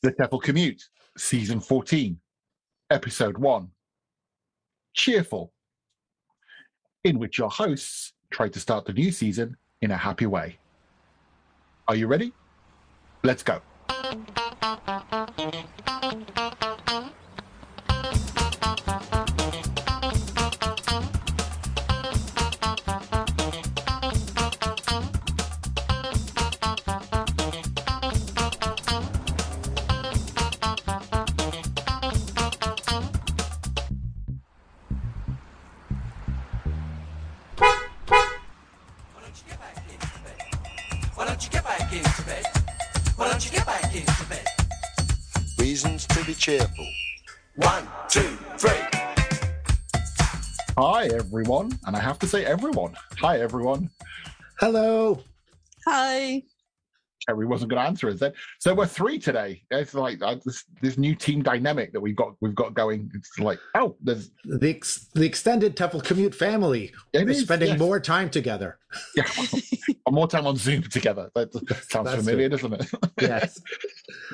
The 0.00 0.12
TEFL 0.12 0.42
Commute, 0.42 0.88
Season 1.16 1.58
14, 1.58 2.20
Episode 2.90 3.36
1 3.36 3.68
Cheerful, 4.94 5.52
in 7.02 7.18
which 7.18 7.36
your 7.36 7.50
hosts 7.50 8.12
try 8.30 8.48
to 8.48 8.60
start 8.60 8.84
the 8.84 8.92
new 8.92 9.10
season 9.10 9.56
in 9.82 9.90
a 9.90 9.96
happy 9.96 10.26
way. 10.26 10.58
Are 11.88 11.96
you 11.96 12.06
ready? 12.06 12.32
Let's 13.24 13.42
go. 13.42 13.60
Cheerful. 46.48 46.86
One, 47.56 47.86
two, 48.08 48.38
three. 48.56 48.80
Hi, 50.78 51.04
everyone. 51.08 51.78
And 51.84 51.94
I 51.94 52.00
have 52.00 52.18
to 52.20 52.26
say, 52.26 52.46
everyone. 52.46 52.96
Hi, 53.20 53.38
everyone. 53.38 53.90
Hello. 54.58 55.22
Hi. 55.86 56.42
Kerry 57.26 57.44
wasn't 57.44 57.70
going 57.70 57.82
to 57.82 57.86
answer 57.86 58.08
us 58.08 58.18
then. 58.20 58.32
So 58.60 58.74
we're 58.74 58.86
three 58.86 59.18
today. 59.18 59.62
It's 59.70 59.92
like 59.92 60.22
uh, 60.22 60.36
this, 60.42 60.64
this 60.80 60.96
new 60.96 61.14
team 61.14 61.42
dynamic 61.42 61.92
that 61.92 62.00
we've 62.00 62.16
got 62.16 62.34
we've 62.40 62.54
got 62.54 62.72
going. 62.72 63.10
It's 63.14 63.38
like, 63.38 63.58
oh, 63.74 63.96
there's 64.00 64.30
The 64.46 64.70
ex- 64.70 65.10
the 65.14 65.26
extended 65.26 65.76
TEFL 65.76 66.02
Commute 66.02 66.34
family 66.34 66.94
It 67.12 67.28
is 67.28 67.40
is, 67.40 67.44
spending 67.44 67.68
yes. 67.68 67.78
more 67.78 68.00
time 68.00 68.30
together. 68.30 68.78
yeah, 69.14 69.24
more 70.10 70.28
time 70.28 70.46
on 70.46 70.56
Zoom 70.56 70.84
together. 70.84 71.30
That 71.34 71.52
sounds 71.90 72.08
That's 72.08 72.24
familiar, 72.24 72.48
doesn't 72.48 72.72
it? 72.72 72.90
Yes. 73.20 73.60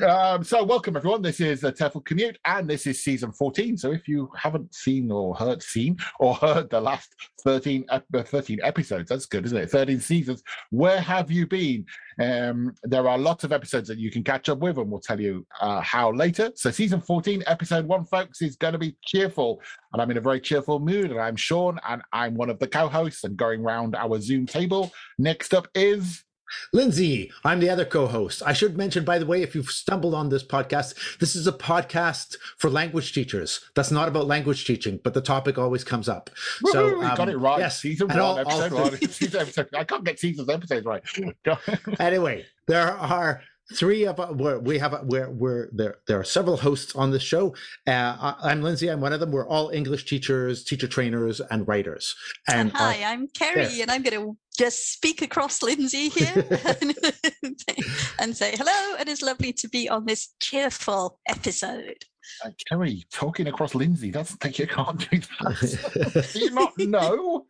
Um, 0.07 0.45
so, 0.45 0.63
welcome 0.63 0.97
everyone. 0.97 1.21
This 1.21 1.41
is 1.41 1.63
the 1.63 1.73
Tefl 1.73 2.05
Commute, 2.05 2.39
and 2.45 2.69
this 2.69 2.87
is 2.87 3.03
season 3.03 3.33
14. 3.33 3.77
So, 3.77 3.91
if 3.91 4.07
you 4.07 4.31
haven't 4.37 4.73
seen 4.73 5.11
or 5.11 5.35
heard, 5.35 5.63
seen 5.63 5.97
or 6.21 6.35
heard 6.35 6.71
the 6.71 6.81
last 6.81 7.15
13, 7.43 7.85
uh, 7.89 8.01
13 8.13 8.61
episodes, 8.63 9.09
that's 9.09 9.27
good, 9.27 9.45
isn't 9.47 9.59
it? 9.59 9.71
13 9.71 9.99
seasons. 9.99 10.43
Where 10.71 11.01
have 11.01 11.31
you 11.31 11.47
been? 11.47 11.85
Um, 12.21 12.75
there 12.85 13.09
are 13.09 13.19
lots 13.19 13.43
of 13.43 13.53
episodes 13.53 13.89
that 13.89 13.99
you 13.99 14.13
can 14.13 14.23
catch 14.23 14.49
up 14.49 14.59
with, 14.59 14.79
and 14.79 14.89
we'll 14.91 15.01
tell 15.01 15.21
you 15.21 15.45
uh, 15.61 15.81
how 15.81 16.13
later. 16.13 16.53
So, 16.55 16.71
season 16.71 17.01
14, 17.01 17.43
episode 17.47 17.87
one, 17.87 18.05
folks, 18.05 18.43
is 18.43 18.57
going 18.57 18.75
to 18.75 18.79
be 18.79 18.97
cheerful, 19.05 19.61
and 19.93 20.01
I'm 20.01 20.11
in 20.11 20.19
a 20.19 20.21
very 20.21 20.41
cheerful 20.41 20.79
mood. 20.79 21.11
And 21.11 21.21
I'm 21.21 21.37
Sean, 21.37 21.81
and 21.89 22.03
I'm 22.13 22.35
one 22.35 22.51
of 22.51 22.61
the 22.61 22.69
co-hosts, 22.69 23.25
and 23.25 23.37
going 23.37 23.63
round 23.63 23.97
our 23.97 24.21
Zoom 24.21 24.47
table. 24.47 24.93
Next 25.19 25.53
up 25.53 25.67
is 25.75 26.24
Lindsay, 26.73 27.31
I'm 27.45 27.61
the 27.61 27.71
other 27.71 27.85
co-host. 27.85 28.43
I 28.45 28.53
should 28.53 28.77
mention, 28.77 29.05
by 29.05 29.19
the 29.19 29.27
way, 29.27 29.43
if 29.43 29.55
you've 29.55 29.71
stumbled 29.71 30.15
on 30.15 30.29
this 30.29 30.45
podcast, 30.45 31.19
this 31.19 31.35
is 31.37 31.47
a 31.47 31.53
podcast 31.53 32.37
for 32.59 32.71
language 32.71 33.13
teachers. 33.13 33.61
That's 33.75 33.91
not 33.91 34.09
about 34.09 34.27
language 34.27 34.65
teaching, 34.65 35.01
but 35.03 35.15
the 35.15 35.21
topic 35.21 35.59
always 35.59 35.85
comes 35.85 36.09
up. 36.09 36.31
So 36.67 36.73
So 36.73 37.03
um, 37.03 37.17
got 37.17 37.29
it 37.29 37.39
right. 37.39 37.59
Yes, 37.59 37.81
Season 37.81 38.09
one, 38.09 38.19
all- 38.19 38.39
all- 38.45 38.71
one. 38.71 38.97
Season 39.09 39.41
episode. 39.41 39.69
I 39.75 39.85
can't 39.85 40.05
get 40.05 40.19
seasons 40.19 40.49
episodes 40.49 40.85
right. 40.87 41.03
anyway, 42.01 42.45
there 42.67 42.93
are 42.93 43.43
three 43.75 44.07
of 44.07 44.19
we're, 44.39 44.59
we 44.59 44.79
have 44.79 44.95
we're, 45.05 45.31
we're 45.31 45.71
there. 45.73 45.97
There 46.07 46.21
are 46.21 46.25
several 46.25 46.57
hosts 46.59 46.95
on 46.95 47.11
this 47.11 47.23
show. 47.23 47.55
Uh, 47.87 48.17
I- 48.21 48.37
I'm 48.43 48.63
Lindsay. 48.63 48.91
I'm 48.91 49.01
one 49.01 49.13
of 49.13 49.21
them. 49.21 49.31
We're 49.33 49.49
all 49.49 49.71
English 49.71 50.05
teachers, 50.07 50.65
teacher 50.65 50.87
trainers, 50.89 51.41
and 51.41 51.67
writers. 51.67 52.15
And 52.49 52.71
our- 52.73 52.93
Hi, 52.93 53.05
I'm 53.05 53.29
Kerry, 53.29 53.63
yes. 53.63 53.81
and 53.81 53.91
I'm 53.91 54.03
going 54.03 54.17
to 54.21 54.37
just 54.57 54.93
speak 54.93 55.23
across 55.23 55.63
Lindsay 55.63 56.09
here 56.11 56.47
and, 56.83 56.95
and 58.21 58.37
say 58.37 58.55
hello. 58.57 58.97
And 58.99 59.09
It 59.09 59.13
is 59.13 59.23
lovely 59.23 59.53
to 59.55 59.69
be 59.69 59.89
on 59.89 60.05
this 60.07 60.35
cheerful 60.41 61.19
episode. 61.29 62.05
Uh, 62.45 62.51
Kerry 62.69 63.05
talking 63.13 63.49
across 63.49 63.75
Lindsay. 63.75 64.11
That's 64.11 64.35
think 64.37 64.59
you 64.59 64.67
can't 64.67 64.99
do 65.11 65.19
that. 65.41 66.31
do 66.33 66.39
you 66.39 66.51
not 66.53 66.73
know? 66.79 67.47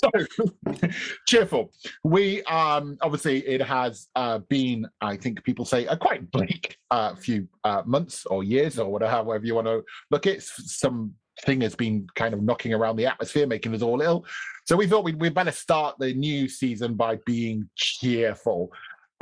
so 0.04 0.88
cheerful. 1.26 1.72
We 2.04 2.42
um 2.44 2.96
obviously 3.02 3.46
it 3.46 3.62
has 3.62 4.08
uh 4.16 4.38
been, 4.48 4.86
I 5.00 5.16
think 5.16 5.42
people 5.44 5.64
say, 5.64 5.86
a 5.86 5.96
quite 5.96 6.30
bleak 6.30 6.76
uh 6.90 7.14
few 7.14 7.48
uh 7.64 7.82
months 7.84 8.26
or 8.26 8.42
years 8.44 8.78
or 8.78 8.90
whatever, 8.90 9.10
however 9.10 9.44
you 9.44 9.54
want 9.54 9.66
to 9.66 9.82
look 10.10 10.26
at. 10.26 10.42
Some 10.42 11.14
thing 11.44 11.60
has 11.62 11.74
been 11.74 12.06
kind 12.14 12.34
of 12.34 12.42
knocking 12.42 12.74
around 12.74 12.96
the 12.96 13.06
atmosphere, 13.06 13.46
making 13.46 13.74
us 13.74 13.82
all 13.82 14.00
ill. 14.00 14.24
So 14.66 14.76
we 14.76 14.86
thought 14.86 15.04
we'd, 15.04 15.20
we'd 15.20 15.34
better 15.34 15.52
start 15.52 15.96
the 15.98 16.12
new 16.12 16.48
season 16.48 16.94
by 16.94 17.18
being 17.26 17.68
cheerful. 17.76 18.72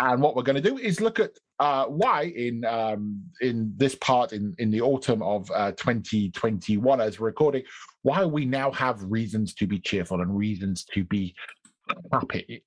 And 0.01 0.23
what 0.23 0.37
we're 0.37 0.43
going 0.43 0.63
to 0.63 0.71
do 0.71 0.79
is 0.79 1.01
look 1.01 1.19
at 1.19 1.33
uh, 1.59 1.87
why 1.87 2.33
in 2.37 2.65
um, 2.65 3.21
in 3.41 3.73
this 3.77 3.97
part 3.97 4.33
in 4.33 4.55
in 4.59 4.71
the 4.71 4.81
autumn 4.81 5.23
of 5.23 5.51
uh, 5.51 5.73
2021 5.73 7.01
as 7.01 7.19
we're 7.19 7.27
recording, 7.27 7.65
why 8.09 8.25
we 8.25 8.47
now 8.47 8.71
have 8.73 9.03
reasons 9.03 9.53
to 9.53 9.67
be 9.67 9.79
cheerful 9.79 10.23
and 10.23 10.35
reasons 10.35 10.83
to 10.95 11.05
be 11.05 11.35
happy. 12.11 12.65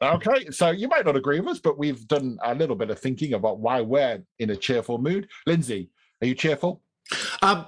Okay, 0.00 0.50
so 0.50 0.70
you 0.70 0.86
might 0.86 1.04
not 1.04 1.16
agree 1.16 1.40
with 1.40 1.48
us, 1.48 1.58
but 1.58 1.76
we've 1.76 2.06
done 2.06 2.38
a 2.44 2.54
little 2.54 2.76
bit 2.76 2.88
of 2.88 3.00
thinking 3.00 3.32
about 3.32 3.58
why 3.58 3.80
we're 3.80 4.22
in 4.38 4.50
a 4.50 4.56
cheerful 4.56 4.98
mood. 4.98 5.26
Lindsay, 5.48 5.90
are 6.22 6.28
you 6.28 6.36
cheerful? 6.36 6.80
Um, 7.42 7.66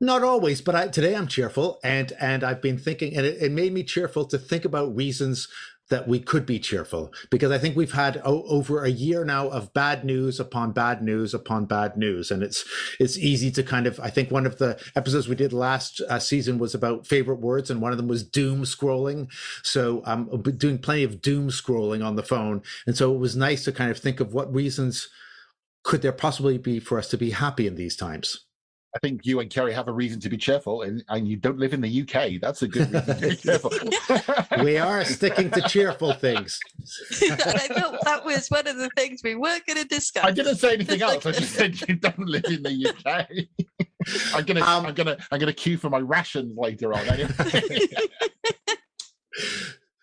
not 0.00 0.24
always, 0.24 0.60
but 0.60 0.74
I, 0.74 0.88
today 0.88 1.14
I'm 1.14 1.28
cheerful, 1.28 1.78
and 1.84 2.12
and 2.18 2.42
I've 2.42 2.60
been 2.60 2.78
thinking, 2.78 3.16
and 3.16 3.24
it, 3.24 3.40
it 3.40 3.52
made 3.52 3.72
me 3.72 3.84
cheerful 3.84 4.24
to 4.24 4.38
think 4.38 4.64
about 4.64 4.96
reasons 4.96 5.46
that 5.92 6.08
we 6.08 6.18
could 6.18 6.46
be 6.46 6.58
cheerful 6.58 7.12
because 7.30 7.50
I 7.52 7.58
think 7.58 7.76
we've 7.76 7.92
had 7.92 8.16
o- 8.24 8.44
over 8.44 8.82
a 8.82 8.88
year 8.88 9.26
now 9.26 9.48
of 9.48 9.74
bad 9.74 10.06
news 10.06 10.40
upon 10.40 10.72
bad 10.72 11.02
news 11.02 11.34
upon 11.34 11.66
bad 11.66 11.98
news, 11.98 12.30
and 12.30 12.42
it's 12.42 12.64
it's 12.98 13.18
easy 13.18 13.50
to 13.52 13.62
kind 13.62 13.86
of. 13.86 14.00
I 14.00 14.08
think 14.08 14.30
one 14.30 14.46
of 14.46 14.56
the 14.56 14.82
episodes 14.96 15.28
we 15.28 15.34
did 15.34 15.52
last 15.52 16.00
uh, 16.08 16.18
season 16.18 16.58
was 16.58 16.74
about 16.74 17.06
favorite 17.06 17.40
words, 17.40 17.70
and 17.70 17.82
one 17.82 17.92
of 17.92 17.98
them 17.98 18.08
was 18.08 18.24
doom 18.24 18.62
scrolling. 18.62 19.30
So 19.62 20.02
I'm 20.06 20.40
doing 20.40 20.78
plenty 20.78 21.04
of 21.04 21.20
doom 21.20 21.50
scrolling 21.50 22.04
on 22.04 22.16
the 22.16 22.22
phone, 22.22 22.62
and 22.86 22.96
so 22.96 23.14
it 23.14 23.18
was 23.18 23.36
nice 23.36 23.62
to 23.64 23.72
kind 23.72 23.90
of 23.90 23.98
think 23.98 24.18
of 24.18 24.32
what 24.32 24.52
reasons 24.52 25.10
could 25.84 26.00
there 26.00 26.12
possibly 26.12 26.56
be 26.56 26.80
for 26.80 26.98
us 26.98 27.08
to 27.08 27.18
be 27.18 27.32
happy 27.32 27.66
in 27.66 27.74
these 27.74 27.96
times. 27.96 28.46
I 28.94 28.98
think 28.98 29.24
you 29.24 29.40
and 29.40 29.48
Kerry 29.48 29.72
have 29.72 29.88
a 29.88 29.92
reason 29.92 30.20
to 30.20 30.28
be 30.28 30.36
cheerful, 30.36 30.82
and, 30.82 31.02
and 31.08 31.26
you 31.26 31.36
don't 31.36 31.58
live 31.58 31.72
in 31.72 31.80
the 31.80 32.02
UK. 32.02 32.40
That's 32.42 32.60
a 32.60 32.68
good 32.68 32.92
reason 32.92 33.16
to 33.16 33.28
be 33.28 33.36
cheerful. 33.36 33.72
we 34.62 34.76
are 34.76 35.02
sticking 35.04 35.50
to 35.52 35.62
cheerful 35.62 36.12
things. 36.12 36.60
and 37.22 37.32
I 37.42 37.68
thought 37.68 37.98
that 38.04 38.22
was 38.22 38.48
one 38.48 38.66
of 38.66 38.76
the 38.76 38.90
things 38.94 39.22
we 39.24 39.34
were 39.34 39.58
going 39.66 39.78
to 39.78 39.86
discuss. 39.86 40.24
I 40.24 40.30
didn't 40.30 40.56
say 40.56 40.74
anything 40.74 41.00
else. 41.00 41.24
I 41.24 41.32
just 41.32 41.54
said 41.54 41.80
you 41.88 41.96
don't 41.96 42.18
live 42.18 42.44
in 42.44 42.62
the 42.62 42.88
UK. 42.88 43.30
I'm 44.34 44.44
gonna, 44.44 44.60
Um, 44.60 44.84
I'm 44.84 44.94
gonna, 44.94 45.16
I'm 45.30 45.38
gonna 45.40 45.52
queue 45.54 45.78
for 45.78 45.88
my 45.88 46.00
rations 46.00 46.54
later 46.58 46.92
on. 46.92 47.08
Anyway. 47.08 47.30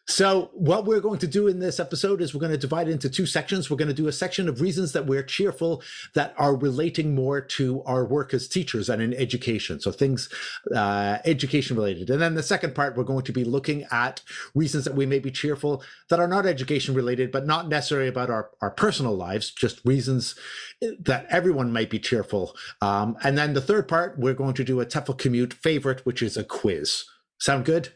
So, 0.09 0.50
what 0.53 0.86
we're 0.86 1.02
going 1.02 1.20
to 1.20 1.28
do 1.28 1.47
in 1.47 1.59
this 1.59 1.80
episode 1.80 2.20
is 2.20 2.34
we're 2.34 2.40
going 2.40 2.52
to 2.52 2.58
divide 2.58 2.88
it 2.88 2.94
into 2.94 3.12
two 3.12 3.28
sections. 3.28 3.70
We're 3.70 3.78
going 3.78 3.90
to 3.90 3.94
do 3.94 4.08
a 4.08 4.12
section 4.12 4.50
of 4.50 4.59
reasons 4.59 4.92
that 4.94 5.06
we're 5.06 5.22
cheerful 5.22 5.84
that 6.16 6.34
are 6.36 6.56
relating 6.56 7.14
more 7.14 7.40
to 7.42 7.84
our 7.84 8.03
work 8.03 8.34
as 8.34 8.48
teachers 8.48 8.90
and 8.90 9.03
in 9.03 9.14
education. 9.14 9.80
So, 9.80 9.92
things 9.92 10.28
uh, 10.75 11.19
education 11.25 11.75
related. 11.75 12.09
And 12.09 12.19
then 12.19 12.34
the 12.34 12.42
second 12.42 12.74
part, 12.74 12.98
we're 12.98 13.03
going 13.03 13.24
to 13.24 13.31
be 13.31 13.44
looking 13.44 13.86
at 13.92 14.24
reasons 14.56 14.84
that 14.86 14.96
we 14.96 15.06
may 15.06 15.19
be 15.19 15.30
cheerful 15.30 15.84
that 16.09 16.19
are 16.19 16.28
not 16.28 16.48
education 16.48 16.96
related, 16.96 17.31
but 17.31 17.46
not 17.46 17.68
necessarily 17.68 18.09
about 18.09 18.31
our, 18.31 18.50
our 18.62 18.72
personal 18.72 19.16
lives, 19.16 19.52
just 19.52 19.80
reasons 19.86 20.34
that 20.81 21.28
everyone 21.30 21.72
might 21.72 21.92
be 21.92 22.00
cheerful. 22.00 22.56
Um, 22.81 23.16
and 23.24 23.38
then 23.38 23.54
the 23.54 23.62
third 23.62 23.88
part, 23.88 24.18
we're 24.18 24.34
going 24.34 24.56
to 24.56 24.63
do 24.63 24.81
a 24.81 24.88
TEFL 24.88 25.19
commute 25.19 25.54
favorite, 25.54 26.04
which 26.04 26.24
is 26.24 26.36
a 26.36 26.44
quiz. 26.44 27.04
Sound 27.38 27.63
good? 27.63 27.94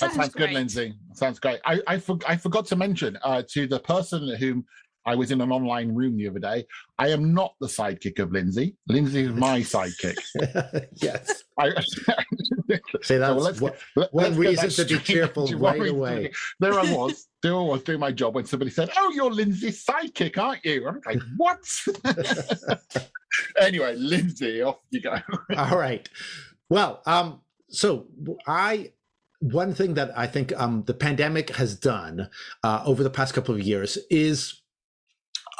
That 0.00 0.12
sounds 0.12 0.34
good. 0.34 0.50
Lindsay. 0.52 0.94
Sounds 1.14 1.38
great. 1.38 1.60
I 1.64 1.80
I, 1.86 1.98
for, 1.98 2.18
I 2.28 2.36
forgot 2.36 2.66
to 2.66 2.76
mention 2.76 3.18
uh, 3.22 3.42
to 3.52 3.66
the 3.66 3.80
person 3.80 4.36
whom 4.36 4.64
I 5.06 5.14
was 5.14 5.30
in 5.30 5.40
an 5.40 5.52
online 5.52 5.94
room 5.94 6.16
the 6.16 6.28
other 6.28 6.40
day. 6.40 6.66
I 6.98 7.08
am 7.10 7.32
not 7.32 7.54
the 7.60 7.68
sidekick 7.68 8.18
of 8.18 8.32
Lindsay. 8.32 8.76
Lindsay 8.88 9.20
is 9.24 9.30
my 9.32 9.60
sidekick. 9.74 10.18
yes. 10.96 11.44
I, 11.58 11.70
Say 13.02 13.18
that's 13.18 13.34
well, 13.34 13.36
let's 13.36 13.60
what, 13.60 13.78
let- 13.94 14.12
one 14.12 14.24
let's 14.24 14.36
reason 14.36 14.68
to 14.70 14.84
be 14.84 15.00
straight. 15.00 15.04
cheerful 15.04 15.46
One 15.52 15.78
right 15.78 15.90
away. 15.90 16.32
There 16.60 16.74
I 16.78 16.92
was. 16.92 17.26
There 17.42 17.54
I 17.54 17.60
was 17.60 17.82
doing 17.84 18.00
my 18.00 18.10
job 18.10 18.34
when 18.34 18.44
somebody 18.44 18.72
said, 18.72 18.90
"Oh, 18.96 19.12
you're 19.14 19.30
Lindsay's 19.30 19.84
sidekick, 19.84 20.36
aren't 20.36 20.64
you?" 20.64 20.88
I'm 20.88 21.00
like, 21.06 21.20
"What?" 21.36 21.60
anyway, 23.60 23.94
Lindsay, 23.94 24.62
off 24.62 24.78
you 24.90 25.00
go. 25.00 25.14
All 25.56 25.78
right. 25.78 26.08
Well, 26.70 27.02
um, 27.06 27.42
so 27.68 28.06
I 28.48 28.90
one 29.40 29.74
thing 29.74 29.94
that 29.94 30.16
I 30.16 30.26
think 30.26 30.52
um, 30.56 30.84
the 30.86 30.94
pandemic 30.94 31.56
has 31.56 31.74
done 31.74 32.28
uh, 32.62 32.82
over 32.84 33.02
the 33.02 33.10
past 33.10 33.34
couple 33.34 33.54
of 33.54 33.60
years 33.60 33.98
is 34.10 34.62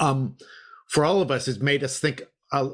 um, 0.01 0.37
for 0.89 1.05
all 1.05 1.21
of 1.21 1.31
us, 1.31 1.49
it's 1.49 1.61
made 1.61 1.83
us 1.83 1.99
think 1.99 2.23
uh, 2.53 2.71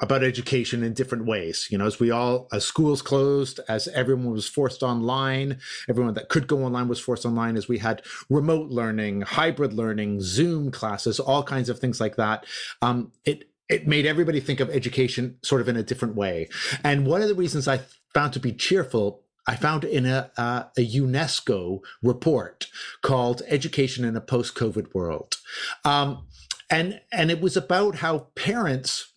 about 0.00 0.22
education 0.22 0.82
in 0.82 0.92
different 0.92 1.26
ways. 1.26 1.68
You 1.70 1.78
know, 1.78 1.86
as 1.86 1.98
we 1.98 2.10
all, 2.10 2.48
as 2.52 2.64
schools 2.64 3.02
closed, 3.02 3.60
as 3.68 3.88
everyone 3.88 4.30
was 4.30 4.48
forced 4.48 4.82
online, 4.82 5.58
everyone 5.88 6.14
that 6.14 6.28
could 6.28 6.46
go 6.46 6.64
online 6.64 6.88
was 6.88 7.00
forced 7.00 7.26
online, 7.26 7.56
as 7.56 7.68
we 7.68 7.78
had 7.78 8.02
remote 8.28 8.70
learning, 8.70 9.22
hybrid 9.22 9.72
learning, 9.72 10.20
Zoom 10.20 10.70
classes, 10.70 11.18
all 11.18 11.42
kinds 11.42 11.68
of 11.68 11.78
things 11.78 12.00
like 12.00 12.16
that. 12.16 12.44
Um, 12.82 13.12
it 13.24 13.50
it 13.68 13.86
made 13.86 14.06
everybody 14.06 14.40
think 14.40 14.60
of 14.60 14.70
education 14.70 15.36
sort 15.42 15.60
of 15.60 15.68
in 15.68 15.76
a 15.76 15.82
different 15.82 16.14
way. 16.14 16.48
And 16.82 17.06
one 17.06 17.20
of 17.20 17.28
the 17.28 17.34
reasons 17.34 17.68
I 17.68 17.80
found 18.14 18.32
to 18.32 18.40
be 18.40 18.52
cheerful 18.52 19.22
I 19.48 19.56
found 19.56 19.82
in 19.82 20.04
a, 20.04 20.30
uh, 20.36 20.64
a 20.76 20.86
UNESCO 20.86 21.80
report 22.02 22.66
called 23.02 23.42
"Education 23.48 24.04
in 24.04 24.14
a 24.14 24.20
Post-COVID 24.20 24.94
World," 24.94 25.38
um, 25.86 26.26
and 26.70 27.00
and 27.10 27.30
it 27.30 27.40
was 27.40 27.56
about 27.56 27.96
how 27.96 28.28
parents 28.34 29.10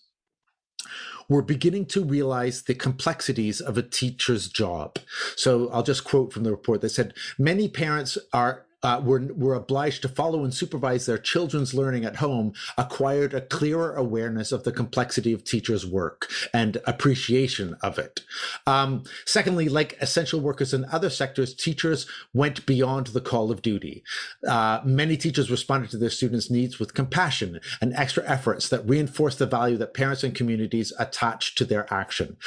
were 1.28 1.42
beginning 1.42 1.86
to 1.86 2.04
realize 2.04 2.64
the 2.64 2.74
complexities 2.74 3.60
of 3.60 3.78
a 3.78 3.84
teacher's 3.84 4.48
job. 4.48 5.00
So 5.36 5.70
I'll 5.70 5.84
just 5.84 6.06
quote 6.06 6.32
from 6.32 6.44
the 6.44 6.52
report 6.52 6.82
that 6.82 6.90
said 6.90 7.14
many 7.38 7.68
parents 7.68 8.18
are 8.34 8.66
uh, 8.84 9.02
were, 9.04 9.22
were 9.36 9.54
obliged 9.54 10.02
to 10.02 10.10
follow 10.10 10.44
and 10.44 10.54
supervise 10.54 11.06
their 11.06 11.18
children's 11.18 11.74
learning 11.74 12.06
at 12.06 12.18
home 12.18 12.54
acquired 12.78 13.34
a 13.34 13.42
clearer 13.42 13.96
awareness 13.96 14.52
of 14.52 14.64
the 14.64 14.72
complexity 14.72 15.34
of 15.34 15.44
teachers' 15.44 15.86
work 15.86 16.30
and 16.54 16.78
appreciation 16.86 17.76
of 17.82 17.98
it. 18.00 18.22
Um, 18.66 19.04
secondly, 19.26 19.70
like 19.70 19.98
essential 20.02 20.40
workers 20.40 20.74
in 20.74 20.86
other 20.86 21.10
sectors, 21.10 21.54
teachers 21.54 22.08
went 22.34 22.66
beyond 22.66 23.08
the 23.08 23.22
call 23.22 23.52
of 23.52 23.62
duty. 23.62 24.04
Uh, 24.48 24.82
many 24.84 25.18
teachers 25.18 25.52
responded 25.52 25.90
to 25.92 25.98
their 25.98 26.10
students' 26.10 26.50
needs 26.50 26.80
with 26.80 26.94
compassion 26.94 27.60
and 27.82 27.94
extra 27.94 28.28
efforts 28.28 28.70
that 28.70 28.88
reinforced 28.88 29.40
the 29.40 29.46
value 29.46 29.78
that 29.78 29.94
parents 29.94 30.24
and 30.24 30.36
communities 30.36 30.94
attach 31.00 31.56
to 31.56 31.66
their 31.66 31.92
action. 31.94 32.38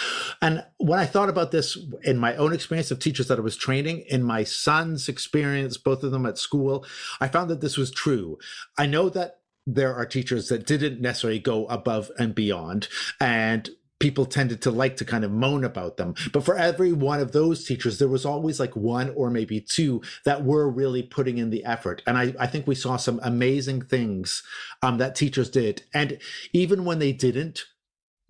And 0.42 0.64
when 0.78 0.98
I 0.98 1.06
thought 1.06 1.28
about 1.28 1.50
this 1.50 1.78
in 2.02 2.18
my 2.18 2.34
own 2.36 2.52
experience 2.52 2.90
of 2.90 2.98
teachers 2.98 3.28
that 3.28 3.38
I 3.38 3.42
was 3.42 3.56
training, 3.56 4.04
in 4.08 4.22
my 4.22 4.44
son's 4.44 5.08
experience, 5.08 5.76
both 5.76 6.02
of 6.02 6.10
them 6.10 6.23
at 6.26 6.38
school, 6.38 6.84
I 7.20 7.28
found 7.28 7.50
that 7.50 7.60
this 7.60 7.76
was 7.76 7.90
true. 7.90 8.38
I 8.78 8.86
know 8.86 9.08
that 9.10 9.40
there 9.66 9.94
are 9.94 10.06
teachers 10.06 10.48
that 10.48 10.66
didn't 10.66 11.00
necessarily 11.00 11.38
go 11.38 11.66
above 11.66 12.10
and 12.18 12.34
beyond 12.34 12.88
and 13.20 13.70
people 14.00 14.26
tended 14.26 14.60
to 14.60 14.70
like 14.70 14.96
to 14.98 15.04
kind 15.04 15.24
of 15.24 15.30
moan 15.30 15.64
about 15.64 15.96
them. 15.96 16.14
But 16.32 16.44
for 16.44 16.58
every 16.58 16.92
one 16.92 17.20
of 17.20 17.32
those 17.32 17.64
teachers 17.64 17.98
there 17.98 18.08
was 18.08 18.26
always 18.26 18.60
like 18.60 18.76
one 18.76 19.10
or 19.16 19.30
maybe 19.30 19.60
two 19.60 20.02
that 20.24 20.44
were 20.44 20.68
really 20.68 21.02
putting 21.02 21.38
in 21.38 21.50
the 21.50 21.64
effort. 21.64 22.02
And 22.06 22.18
i, 22.18 22.34
I 22.38 22.46
think 22.46 22.66
we 22.66 22.74
saw 22.74 22.96
some 22.96 23.20
amazing 23.22 23.82
things 23.82 24.42
um, 24.82 24.98
that 24.98 25.14
teachers 25.14 25.48
did. 25.48 25.84
And 25.94 26.18
even 26.52 26.84
when 26.84 26.98
they 26.98 27.12
didn't 27.12 27.64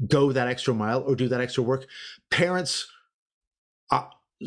go 0.06 0.32
that 0.32 0.48
extra 0.48 0.74
mile 0.74 1.02
or 1.02 1.14
do 1.16 1.28
that 1.28 1.40
extra 1.40 1.62
work 1.62 1.86
parents 2.30 2.88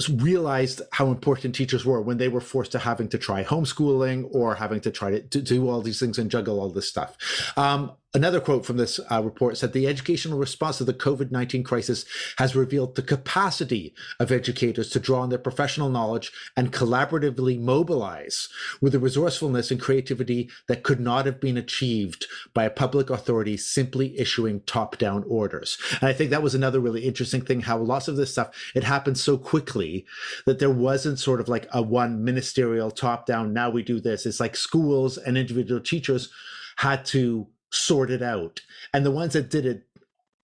realized 0.10 0.82
how 0.92 1.08
important 1.08 1.56
teachers 1.56 1.86
were 1.86 2.02
when 2.02 2.18
they 2.18 2.28
were 2.28 2.42
forced 2.42 2.72
to 2.74 2.80
having 2.80 3.08
to 3.10 3.18
try 3.18 3.44
homeschooling 3.44 4.28
or 4.32 4.56
having 4.56 4.82
to 4.82 4.92
try 4.92 5.12
to, 5.12 5.22
to 5.22 5.42
do 5.42 5.70
all 5.70 5.82
these 5.82 6.00
things 6.00 6.18
and 6.18 6.30
juggle 6.32 6.60
all 6.60 6.70
this 6.70 6.88
stuff. 6.88 7.18
Um, 7.58 7.92
Another 8.18 8.40
quote 8.40 8.66
from 8.66 8.78
this 8.78 9.00
uh, 9.12 9.22
report 9.24 9.58
said 9.58 9.74
the 9.74 9.86
educational 9.86 10.40
response 10.40 10.80
to 10.80 10.84
the 10.84 10.92
COVID 10.92 11.30
19 11.30 11.64
crisis 11.64 12.04
has 12.40 12.56
revealed 12.56 12.96
the 12.96 13.04
capacity 13.04 13.94
of 14.20 14.32
educators 14.32 14.90
to 14.90 15.00
draw 15.00 15.20
on 15.20 15.30
their 15.30 15.38
professional 15.38 15.88
knowledge 15.88 16.32
and 16.56 16.74
collaboratively 16.74 17.60
mobilize 17.60 18.50
with 18.82 18.96
a 18.96 19.00
resourcefulness 19.00 19.70
and 19.70 19.80
creativity 19.80 20.50
that 20.68 20.82
could 20.82 21.00
not 21.00 21.28
have 21.28 21.40
been 21.40 21.58
achieved 21.58 22.26
by 22.56 22.64
a 22.64 22.72
public 22.72 23.12
authority 23.12 23.56
simply 23.56 24.18
issuing 24.18 24.62
top 24.62 24.98
down 24.98 25.24
orders. 25.28 25.78
And 26.02 26.10
I 26.10 26.14
think 26.14 26.32
that 26.32 26.42
was 26.42 26.56
another 26.56 26.80
really 26.80 27.06
interesting 27.06 27.42
thing 27.42 27.62
how 27.62 27.78
lots 27.78 28.08
of 28.08 28.16
this 28.16 28.32
stuff, 28.32 28.50
it 28.74 28.84
happened 28.84 29.20
so 29.20 29.38
quickly 29.38 30.08
that 30.48 30.58
there 30.58 30.72
wasn't 30.72 31.20
sort 31.20 31.40
of 31.40 31.50
like 31.50 31.68
a 31.72 31.84
one 31.84 32.24
ministerial 32.24 32.90
top 32.90 33.28
down, 33.28 33.54
now 33.54 33.70
we 33.70 33.84
do 33.84 34.00
this. 34.00 34.26
It's 34.26 34.40
like 34.40 34.56
schools 34.56 35.20
and 35.20 35.38
individual 35.38 35.82
teachers 35.82 36.32
had 36.78 37.06
to 37.06 37.48
sort 37.72 38.12
it 38.12 38.22
out. 38.22 38.62
And 38.94 39.06
the 39.06 39.12
ones 39.12 39.34
that 39.34 39.50
did 39.50 39.66
it 39.66 39.84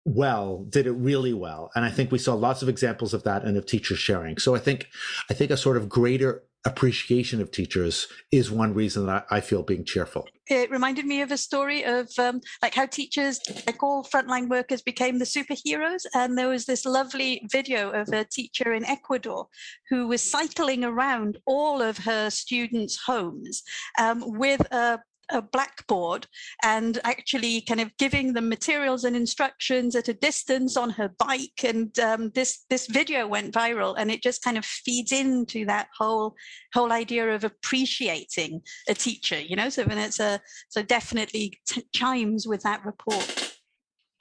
well 0.05 0.65
did 0.69 0.85
it 0.85 0.91
really 0.91 1.33
well. 1.33 1.71
And 1.75 1.85
i 1.85 1.89
think 1.89 2.11
we 2.11 2.19
saw 2.19 2.33
lots 2.33 2.61
of 2.61 2.69
examples 2.69 3.13
of 3.13 3.23
that 3.23 3.43
and 3.43 3.57
of 3.57 3.65
teachers 3.65 3.99
sharing. 3.99 4.37
So 4.37 4.55
i 4.55 4.59
think 4.59 4.87
i 5.29 5.33
think 5.33 5.51
a 5.51 5.57
sort 5.57 5.77
of 5.77 5.89
greater 5.89 6.43
appreciation 6.65 7.41
of 7.41 7.51
teachers 7.51 8.07
is 8.31 8.49
one 8.49 8.73
reason 8.73 9.05
that 9.05 9.25
i 9.29 9.39
feel 9.41 9.63
being 9.63 9.85
cheerful. 9.85 10.27
It 10.47 10.69
reminded 10.69 11.05
me 11.05 11.21
of 11.21 11.31
a 11.31 11.37
story 11.37 11.85
of 11.85 12.09
um, 12.19 12.41
like 12.61 12.73
how 12.73 12.85
teachers 12.85 13.39
like 13.65 13.81
all 13.81 14.03
frontline 14.03 14.49
workers 14.49 14.81
became 14.81 15.19
the 15.19 15.25
superheroes. 15.25 16.05
And 16.13 16.37
there 16.37 16.49
was 16.49 16.65
this 16.65 16.85
lovely 16.85 17.47
video 17.49 17.91
of 17.91 18.09
a 18.09 18.25
teacher 18.25 18.73
in 18.73 18.83
ecuador 18.85 19.47
who 19.89 20.07
was 20.09 20.21
cycling 20.21 20.83
around 20.83 21.37
all 21.45 21.81
of 21.81 21.97
her 21.99 22.29
students 22.29 22.99
homes 23.05 23.63
um, 23.97 24.21
with 24.25 24.61
a 24.73 24.99
a 25.33 25.41
blackboard 25.41 26.27
and 26.63 26.99
actually 27.03 27.61
kind 27.61 27.81
of 27.81 27.95
giving 27.97 28.33
them 28.33 28.49
materials 28.49 29.03
and 29.03 29.15
instructions 29.15 29.95
at 29.95 30.07
a 30.07 30.13
distance 30.13 30.77
on 30.77 30.89
her 30.91 31.09
bike. 31.19 31.63
And 31.63 31.97
um, 31.99 32.31
this 32.33 32.65
this 32.69 32.87
video 32.87 33.27
went 33.27 33.53
viral 33.53 33.95
and 33.97 34.11
it 34.11 34.23
just 34.23 34.43
kind 34.43 34.57
of 34.57 34.65
feeds 34.65 35.11
into 35.11 35.65
that 35.65 35.87
whole 35.97 36.35
whole 36.73 36.91
idea 36.91 37.33
of 37.33 37.43
appreciating 37.43 38.61
a 38.87 38.93
teacher 38.93 39.39
you 39.39 39.55
know? 39.55 39.69
So 39.69 39.83
when 39.83 39.97
it's 39.97 40.19
a 40.19 40.39
so 40.69 40.81
definitely 40.81 41.59
chimes 41.93 42.47
with 42.47 42.61
that 42.63 42.85
report 42.85 43.52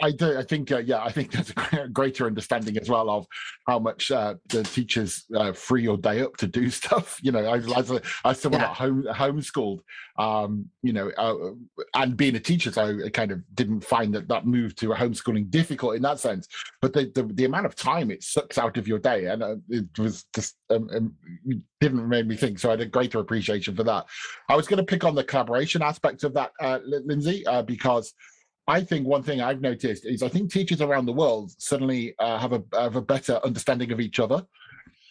I 0.03 0.11
do. 0.11 0.37
I 0.37 0.43
think, 0.43 0.73
uh, 0.73 0.79
yeah, 0.79 1.03
I 1.03 1.13
think 1.13 1.31
there's 1.31 1.53
a 1.73 1.87
greater 1.87 2.27
understanding 2.27 2.77
as 2.77 2.89
well 2.89 3.09
of 3.09 3.25
how 3.69 3.79
much 3.79 4.11
uh, 4.11 4.35
the 4.49 4.65
teachers 4.65 5.25
uh, 5.35 5.53
free 5.53 5.85
your 5.85 5.97
day 5.97 6.23
up 6.23 6.37
to 6.39 6.49
do 6.49 6.71
stuff. 6.81 7.21
You 7.23 7.31
know, 7.31 7.55
as, 7.55 7.73
as, 7.73 7.91
a, 7.93 8.03
as 8.25 8.41
someone 8.41 8.63
yeah. 8.63 8.71
at 8.71 8.77
home 8.77 9.05
homeschooled, 9.05 9.81
um, 10.19 10.69
you 10.83 10.93
know, 10.93 11.11
uh, 11.17 11.53
and 11.95 12.17
being 12.17 12.35
a 12.35 12.41
teacher, 12.41 12.73
so 12.73 12.99
I 13.05 13.11
kind 13.11 13.31
of 13.31 13.43
didn't 13.55 13.85
find 13.85 14.13
that 14.15 14.27
that 14.27 14.45
move 14.45 14.75
to 14.77 14.89
homeschooling 14.89 15.51
difficult 15.51 15.95
in 15.95 16.03
that 16.03 16.19
sense. 16.19 16.49
But 16.81 16.93
the 16.93 17.11
the, 17.15 17.23
the 17.23 17.45
amount 17.45 17.67
of 17.67 17.77
time 17.77 18.11
it 18.11 18.25
sucks 18.25 18.59
out 18.59 18.77
of 18.77 18.89
your 18.89 18.99
day, 18.99 19.27
and 19.27 19.43
uh, 19.43 19.57
it 19.69 19.87
was 19.99 20.25
just 20.35 20.57
um, 20.71 20.91
um, 20.93 21.15
didn't 21.81 22.09
make 22.09 22.27
me 22.27 22.37
think. 22.37 22.59
So 22.59 22.71
I 22.71 22.73
had 22.73 22.81
a 22.81 22.87
greater 22.87 23.21
appreciation 23.21 23.77
for 23.77 23.85
that. 23.85 24.07
I 24.49 24.57
was 24.57 24.67
going 24.67 24.79
to 24.79 24.91
pick 24.91 25.05
on 25.05 25.15
the 25.15 25.23
collaboration 25.23 25.81
aspect 25.81 26.25
of 26.25 26.35
that, 26.35 26.51
uh, 26.61 26.81
Lindsay, 26.85 27.45
because 27.67 28.13
I 28.69 28.83
think 28.83 29.07
one 29.07 29.23
thing 29.23 29.41
I've 29.41 29.61
noticed 29.61 30.07
is 30.07 30.23
I 30.23 30.29
think 30.29 30.53
teachers 30.53 30.81
around 30.81 31.07
the 31.07 31.13
world 31.13 31.53
suddenly 31.59 32.15
uh, 32.19 32.39
have 32.39 32.53
a 32.53 32.63
have 32.75 32.97
a 32.97 33.03
better 33.03 33.41
understanding 33.45 33.93
of 33.93 34.01
each 34.01 34.21
other. 34.21 34.47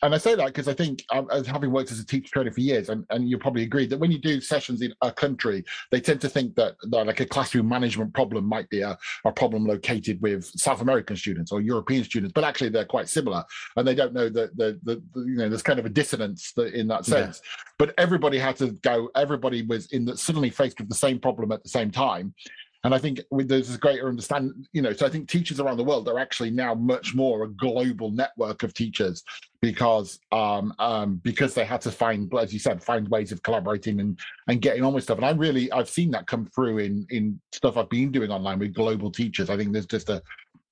And 0.03 0.15
I 0.15 0.17
say 0.17 0.33
that 0.33 0.47
because 0.47 0.67
I 0.67 0.73
think, 0.73 1.05
um, 1.11 1.27
as 1.31 1.45
having 1.45 1.71
worked 1.71 1.91
as 1.91 1.99
a 1.99 2.05
teacher 2.05 2.31
trainer 2.33 2.51
for 2.51 2.61
years, 2.61 2.89
and, 2.89 3.05
and 3.11 3.29
you 3.29 3.37
probably 3.37 3.61
agree 3.61 3.85
that 3.85 3.99
when 3.99 4.09
you 4.09 4.17
do 4.17 4.41
sessions 4.41 4.81
in 4.81 4.91
a 5.01 5.11
country, 5.11 5.63
they 5.91 6.01
tend 6.01 6.19
to 6.21 6.29
think 6.29 6.55
that, 6.55 6.73
that 6.89 7.05
like 7.05 7.19
a 7.19 7.25
classroom 7.25 7.69
management 7.69 8.11
problem 8.15 8.43
might 8.45 8.67
be 8.69 8.81
a, 8.81 8.97
a 9.25 9.31
problem 9.31 9.63
located 9.63 10.19
with 10.19 10.45
South 10.59 10.81
American 10.81 11.15
students 11.15 11.51
or 11.51 11.61
European 11.61 12.03
students, 12.03 12.33
but 12.33 12.43
actually 12.43 12.69
they're 12.69 12.83
quite 12.83 13.09
similar, 13.09 13.43
and 13.75 13.87
they 13.87 13.93
don't 13.93 14.13
know 14.13 14.27
that 14.27 14.57
the, 14.57 14.79
the, 14.83 15.03
the, 15.13 15.21
you 15.21 15.35
know 15.35 15.49
there's 15.49 15.61
kind 15.61 15.77
of 15.77 15.85
a 15.85 15.89
dissonance 15.89 16.51
in 16.73 16.87
that 16.87 17.05
sense. 17.05 17.39
Yeah. 17.43 17.63
But 17.77 17.93
everybody 17.99 18.39
had 18.39 18.55
to 18.55 18.71
go. 18.81 19.11
Everybody 19.15 19.61
was 19.61 19.85
in 19.91 20.05
the, 20.05 20.17
suddenly 20.17 20.49
faced 20.49 20.79
with 20.79 20.89
the 20.89 20.95
same 20.95 21.19
problem 21.19 21.51
at 21.51 21.61
the 21.61 21.69
same 21.69 21.91
time, 21.91 22.33
and 22.83 22.95
I 22.95 22.97
think 22.97 23.21
with, 23.29 23.47
there's 23.47 23.73
a 23.73 23.77
greater 23.77 24.07
understanding, 24.07 24.65
you 24.73 24.81
know, 24.81 24.91
so 24.91 25.05
I 25.05 25.09
think 25.09 25.29
teachers 25.29 25.59
around 25.59 25.77
the 25.77 25.83
world 25.83 26.07
are 26.07 26.17
actually 26.17 26.49
now 26.49 26.73
much 26.73 27.13
more 27.13 27.43
a 27.43 27.49
global 27.49 28.11
network 28.11 28.63
of 28.63 28.73
teachers 28.73 29.23
because 29.61 30.19
um, 30.31 30.73
um, 30.79 31.21
because 31.23 31.53
they 31.53 31.65
had 31.65 31.81
to 31.81 31.91
find, 31.91 32.31
as 32.33 32.51
you 32.51 32.59
said, 32.59 32.83
find 32.83 33.07
ways 33.09 33.31
of 33.31 33.43
collaborating 33.43 33.99
and 33.99 34.19
and 34.47 34.61
getting 34.61 34.83
on 34.83 34.93
with 34.93 35.03
stuff. 35.03 35.17
And 35.17 35.25
I 35.25 35.31
really 35.31 35.71
I've 35.71 35.89
seen 35.89 36.09
that 36.11 36.25
come 36.25 36.47
through 36.47 36.79
in 36.79 37.05
in 37.11 37.39
stuff 37.51 37.77
I've 37.77 37.89
been 37.89 38.11
doing 38.11 38.31
online 38.31 38.57
with 38.57 38.73
global 38.73 39.11
teachers. 39.11 39.49
I 39.49 39.57
think 39.57 39.73
there's 39.73 39.85
just 39.85 40.09
a 40.09 40.21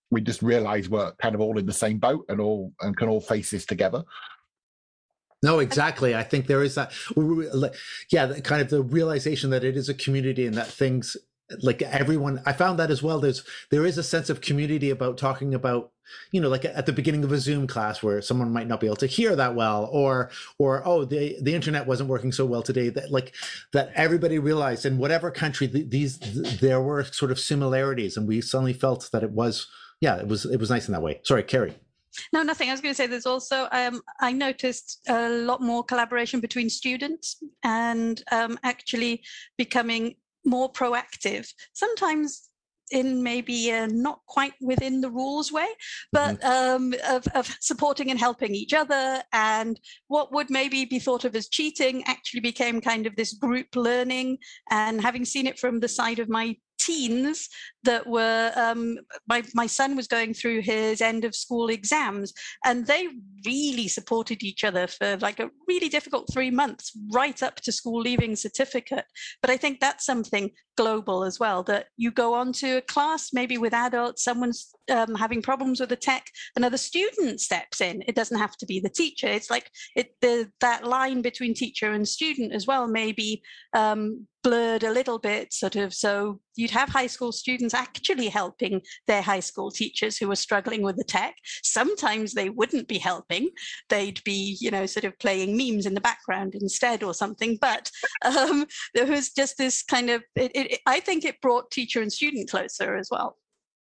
we 0.10 0.22
just 0.22 0.42
realize 0.42 0.90
we're 0.90 1.12
kind 1.22 1.36
of 1.36 1.42
all 1.42 1.60
in 1.60 1.68
the 1.68 1.74
same 1.74 2.00
boat 2.00 2.26
and 2.30 2.42
all 2.42 2.74
and 2.82 2.98
can 2.98 3.10
all 3.10 3.22
face 3.22 3.52
this 3.52 3.66
together. 3.66 4.04
No, 5.42 5.60
exactly. 5.60 6.16
I 6.16 6.24
think 6.24 6.48
there 6.48 6.64
is 6.64 6.76
that, 6.76 6.92
yeah, 8.12 8.40
kind 8.42 8.62
of 8.62 8.70
the 8.70 8.82
realization 8.82 9.52
that 9.52 9.64
it 9.64 9.78
is 9.78 9.88
a 9.88 9.94
community 9.94 10.46
and 10.46 10.56
that 10.56 10.68
things 10.68 11.16
like 11.62 11.82
everyone 11.82 12.42
i 12.46 12.54
found 12.54 12.80
that 12.80 12.92
as 12.92 13.02
well 13.02 13.20
there's 13.20 13.44
there 13.72 13.86
is 13.86 13.98
a 13.98 14.04
sense 14.04 14.30
of 14.30 14.42
community 14.42 14.90
about 14.90 15.18
talking 15.18 15.54
about 15.54 15.92
you 16.32 16.40
know 16.42 16.50
like 16.50 16.66
at 16.66 16.86
the 16.86 16.94
beginning 16.94 17.24
of 17.24 17.32
a 17.32 17.38
zoom 17.38 17.68
class 17.68 18.04
where 18.04 18.22
someone 18.22 18.52
might 18.52 18.68
not 18.68 18.80
be 18.80 18.88
able 18.88 18.96
to 18.96 19.08
hear 19.08 19.36
that 19.36 19.56
well 19.56 19.90
or 19.92 20.30
or 20.58 20.82
oh 20.86 21.06
the 21.06 21.38
the 21.42 21.54
internet 21.54 21.88
wasn't 21.88 22.10
working 22.10 22.32
so 22.32 22.46
well 22.46 22.62
today 22.62 22.90
that 22.90 23.12
like 23.12 23.34
that 23.74 23.92
everybody 23.96 24.40
realized 24.40 24.86
in 24.86 24.98
whatever 24.98 25.32
country 25.32 25.68
these 25.68 26.20
there 26.60 26.82
were 26.82 27.04
sort 27.04 27.32
of 27.32 27.40
similarities 27.40 28.18
and 28.18 28.28
we 28.28 28.42
suddenly 28.42 28.74
felt 28.74 29.10
that 29.12 29.24
it 29.24 29.32
was 29.32 29.68
yeah 30.02 30.18
it 30.18 30.28
was 30.28 30.46
it 30.46 30.60
was 30.60 30.70
nice 30.70 30.88
in 30.88 30.94
that 30.94 31.02
way 31.02 31.20
sorry 31.24 31.44
kerry 31.44 31.74
no, 32.34 32.42
nothing. 32.42 32.70
I 32.70 32.74
was 32.74 32.82
going 32.82 32.94
to 32.94 32.96
say 32.96 33.08
there's 33.08 33.28
also, 33.28 33.68
um, 33.72 34.02
I 34.20 34.32
noticed 34.32 35.00
a 35.08 35.30
lot 35.30 35.62
more 35.62 35.84
collaboration 35.84 36.40
between 36.40 36.70
students 36.70 37.42
and 37.64 38.22
um, 38.32 38.58
actually 38.64 39.22
becoming 39.58 40.16
more 40.50 40.72
proactive. 40.72 41.48
Sometimes 41.74 42.50
in 42.92 43.22
maybe 43.22 43.72
uh, 43.72 43.88
not 43.92 44.20
quite 44.26 44.54
within 44.62 45.02
the 45.02 45.10
rules 45.10 45.52
way, 45.52 45.68
but 46.12 46.44
um, 46.44 46.94
of, 47.08 47.28
of 47.36 47.56
supporting 47.62 48.10
and 48.10 48.20
helping 48.20 48.56
each 48.56 48.74
other. 48.74 49.22
And 49.32 49.80
what 50.08 50.32
would 50.32 50.50
maybe 50.50 50.86
be 50.86 51.00
thought 51.00 51.26
of 51.26 51.36
as 51.36 51.50
cheating 51.50 52.04
actually 52.06 52.42
became 52.42 52.82
kind 52.82 53.06
of 53.06 53.16
this 53.16 53.34
group 53.34 53.76
learning. 53.76 54.40
And 54.72 55.02
having 55.02 55.26
seen 55.26 55.48
it 55.48 55.60
from 55.60 55.80
the 55.80 55.88
side 55.88 56.20
of 56.20 56.30
my 56.30 56.56
teens 56.80 57.50
that 57.84 58.06
were 58.08 58.52
um, 58.56 58.98
my, 59.28 59.44
my 59.54 59.68
son 59.68 59.96
was 59.96 60.08
going 60.08 60.34
through 60.34 60.62
his 60.62 61.02
end 61.02 61.24
of 61.24 61.36
school 61.36 61.70
exams 61.70 62.34
and 62.66 62.88
they 62.88 63.08
really 63.46 63.88
supported 63.88 64.44
each 64.44 64.64
other 64.64 64.88
for 64.88 65.18
like 65.18 65.40
a 65.40 65.50
really 65.68 65.90
difficult 65.90 66.28
three 66.32 66.52
months 66.52 66.92
right 67.12 67.42
up 67.42 67.56
to 67.58 67.72
school 67.72 68.02
leaving 68.02 68.36
certificate. 68.36 69.06
But 69.42 69.50
i 69.50 69.58
think 69.58 69.80
that's 69.80 70.06
something 70.06 70.52
global 70.78 71.24
as 71.24 71.40
well 71.40 71.62
that 71.64 71.88
you 71.98 72.10
go 72.10 72.34
on 72.34 72.54
to 72.54 72.78
a 72.78 72.82
class 72.82 73.32
maybe 73.34 73.58
with 73.58 73.74
adults 73.74 74.24
someone's 74.24 74.74
um, 74.90 75.14
having 75.16 75.42
problems 75.42 75.80
with 75.80 75.90
the 75.90 75.96
tech 75.96 76.26
another 76.56 76.78
student 76.78 77.40
steps 77.40 77.82
in. 77.82 78.04
It 78.08 78.16
doesn't 78.16 78.40
have 78.40 78.56
to 78.58 78.66
be 78.66 78.80
the 78.80 78.90
teacher. 78.90 79.28
It's 79.28 79.50
like 79.50 79.70
it 79.96 80.16
the 80.22 80.50
that 80.62 80.86
line 80.86 81.22
between 81.22 81.54
teacher 81.54 81.92
and 81.92 82.08
student 82.08 82.54
as 82.54 82.66
well 82.68 82.88
maybe 82.88 83.42
um, 83.74 84.28
blurred 84.44 84.84
a 84.84 84.92
little 84.92 85.20
bit 85.20 85.54
sort 85.54 85.76
of 85.76 85.94
so 85.94 86.40
you'd 86.56 86.72
have 86.72 86.90
high 86.90 87.08
school 87.08 87.32
students 87.32 87.74
actually 87.74 88.28
helping 88.28 88.82
their 89.08 89.22
high 89.22 89.40
school 89.40 89.70
teachers 89.70 90.18
who 90.18 90.28
were 90.28 90.36
struggling 90.36 90.82
with 90.82 90.96
the 90.96 91.04
tech 91.04 91.36
sometimes 91.64 92.34
they 92.34 92.50
wouldn't 92.50 92.88
be 92.88 92.98
helping 92.98 93.50
they'd 93.90 94.24
be 94.24 94.58
you 94.62 94.72
know 94.72 94.86
sort 94.86 95.04
of 95.04 95.18
playing 95.20 95.58
memes 95.58 95.86
in 95.86 95.94
the 95.94 96.02
background 96.02 96.56
instead 96.56 97.04
or 97.04 97.14
something 97.14 97.58
but 97.62 97.90
um, 98.26 98.66
there 98.94 99.08
was 99.08 99.32
just 99.32 99.58
this 99.58 99.84
kind 99.84 100.10
of 100.10 100.24
it, 100.36 100.52
it, 100.56 100.80
i 100.86 101.00
think 101.00 101.26
it 101.26 101.42
brought 101.42 101.70
teacher 101.72 102.02
and 102.02 102.12
student 102.12 102.50
closer 102.50 102.96
as 102.96 103.10
well 103.12 103.38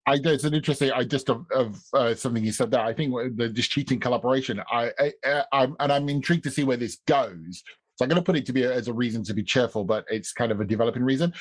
I 0.07 0.19
it's 0.23 0.43
an 0.43 0.53
interesting. 0.53 0.91
I 0.91 1.03
just 1.03 1.29
of, 1.29 1.45
of 1.51 1.81
uh, 1.93 2.13
something 2.13 2.43
you 2.43 2.51
said 2.51 2.69
there. 2.69 2.81
I 2.81 2.93
think 2.93 3.11
the 3.37 3.49
this 3.49 3.67
cheating 3.67 3.99
collaboration. 3.99 4.61
I, 4.71 4.91
I, 4.99 5.43
I'm 5.51 5.75
and 5.79 5.91
I'm 5.91 6.09
intrigued 6.09 6.43
to 6.43 6.51
see 6.51 6.63
where 6.63 6.77
this 6.77 6.97
goes. 7.07 7.63
So 7.95 8.03
I'm 8.03 8.09
going 8.09 8.21
to 8.21 8.25
put 8.25 8.35
it 8.35 8.45
to 8.47 8.53
be 8.53 8.63
a, 8.63 8.73
as 8.73 8.87
a 8.87 8.93
reason 8.93 9.23
to 9.23 9.33
be 9.33 9.43
cheerful, 9.43 9.83
but 9.83 10.05
it's 10.09 10.33
kind 10.33 10.51
of 10.51 10.59
a 10.59 10.65
developing 10.65 11.03
reason. 11.03 11.33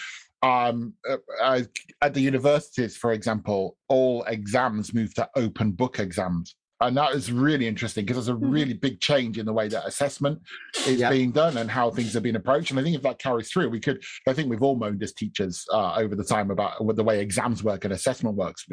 Um, 0.42 0.92
uh, 1.08 1.62
at 2.02 2.14
the 2.14 2.20
universities, 2.20 2.96
for 2.96 3.12
example, 3.12 3.76
all 3.88 4.22
exams 4.24 4.92
move 4.94 5.14
to 5.14 5.28
open 5.36 5.72
book 5.72 5.98
exams. 5.98 6.54
And 6.80 6.96
that 6.96 7.12
is 7.12 7.32
really 7.32 7.66
interesting 7.66 8.04
because 8.04 8.16
there's 8.26 8.36
a 8.36 8.46
really 8.46 8.74
big 8.74 9.00
change 9.00 9.38
in 9.38 9.46
the 9.46 9.52
way 9.52 9.68
that 9.68 9.86
assessment 9.86 10.40
is 10.86 11.00
Yeah. 11.00 11.08
being 11.08 11.30
done 11.30 11.56
and 11.56 11.70
how 11.70 11.90
things 11.90 12.14
are 12.14 12.20
being 12.20 12.36
approached. 12.36 12.72
And 12.72 12.78
I 12.78 12.82
think 12.82 12.96
if 12.96 13.02
that 13.02 13.18
carries 13.18 13.50
through, 13.50 13.70
we 13.70 13.80
could. 13.80 14.02
I 14.28 14.34
think 14.34 14.50
we've 14.50 14.62
all 14.62 14.76
moaned 14.76 15.02
as 15.02 15.12
teachers 15.12 15.64
uh, 15.72 15.94
over 15.94 16.14
the 16.14 16.24
time 16.24 16.50
about 16.50 16.74
the 16.94 17.04
way 17.04 17.20
exams 17.20 17.62
work 17.64 17.84
and 17.84 17.94
assessment 17.94 18.36
works. 18.36 18.66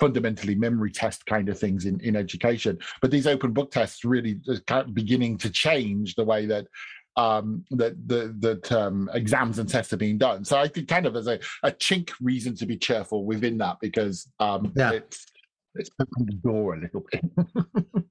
We- 0.00 0.06
you 0.06 0.12
know, 0.12 0.20
fundamentally 0.20 0.54
memory 0.54 0.90
test 0.90 1.26
kind 1.26 1.48
of 1.48 1.58
things 1.58 1.84
in, 1.86 2.00
in 2.00 2.16
education. 2.16 2.78
But 3.02 3.10
these 3.10 3.26
open 3.26 3.52
book 3.52 3.70
tests 3.70 4.04
really 4.04 4.40
is 4.46 4.60
kind 4.66 4.86
of 4.88 4.94
beginning 4.94 5.38
to 5.38 5.50
change 5.50 6.14
the 6.14 6.24
way 6.24 6.46
that 6.46 6.66
um 7.18 7.64
that 7.70 7.94
the 8.08 8.34
that 8.40 8.70
um 8.72 9.08
exams 9.14 9.58
and 9.58 9.68
tests 9.68 9.92
are 9.92 9.96
being 9.96 10.18
done. 10.18 10.44
So 10.44 10.58
I 10.58 10.68
think 10.68 10.88
kind 10.88 11.06
of 11.06 11.16
as 11.16 11.26
a, 11.28 11.38
a 11.62 11.70
chink 11.72 12.10
reason 12.20 12.54
to 12.56 12.66
be 12.66 12.76
cheerful 12.76 13.24
within 13.24 13.56
that 13.58 13.78
because 13.80 14.28
um 14.38 14.72
Yeah. 14.76 14.92
it's 14.92 15.24
it's 15.76 15.90
opened 16.00 16.28
the 16.28 16.34
door 16.48 16.74
a 16.74 16.80
little 16.80 17.04
bit. 17.10 17.24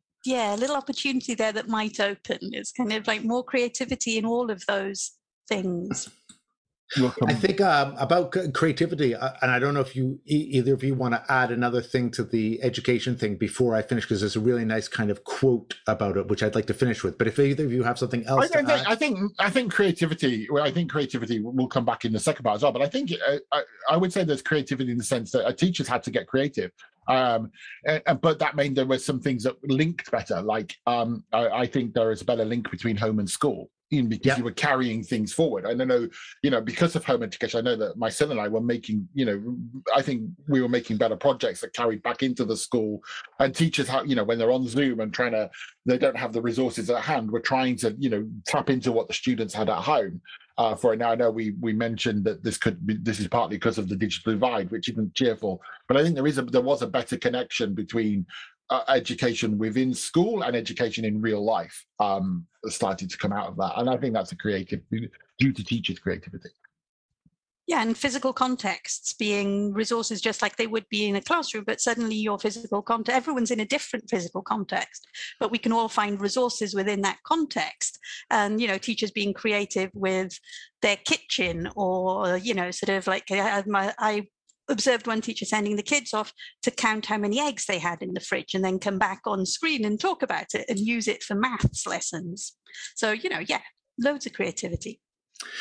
yeah 0.25 0.55
a 0.55 0.57
little 0.57 0.75
opportunity 0.75 1.35
there 1.35 1.51
that 1.53 1.67
might 1.67 1.99
open 1.99 2.39
it's 2.41 2.71
kind 2.71 2.91
of 2.93 3.05
like 3.05 3.23
more 3.23 3.43
creativity 3.43 4.17
in 4.17 4.25
all 4.25 4.49
of 4.49 4.63
those 4.67 5.11
things 5.47 6.09
Welcome. 6.99 7.27
I 7.29 7.33
think 7.33 7.59
um, 7.61 7.95
about 7.97 8.31
creativity, 8.53 9.15
uh, 9.15 9.31
and 9.41 9.49
I 9.49 9.57
don't 9.59 9.73
know 9.73 9.79
if 9.81 9.95
you 9.95 10.19
e- 10.27 10.49
either 10.51 10.73
of 10.73 10.83
you 10.83 10.93
want 10.93 11.15
to 11.15 11.23
add 11.31 11.51
another 11.51 11.81
thing 11.81 12.11
to 12.11 12.23
the 12.23 12.61
education 12.61 13.17
thing 13.17 13.37
before 13.37 13.75
I 13.75 13.81
finish, 13.81 14.05
because 14.05 14.21
there's 14.21 14.35
a 14.35 14.39
really 14.39 14.65
nice 14.65 14.87
kind 14.87 15.09
of 15.09 15.23
quote 15.23 15.75
about 15.87 16.15
it, 16.15 16.27
which 16.27 16.43
I'd 16.43 16.53
like 16.53 16.67
to 16.67 16.73
finish 16.75 17.03
with. 17.03 17.17
But 17.17 17.27
if 17.27 17.39
either 17.39 17.65
of 17.65 17.73
you 17.73 17.83
have 17.83 17.97
something 17.97 18.25
I, 18.27 18.31
else 18.31 18.49
don't 18.49 18.67
think, 18.67 18.87
I 18.87 18.95
think 18.95 19.19
I 19.39 19.49
think 19.49 19.73
creativity. 19.73 20.47
Well, 20.49 20.63
I 20.63 20.71
think 20.71 20.91
creativity 20.91 21.41
will 21.41 21.67
come 21.67 21.85
back 21.85 22.05
in 22.05 22.13
the 22.13 22.19
second 22.19 22.43
part 22.43 22.57
as 22.57 22.63
well. 22.63 22.71
But 22.71 22.83
I 22.83 22.87
think 22.87 23.11
uh, 23.27 23.37
I, 23.51 23.63
I 23.89 23.97
would 23.97 24.13
say 24.13 24.23
there's 24.23 24.43
creativity 24.43 24.91
in 24.91 24.97
the 24.99 25.03
sense 25.03 25.31
that 25.31 25.57
teachers 25.57 25.87
had 25.87 26.03
to 26.03 26.11
get 26.11 26.27
creative. 26.27 26.71
Um, 27.07 27.51
and- 27.85 28.21
but 28.21 28.39
that 28.39 28.55
meant 28.55 28.75
there 28.75 28.85
were 28.85 28.99
some 28.99 29.19
things 29.19 29.43
that 29.43 29.55
linked 29.63 30.11
better. 30.11 30.41
Like 30.41 30.75
um, 30.85 31.23
I, 31.33 31.47
I 31.47 31.65
think 31.65 31.93
there 31.93 32.11
is 32.11 32.21
a 32.21 32.25
better 32.25 32.45
link 32.45 32.69
between 32.69 32.95
home 32.95 33.19
and 33.19 33.29
school. 33.29 33.69
Because 34.03 34.25
Yeah. 34.25 34.37
you 34.37 34.43
were 34.43 34.51
carrying 34.51 35.03
things 35.03 35.33
forward. 35.33 35.65
I 35.65 35.73
don't 35.73 35.87
know, 35.87 36.07
you 36.43 36.49
know, 36.49 36.61
because 36.61 36.95
of 36.95 37.05
home 37.05 37.23
education, 37.23 37.59
I 37.59 37.69
know 37.69 37.75
that 37.77 37.97
my 37.97 38.09
son 38.09 38.31
and 38.31 38.39
I 38.39 38.47
were 38.47 38.61
making, 38.61 39.07
you 39.13 39.25
know, 39.25 39.57
I 39.95 40.01
think 40.01 40.29
we 40.47 40.61
were 40.61 40.69
making 40.69 40.97
better 40.97 41.15
projects 41.15 41.61
that 41.61 41.73
carried 41.73 42.03
back 42.03 42.23
into 42.23 42.45
the 42.45 42.57
school. 42.57 43.01
And 43.39 43.55
teachers 43.55 43.87
have, 43.87 44.07
you 44.07 44.15
know, 44.15 44.23
when 44.23 44.37
they're 44.37 44.51
on 44.51 44.67
Zoom 44.67 44.99
and 44.99 45.13
trying 45.13 45.31
to 45.31 45.49
they 45.87 45.97
don't 45.97 46.17
have 46.17 46.33
the 46.33 46.41
resources 46.41 46.89
at 46.89 47.01
hand. 47.01 47.29
We're 47.31 47.39
trying 47.41 47.75
to, 47.77 47.95
you 47.99 48.09
know, 48.09 48.27
tap 48.47 48.69
into 48.71 48.91
what 48.91 49.07
the 49.07 49.13
students 49.13 49.53
had 49.53 49.69
at 49.69 49.77
home. 49.77 50.19
Uh, 50.57 50.73
for 50.73 50.93
it 50.93 50.99
now, 50.99 51.11
I 51.11 51.15
know 51.15 51.29
we 51.29 51.51
we 51.59 51.73
mentioned 51.73 52.23
that 52.25 52.43
this 52.43 52.57
could 52.57 52.85
be 52.87 52.95
this 52.95 53.19
is 53.19 53.27
partly 53.27 53.57
because 53.57 53.77
of 53.77 53.89
the 53.89 53.95
digital 53.95 54.33
divide, 54.33 54.71
which 54.71 54.89
isn't 54.89 55.13
cheerful. 55.13 55.61
But 55.87 55.97
I 55.97 56.03
think 56.03 56.15
there 56.15 56.25
is 56.25 56.37
a 56.37 56.43
there 56.43 56.61
was 56.61 56.81
a 56.81 56.87
better 56.87 57.17
connection 57.17 57.73
between 57.73 58.25
uh, 58.69 58.83
education 58.89 59.57
within 59.57 59.93
school 59.93 60.43
and 60.43 60.55
education 60.55 61.05
in 61.05 61.21
real 61.21 61.43
life. 61.43 61.85
Um, 61.99 62.47
started 62.67 63.09
to 63.11 63.17
come 63.17 63.31
out 63.31 63.47
of 63.47 63.57
that, 63.57 63.73
and 63.77 63.89
I 63.89 63.97
think 63.97 64.13
that's 64.13 64.31
a 64.31 64.35
creative 64.35 64.81
due 65.39 65.53
to 65.53 65.63
teachers' 65.63 65.99
creativity. 65.99 66.49
yeah 67.67 67.81
and 67.81 67.97
physical 67.97 68.33
contexts 68.33 69.13
being 69.13 69.73
resources 69.73 70.21
just 70.21 70.41
like 70.41 70.55
they 70.55 70.67
would 70.67 70.87
be 70.89 71.07
in 71.07 71.15
a 71.15 71.21
classroom 71.21 71.63
but 71.65 71.81
suddenly 71.81 72.15
your 72.15 72.39
physical 72.39 72.81
context 72.81 73.15
everyone's 73.15 73.51
in 73.51 73.59
a 73.59 73.65
different 73.65 74.09
physical 74.09 74.41
context 74.41 75.07
but 75.39 75.51
we 75.51 75.57
can 75.57 75.71
all 75.71 75.89
find 75.89 76.21
resources 76.21 76.75
within 76.75 77.01
that 77.01 77.17
context 77.23 77.99
and 78.29 78.61
you 78.61 78.67
know 78.67 78.77
teachers 78.77 79.11
being 79.11 79.33
creative 79.33 79.89
with 79.93 80.39
their 80.81 80.97
kitchen 80.97 81.69
or 81.75 82.37
you 82.37 82.53
know 82.53 82.71
sort 82.71 82.89
of 82.97 83.07
like 83.07 83.25
i, 83.31 83.63
my, 83.67 83.93
I 83.99 84.27
observed 84.69 85.07
one 85.07 85.21
teacher 85.21 85.45
sending 85.45 85.75
the 85.75 85.83
kids 85.83 86.13
off 86.13 86.33
to 86.63 86.71
count 86.71 87.05
how 87.05 87.17
many 87.17 87.39
eggs 87.39 87.65
they 87.65 87.79
had 87.79 88.01
in 88.01 88.13
the 88.13 88.19
fridge 88.19 88.53
and 88.53 88.63
then 88.63 88.79
come 88.79 88.97
back 88.97 89.21
on 89.25 89.45
screen 89.45 89.85
and 89.85 89.99
talk 89.99 90.21
about 90.21 90.53
it 90.53 90.65
and 90.67 90.79
use 90.79 91.07
it 91.07 91.23
for 91.23 91.35
maths 91.35 91.85
lessons 91.85 92.55
so 92.95 93.11
you 93.11 93.29
know 93.29 93.39
yeah 93.47 93.61
loads 93.99 94.25
of 94.25 94.33
creativity 94.33 94.99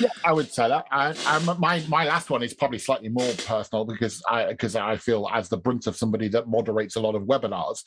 Yeah, 0.00 0.08
I 0.25 0.32
would 0.32 0.52
say 0.52 0.68
that. 0.68 0.87
I, 0.90 1.38
my 1.58 1.82
my 1.88 2.04
last 2.04 2.30
one 2.30 2.42
is 2.42 2.54
probably 2.54 2.78
slightly 2.78 3.08
more 3.08 3.32
personal 3.46 3.84
because 3.84 4.23
I 4.28 4.46
because 4.46 4.76
I 4.76 4.96
feel 4.96 5.28
as 5.32 5.49
the 5.49 5.56
brunt 5.56 5.87
of 5.87 5.96
somebody 5.96 6.28
that 6.28 6.49
moderates 6.49 6.96
a 6.96 7.00
lot 7.00 7.16
of 7.16 7.25
webinars, 7.25 7.82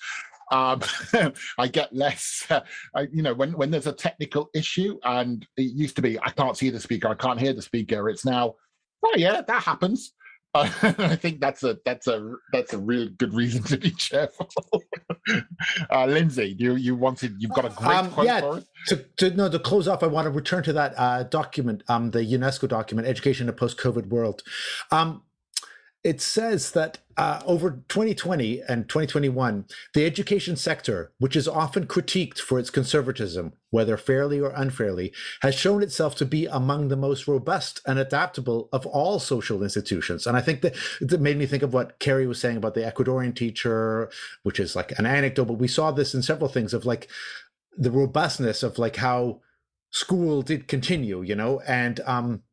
um, 0.51 0.81
I 1.57 1.67
get 1.67 1.93
less. 1.93 2.45
I, 2.50 3.07
you 3.12 3.21
know, 3.21 3.33
when 3.33 3.53
when 3.53 3.71
there's 3.71 3.88
a 3.88 3.93
technical 3.93 4.50
issue, 4.53 5.00
and 5.03 5.45
it 5.57 5.74
used 5.74 5.95
to 5.97 6.01
be 6.01 6.19
I 6.19 6.29
can't 6.29 6.57
see 6.57 6.69
the 6.69 6.79
speaker, 6.79 7.07
I 7.07 7.15
can't 7.15 7.39
hear 7.39 7.53
the 7.53 7.62
speaker. 7.62 8.09
It's 8.09 8.25
now, 8.25 8.55
oh 9.05 9.13
yeah, 9.15 9.41
that 9.41 9.63
happens. 9.63 10.13
Uh, 10.58 10.70
I 10.98 11.16
think 11.16 11.40
that's 11.40 11.64
a 11.64 11.78
that's 11.86 12.08
a 12.08 12.34
that's 12.52 12.74
a 12.74 12.78
real 12.78 13.10
good 13.10 13.34
reason 13.34 13.64
to 13.64 13.78
be 13.78 13.92
cheerful. 13.92 14.50
uh, 15.92 16.06
Lindsay, 16.06 16.56
you 16.58 16.76
you 16.76 16.96
wanted 16.96 17.36
you've 17.40 17.52
got 17.52 17.66
a 17.66 17.70
great 17.70 17.96
Um, 17.96 18.12
quote 18.12 18.26
yeah. 18.26 18.40
for 18.42 18.58
us. 18.58 18.66
to, 18.88 18.96
to 19.18 19.30
no 19.32 19.50
to 19.50 19.60
close 19.60 19.88
off, 19.88 20.04
I 20.04 20.08
want 20.08 20.26
to 20.26 20.32
return 20.32 20.64
to 20.64 20.74
that 20.74 20.94
uh, 20.98 21.24
document, 21.24 21.84
um, 21.88 22.12
the 22.12 22.20
UNESCO 22.20 22.68
document, 22.68 23.08
Education 23.08 23.46
in 23.46 23.50
a 23.50 23.54
Post-COVID 23.54 24.08
World. 24.08 24.44
Um, 24.92 25.24
it 26.04 26.22
says 26.22 26.72
that 26.72 27.00
uh, 27.18 27.42
over 27.46 27.84
2020 27.89 28.62
and 28.70 28.88
2021, 28.88 29.66
the 29.94 30.06
education 30.06 30.56
sector, 30.56 31.12
which 31.18 31.36
is 31.36 31.48
often 31.48 31.88
critiqued 31.88 32.38
for 32.39 32.60
its 32.60 32.70
conservatism, 32.70 33.54
whether 33.72 33.98
fairly 33.98 34.39
or 34.39 34.51
unfairly, 34.51 35.12
has 35.42 35.56
shown 35.56 35.82
itself 35.82 36.16
to 36.16 36.25
be 36.25 36.46
among 36.46 36.88
the 36.88 36.96
most 36.96 37.27
robust 37.27 37.82
and 37.88 37.98
adaptable 37.98 38.70
of 38.72 38.86
all 38.86 39.20
social 39.20 39.63
institutions. 39.63 40.27
And 40.27 40.38
I 40.38 40.42
think 40.42 40.62
that 40.62 40.75
that 41.01 41.20
made 41.20 41.38
me 41.38 41.48
think 41.48 41.63
of 41.63 41.74
what 41.74 42.00
Kerry 42.00 42.27
was 42.27 42.39
saying 42.39 42.58
about 42.58 42.75
the 42.75 42.82
Ecuadorian 42.82 43.36
teacher, 43.36 44.12
which 44.44 44.60
is 44.60 44.75
like 44.75 44.98
an 45.00 45.08
anecdote, 45.08 45.46
but 45.46 45.54
we 45.54 45.68
saw 45.68 45.92
this 45.92 46.13
in 46.13 46.22
several 46.22 46.50
things 46.50 46.74
of 46.74 46.86
like 46.86 47.08
the 47.75 47.92
robustness 47.92 48.62
of 48.62 48.77
like 48.77 48.98
how 48.98 49.42
school 49.89 50.44
did 50.44 50.68
continue, 50.68 51.24
you 51.24 51.36
know, 51.36 51.62
and 51.62 52.00
um 52.01 52.44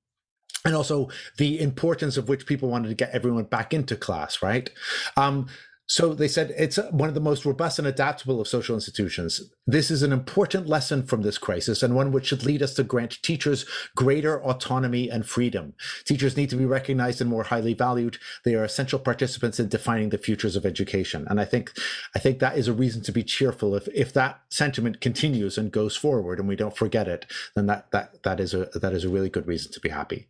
and 0.65 0.75
also 0.75 1.09
the 1.37 1.61
importance 1.61 2.17
of 2.17 2.29
which 2.29 2.47
people 2.47 2.69
wanted 2.69 2.89
to 2.89 2.95
get 2.95 3.11
everyone 3.11 3.45
back 3.45 3.75
into 3.75 3.97
class, 3.97 4.43
right? 4.43 4.71
Um 5.17 5.47
so 5.87 6.15
they 6.15 6.29
said 6.29 6.55
it's 6.57 6.79
one 6.93 7.11
of 7.11 7.15
the 7.15 7.21
most 7.21 7.45
robust 7.45 7.79
and 7.79 7.87
adaptable 7.87 8.41
of 8.41 8.49
social 8.49 8.75
institutions. 8.75 9.51
This 9.67 9.91
is 9.91 10.03
an 10.03 10.13
important 10.13 10.67
lesson 10.67 11.03
from 11.03 11.21
this 11.21 11.37
crisis 11.37 11.83
and 11.83 11.95
one 11.95 12.11
which 12.11 12.27
should 12.27 12.45
lead 12.45 12.63
us 12.63 12.73
to 12.75 12.85
grant 12.85 13.23
teachers 13.23 13.67
greater 13.95 14.43
autonomy 14.43 15.11
and 15.11 15.27
freedom. 15.27 15.75
Teachers 16.07 16.39
need 16.39 16.49
to 16.51 16.57
be 16.57 16.65
recognized 16.65 17.21
and 17.21 17.29
more 17.29 17.45
highly 17.45 17.75
valued. 17.75 18.17
They 18.47 18.55
are 18.55 18.65
essential 18.65 18.99
participants 18.99 19.61
in 19.61 19.69
defining 19.69 20.09
the 20.09 20.17
futures 20.17 20.57
of 20.57 20.65
education. 20.65 21.27
And 21.29 21.39
I 21.39 21.45
think 21.45 21.73
I 22.15 22.19
think 22.19 22.39
that 22.39 22.57
is 22.57 22.67
a 22.67 22.73
reason 22.73 23.03
to 23.03 23.13
be 23.13 23.23
cheerful. 23.23 23.75
If 23.75 23.87
if 23.89 24.11
that 24.15 24.41
sentiment 24.49 25.03
continues 25.03 25.59
and 25.59 25.71
goes 25.71 25.97
forward 25.97 26.39
and 26.39 26.49
we 26.49 26.57
don't 26.57 26.77
forget 26.77 27.09
it, 27.09 27.27
then 27.55 27.67
that 27.67 27.91
that 27.91 28.23
that 28.23 28.41
is 28.41 28.55
a 28.55 28.71
that 28.75 28.95
is 28.95 29.05
a 29.05 29.11
really 29.11 29.29
good 29.29 29.47
reason 29.47 29.71
to 29.73 29.81
be 29.81 29.91
happy. 29.91 30.29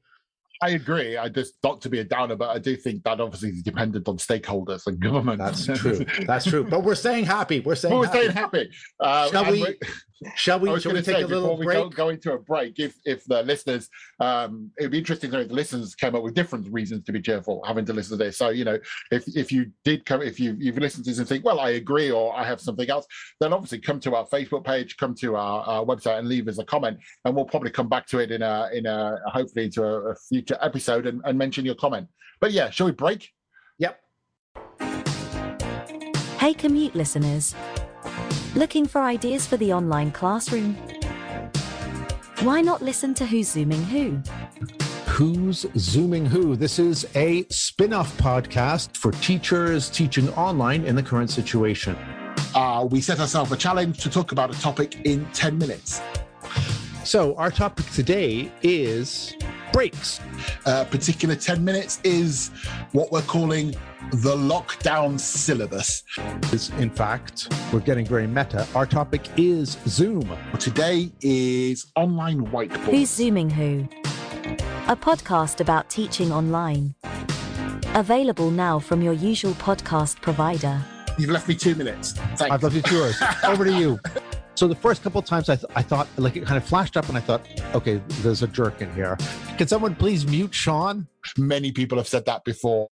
I 0.63 0.71
agree. 0.71 1.17
I 1.17 1.29
just 1.29 1.55
not 1.63 1.81
to 1.83 1.89
be 1.91 1.99
a 1.99 2.05
downer, 2.05 2.37
but 2.37 2.51
I 2.51 2.59
do 2.59 2.77
think 2.77 3.03
that 3.05 3.21
obviously 3.21 3.51
is 3.51 3.63
dependent 3.63 4.09
on 4.09 4.17
stakeholders 4.19 4.87
and 4.87 4.99
government. 5.01 5.39
That's 5.39 5.67
true. 5.67 6.05
That's 6.27 6.45
true. 6.47 6.65
But 6.71 6.85
we're 6.85 6.95
staying 6.95 7.25
happy. 7.27 7.61
We're 7.61 7.75
staying 7.75 7.93
But 7.95 7.99
we're 8.01 8.07
happy. 8.07 8.21
staying 8.21 8.37
happy. 8.37 8.71
Uh, 9.01 9.31
Shall 9.31 9.51
we- 9.51 9.77
Shall 10.37 10.59
I 10.59 10.63
we, 10.63 10.69
was 10.71 10.83
shall 10.83 10.93
we 10.93 11.03
take 11.03 11.17
say 11.17 11.23
a 11.23 11.29
before 11.29 11.41
little 11.41 11.57
we 11.57 11.65
break? 11.67 11.77
go, 11.77 11.89
go 11.89 12.09
into 12.11 12.33
a 12.33 12.39
break, 12.39 12.79
if 12.79 12.95
if 13.05 13.25
the 13.25 13.43
listeners, 13.43 13.89
um, 14.21 14.71
it'd 14.79 14.93
be 14.93 14.99
interesting 14.99 15.31
to 15.31 15.37
know 15.37 15.43
if 15.43 15.49
the 15.49 15.55
listeners 15.55 15.95
came 15.95 16.15
up 16.15 16.23
with 16.23 16.35
different 16.35 16.73
reasons 16.73 17.05
to 17.05 17.13
be 17.13 17.21
cheerful, 17.21 17.63
having 17.67 17.85
to 17.87 17.93
listen 17.93 18.17
to 18.17 18.25
this. 18.25 18.39
So 18.39 18.51
you 18.51 18.65
know, 18.65 18.79
if 19.11 19.25
if 19.37 19.51
you 19.51 19.73
did 19.85 20.07
come, 20.07 20.23
if 20.23 20.39
you 20.39 20.57
you've 20.59 20.79
listened 20.79 21.05
to 21.05 21.11
this 21.11 21.19
and 21.19 21.27
think, 21.29 21.45
well, 21.45 21.59
I 21.59 21.71
agree, 21.71 22.11
or 22.13 22.35
I 22.37 22.45
have 22.45 22.61
something 22.61 22.89
else, 22.89 23.07
then 23.41 23.53
obviously 23.53 23.81
come 23.81 23.99
to 24.01 24.15
our 24.15 24.27
Facebook 24.27 24.65
page, 24.65 24.97
come 24.97 25.15
to 25.17 25.35
our, 25.35 25.63
our 25.65 25.85
website, 25.85 26.21
and 26.21 26.29
leave 26.29 26.47
us 26.47 26.59
a 26.59 26.65
comment, 26.65 26.99
and 27.25 27.35
we'll 27.35 27.45
probably 27.45 27.71
come 27.71 27.89
back 27.89 28.07
to 28.07 28.19
it 28.19 28.31
in 28.31 28.43
a 28.43 28.71
in 28.73 28.87
a 28.87 29.19
hopefully 29.27 29.65
into 29.67 29.83
a, 29.83 30.11
a 30.11 30.15
future 30.15 30.59
episode 30.63 31.07
and, 31.07 31.21
and 31.25 31.37
mention 31.37 31.65
your 31.65 31.75
comment. 31.75 32.07
But 32.41 32.53
yeah, 32.53 32.71
shall 32.71 32.87
we 32.87 32.93
break? 32.93 33.31
Yep. 33.79 33.99
Hey 36.39 36.55
commute 36.55 36.95
listeners. 36.95 37.55
Looking 38.55 38.87
for 38.87 39.01
ideas 39.01 39.47
for 39.47 39.57
the 39.57 39.73
online 39.73 40.13
classroom? 40.13 40.75
Why 42.43 42.61
not 42.61 42.83
listen 42.83 43.15
to 43.15 43.27
Who's 43.27 43.49
Zooming 43.51 43.83
Who? 43.85 44.21
Who's 45.07 45.67
Zooming 45.77 46.27
Who? 46.27 46.57
This 46.57 46.79
is 46.79 47.07
a 47.15 47.45
spin 47.49 47.93
off 47.93 48.17
podcast 48.19 48.97
for 48.97 49.13
teachers 49.13 49.91
teaching 49.91 50.29
online 50.31 50.85
in 50.85 50.95
the 50.95 51.03
current 51.03 51.31
situation. 51.31 51.97
Uh, 52.55 52.87
we 52.89 53.01
set 53.01 53.19
ourselves 53.21 53.51
a 53.51 53.57
challenge 53.57 53.99
to 54.03 54.11
talk 54.11 54.33
about 54.33 54.55
a 54.55 54.61
topic 54.61 55.05
in 55.05 55.25
ten 55.33 55.59
minutes. 55.59 56.01
So, 57.05 57.35
our 57.37 57.51
topic 57.51 57.87
today 57.91 58.51
is 58.63 59.35
breaks. 59.73 60.21
uh, 60.67 60.85
particular 60.85 61.35
10 61.35 61.65
minutes 61.65 62.01
is 62.05 62.51
what 62.93 63.11
we're 63.11 63.23
calling 63.23 63.75
the 64.13 64.37
lockdown 64.37 65.19
syllabus. 65.19 66.03
Is 66.53 66.71
in 66.79 66.91
fact, 66.91 67.53
we're 67.73 67.81
getting 67.81 68.07
very 68.07 68.27
meta. 68.27 68.67
Our 68.75 68.87
topic 68.87 69.29
is 69.37 69.79
Zoom. 69.87 70.31
Today 70.59 71.11
is 71.21 71.91
online 71.97 72.47
whiteboard. 72.47 72.91
Who's 72.91 73.11
Zooming 73.11 73.51
Who? 73.51 73.89
A 74.89 74.97
podcast 74.97 75.61
about 75.61 75.89
teaching 75.89 76.33
online. 76.33 76.95
Available 77.95 78.51
now 78.51 78.79
from 78.79 79.03
your 79.03 79.15
usual 79.15 79.53
podcast 79.55 80.21
provider. 80.21 80.81
You've 81.19 81.31
left 81.31 81.49
me 81.49 81.55
two 81.55 81.75
minutes. 81.75 82.13
Thank 82.13 82.53
I've 82.53 82.63
left 82.63 82.77
it 82.77 82.85
to 82.87 82.95
yours. 82.95 83.23
Over 83.45 83.65
to 83.65 83.73
you. 83.73 83.99
So 84.57 84.69
the 84.69 84.75
first 84.77 85.03
couple 85.03 85.19
of 85.19 85.25
times 85.25 85.49
I, 85.49 85.57
th- 85.57 85.71
I 85.75 85.83
thought 85.83 86.07
like 86.17 86.37
it 86.37 86.45
kind 86.45 86.57
of 86.57 86.65
flashed 86.65 86.97
up 86.97 87.09
and 87.09 87.17
I 87.17 87.21
thought, 87.21 87.47
okay, 87.75 88.01
there's 88.23 88.43
a 88.43 88.49
jerk 88.49 88.83
in 88.83 88.93
here. 88.95 89.17
Can 89.59 89.67
someone 89.67 89.95
please 89.97 90.27
mute 90.27 90.55
Sean? 90.55 91.09
Many 91.37 91.73
people 91.73 91.99
have 91.99 92.07
said 92.07 92.25
that 92.27 92.45
before. 92.45 92.89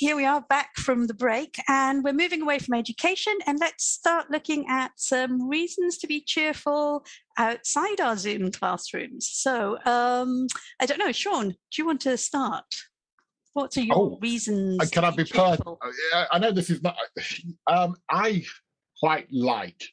Here 0.00 0.16
we 0.16 0.24
are 0.24 0.40
back 0.40 0.76
from 0.78 1.08
the 1.08 1.12
break, 1.12 1.56
and 1.68 2.02
we're 2.02 2.14
moving 2.14 2.40
away 2.40 2.58
from 2.58 2.72
education. 2.72 3.34
And 3.46 3.58
let's 3.60 3.84
start 3.84 4.30
looking 4.30 4.64
at 4.66 4.92
some 4.96 5.46
reasons 5.46 5.98
to 5.98 6.06
be 6.06 6.22
cheerful 6.26 7.04
outside 7.36 8.00
our 8.00 8.16
Zoom 8.16 8.50
classrooms. 8.50 9.28
So, 9.30 9.76
um, 9.84 10.46
I 10.80 10.86
don't 10.86 10.96
know, 10.96 11.12
Sean, 11.12 11.50
do 11.50 11.56
you 11.76 11.84
want 11.84 12.00
to 12.00 12.16
start? 12.16 12.64
What 13.52 13.76
are 13.76 13.82
your 13.82 13.94
Oh, 13.94 14.18
reasons? 14.22 14.88
Can 14.88 15.04
I 15.04 15.10
be 15.10 15.24
per- 15.24 15.48
cheerful? 15.56 15.78
I 16.14 16.26
I 16.32 16.38
know 16.38 16.50
this 16.50 16.70
is 16.70 16.82
not. 16.82 16.96
Um, 17.66 17.94
I 18.10 18.42
quite 18.98 19.30
like 19.30 19.84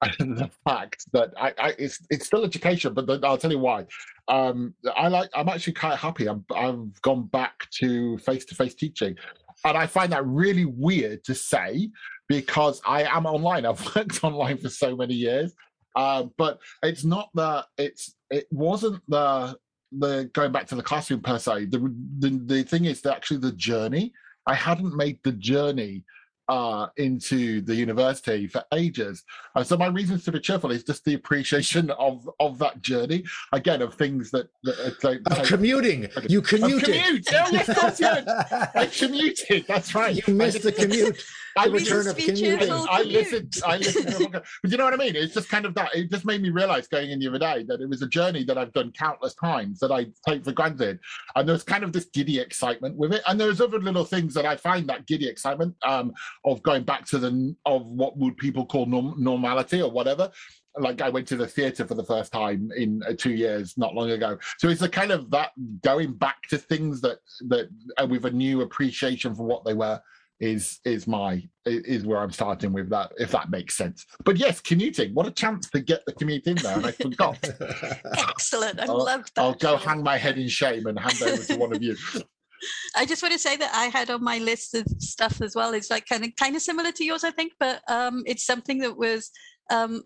the 0.18 0.50
fact 0.64 1.04
that 1.12 1.34
I, 1.36 1.52
I 1.58 1.74
it's 1.78 2.00
it's 2.08 2.24
still 2.24 2.46
education, 2.46 2.94
but 2.94 3.22
I'll 3.22 3.36
tell 3.36 3.52
you 3.52 3.58
why. 3.58 3.84
Um, 4.28 4.74
I 4.96 5.08
like. 5.08 5.30
I'm 5.34 5.48
actually 5.48 5.72
quite 5.74 5.96
happy. 5.96 6.28
I'm, 6.28 6.44
I've 6.54 7.00
gone 7.02 7.26
back 7.26 7.68
to 7.78 8.18
face 8.18 8.44
to 8.46 8.54
face 8.54 8.74
teaching, 8.74 9.16
and 9.64 9.76
I 9.76 9.86
find 9.86 10.12
that 10.12 10.26
really 10.26 10.66
weird 10.66 11.24
to 11.24 11.34
say 11.34 11.90
because 12.28 12.80
I 12.86 13.04
am 13.04 13.26
online. 13.26 13.64
I've 13.64 13.84
worked 13.96 14.22
online 14.22 14.58
for 14.58 14.68
so 14.68 14.94
many 14.94 15.14
years, 15.14 15.54
uh, 15.96 16.24
but 16.36 16.58
it's 16.82 17.04
not 17.04 17.30
the. 17.34 17.66
It's 17.78 18.14
it 18.30 18.46
wasn't 18.50 19.02
the 19.08 19.56
the 19.92 20.30
going 20.34 20.52
back 20.52 20.66
to 20.68 20.74
the 20.74 20.82
classroom 20.82 21.20
per 21.20 21.38
se. 21.38 21.66
The 21.66 21.78
the, 22.18 22.42
the 22.44 22.62
thing 22.64 22.84
is 22.84 23.00
that 23.02 23.16
actually 23.16 23.38
the 23.38 23.52
journey. 23.52 24.12
I 24.46 24.54
hadn't 24.54 24.96
made 24.96 25.18
the 25.24 25.32
journey 25.32 26.04
uh, 26.48 26.88
into 26.96 27.60
the 27.60 27.74
university 27.74 28.46
for 28.46 28.64
ages. 28.72 29.24
And 29.54 29.66
so 29.66 29.76
my 29.76 29.88
reasons 29.88 30.24
to 30.24 30.32
be 30.32 30.40
cheerful 30.40 30.70
is 30.70 30.84
just 30.84 31.04
the 31.04 31.14
appreciation 31.14 31.90
of 31.92 32.28
of 32.40 32.58
that 32.58 32.80
journey. 32.82 33.24
Again, 33.52 33.82
of 33.82 33.94
things 33.94 34.30
that, 34.30 34.48
that 34.62 34.96
take, 35.00 35.20
Of 35.30 35.46
commuting. 35.46 36.08
You 36.28 36.42
commuted. 36.42 36.84
commute. 36.84 37.28
Oh, 37.32 37.48
yes, 37.52 38.00
it. 38.00 38.28
I 38.74 38.86
commuted. 38.86 39.64
That's 39.68 39.94
right. 39.94 40.16
you 40.26 40.34
missed 40.34 40.62
the 40.62 40.72
commute. 40.72 41.22
I 41.58 41.66
return 41.66 42.06
of 42.06 42.16
cheerful. 42.16 42.86
I 42.88 43.02
listened. 43.02 43.54
I 43.66 43.78
listened. 43.78 44.08
To 44.08 44.42
but 44.62 44.70
you 44.70 44.78
know 44.78 44.84
what 44.84 44.94
I 44.94 44.96
mean? 44.96 45.16
It's 45.16 45.34
just 45.34 45.48
kind 45.48 45.66
of 45.66 45.74
that. 45.74 45.94
It 45.94 46.10
just 46.10 46.24
made 46.24 46.40
me 46.40 46.50
realize 46.50 46.86
going 46.86 47.10
in 47.10 47.18
the 47.18 47.28
other 47.28 47.38
day 47.38 47.64
that 47.64 47.80
it 47.80 47.88
was 47.88 48.02
a 48.02 48.08
journey 48.08 48.44
that 48.44 48.56
I've 48.56 48.72
done 48.72 48.92
countless 48.92 49.34
times 49.34 49.80
that 49.80 49.90
I 49.90 50.06
take 50.26 50.44
for 50.44 50.52
granted, 50.52 51.00
and 51.34 51.48
there's 51.48 51.64
kind 51.64 51.82
of 51.82 51.92
this 51.92 52.06
giddy 52.06 52.38
excitement 52.38 52.96
with 52.96 53.12
it. 53.12 53.22
And 53.26 53.40
there's 53.40 53.60
other 53.60 53.80
little 53.80 54.04
things 54.04 54.34
that 54.34 54.46
I 54.46 54.56
find 54.56 54.88
that 54.88 55.06
giddy 55.06 55.28
excitement 55.28 55.74
um, 55.84 56.12
of 56.44 56.62
going 56.62 56.84
back 56.84 57.04
to 57.06 57.18
the 57.18 57.56
of 57.66 57.86
what 57.86 58.16
would 58.16 58.36
people 58.36 58.64
call 58.64 58.86
norm, 58.86 59.14
normality 59.18 59.82
or 59.82 59.90
whatever. 59.90 60.30
Like 60.78 61.02
I 61.02 61.08
went 61.08 61.26
to 61.28 61.36
the 61.36 61.46
theatre 61.46 61.86
for 61.86 61.94
the 61.94 62.04
first 62.04 62.30
time 62.32 62.70
in 62.76 63.02
uh, 63.08 63.14
two 63.18 63.32
years, 63.32 63.76
not 63.76 63.94
long 63.94 64.10
ago. 64.10 64.38
So 64.58 64.68
it's 64.68 64.82
a 64.82 64.88
kind 64.88 65.10
of 65.10 65.28
that 65.32 65.50
going 65.82 66.12
back 66.12 66.42
to 66.50 66.58
things 66.58 67.00
that 67.00 67.18
that 67.48 67.68
uh, 68.00 68.06
with 68.06 68.26
a 68.26 68.30
new 68.30 68.60
appreciation 68.60 69.34
for 69.34 69.42
what 69.42 69.64
they 69.64 69.74
were 69.74 70.00
is 70.40 70.78
is 70.84 71.06
my 71.06 71.42
is 71.66 72.04
where 72.04 72.20
I'm 72.20 72.30
starting 72.30 72.72
with 72.72 72.88
that, 72.90 73.12
if 73.18 73.32
that 73.32 73.50
makes 73.50 73.76
sense. 73.76 74.06
But 74.24 74.36
yes, 74.36 74.60
commuting. 74.60 75.12
What 75.14 75.26
a 75.26 75.30
chance 75.30 75.68
to 75.70 75.80
get 75.80 76.04
the 76.06 76.12
commute 76.12 76.46
in 76.46 76.56
there, 76.56 76.76
and 76.76 76.86
I 76.86 76.92
forgot. 76.92 77.38
Excellent. 78.18 78.80
I 78.80 78.86
love 78.86 79.24
that. 79.34 79.42
I'll 79.42 79.54
go 79.54 79.76
hang 79.76 80.02
my 80.02 80.16
head 80.16 80.38
in 80.38 80.48
shame 80.48 80.86
and 80.86 80.98
hand 80.98 81.20
over 81.22 81.42
to 81.42 81.56
one 81.56 81.74
of 81.74 81.82
you. 81.82 81.96
I 82.96 83.06
just 83.06 83.22
want 83.22 83.32
to 83.32 83.38
say 83.38 83.56
that 83.56 83.72
I 83.74 83.86
had 83.86 84.10
on 84.10 84.22
my 84.22 84.38
list 84.38 84.74
of 84.74 84.86
stuff 84.98 85.40
as 85.40 85.54
well. 85.54 85.74
It's 85.74 85.90
like 85.90 86.06
kind 86.06 86.24
of 86.24 86.30
kind 86.36 86.56
of 86.56 86.62
similar 86.62 86.92
to 86.92 87.04
yours, 87.04 87.24
I 87.24 87.30
think, 87.30 87.52
but 87.60 87.82
um, 87.88 88.22
it's 88.26 88.46
something 88.46 88.78
that 88.78 88.96
was 88.96 89.30
um, 89.70 90.02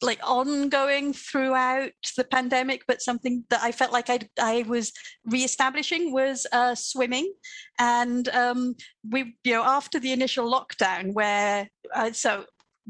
like 0.00 0.20
ongoing 0.22 1.12
throughout 1.12 1.90
the 2.16 2.24
pandemic, 2.24 2.82
but 2.86 3.02
something 3.02 3.44
that 3.50 3.62
I 3.62 3.72
felt 3.72 3.92
like 3.92 4.10
I 4.10 4.20
I 4.40 4.64
was 4.68 4.92
reestablishing 5.24 6.12
was 6.12 6.46
uh, 6.52 6.74
swimming, 6.74 7.32
and 7.78 8.28
um, 8.28 8.74
we 9.08 9.36
you 9.44 9.54
know 9.54 9.64
after 9.64 9.98
the 9.98 10.12
initial 10.12 10.50
lockdown 10.50 11.12
where 11.14 11.68
uh, 11.94 12.12
so 12.12 12.44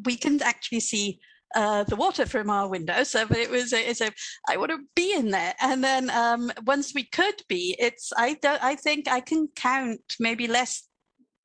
we 0.04 0.16
can 0.16 0.42
actually 0.42 0.80
see 0.80 1.18
uh, 1.54 1.84
the 1.84 1.96
water 1.96 2.26
from 2.26 2.50
our 2.50 2.68
window. 2.68 3.02
So 3.04 3.26
it 3.30 3.50
was 3.50 3.72
it's 3.72 4.00
a 4.00 4.10
I 4.48 4.56
want 4.56 4.70
to 4.70 4.78
be 4.94 5.14
in 5.14 5.30
there. 5.30 5.54
And 5.60 5.82
then 5.82 6.10
um, 6.10 6.50
once 6.66 6.94
we 6.94 7.04
could 7.04 7.42
be, 7.48 7.76
it's 7.78 8.12
I 8.16 8.34
don't 8.34 8.62
I 8.62 8.74
think 8.74 9.08
I 9.08 9.20
can 9.20 9.48
count 9.56 10.00
maybe 10.20 10.46
less 10.46 10.87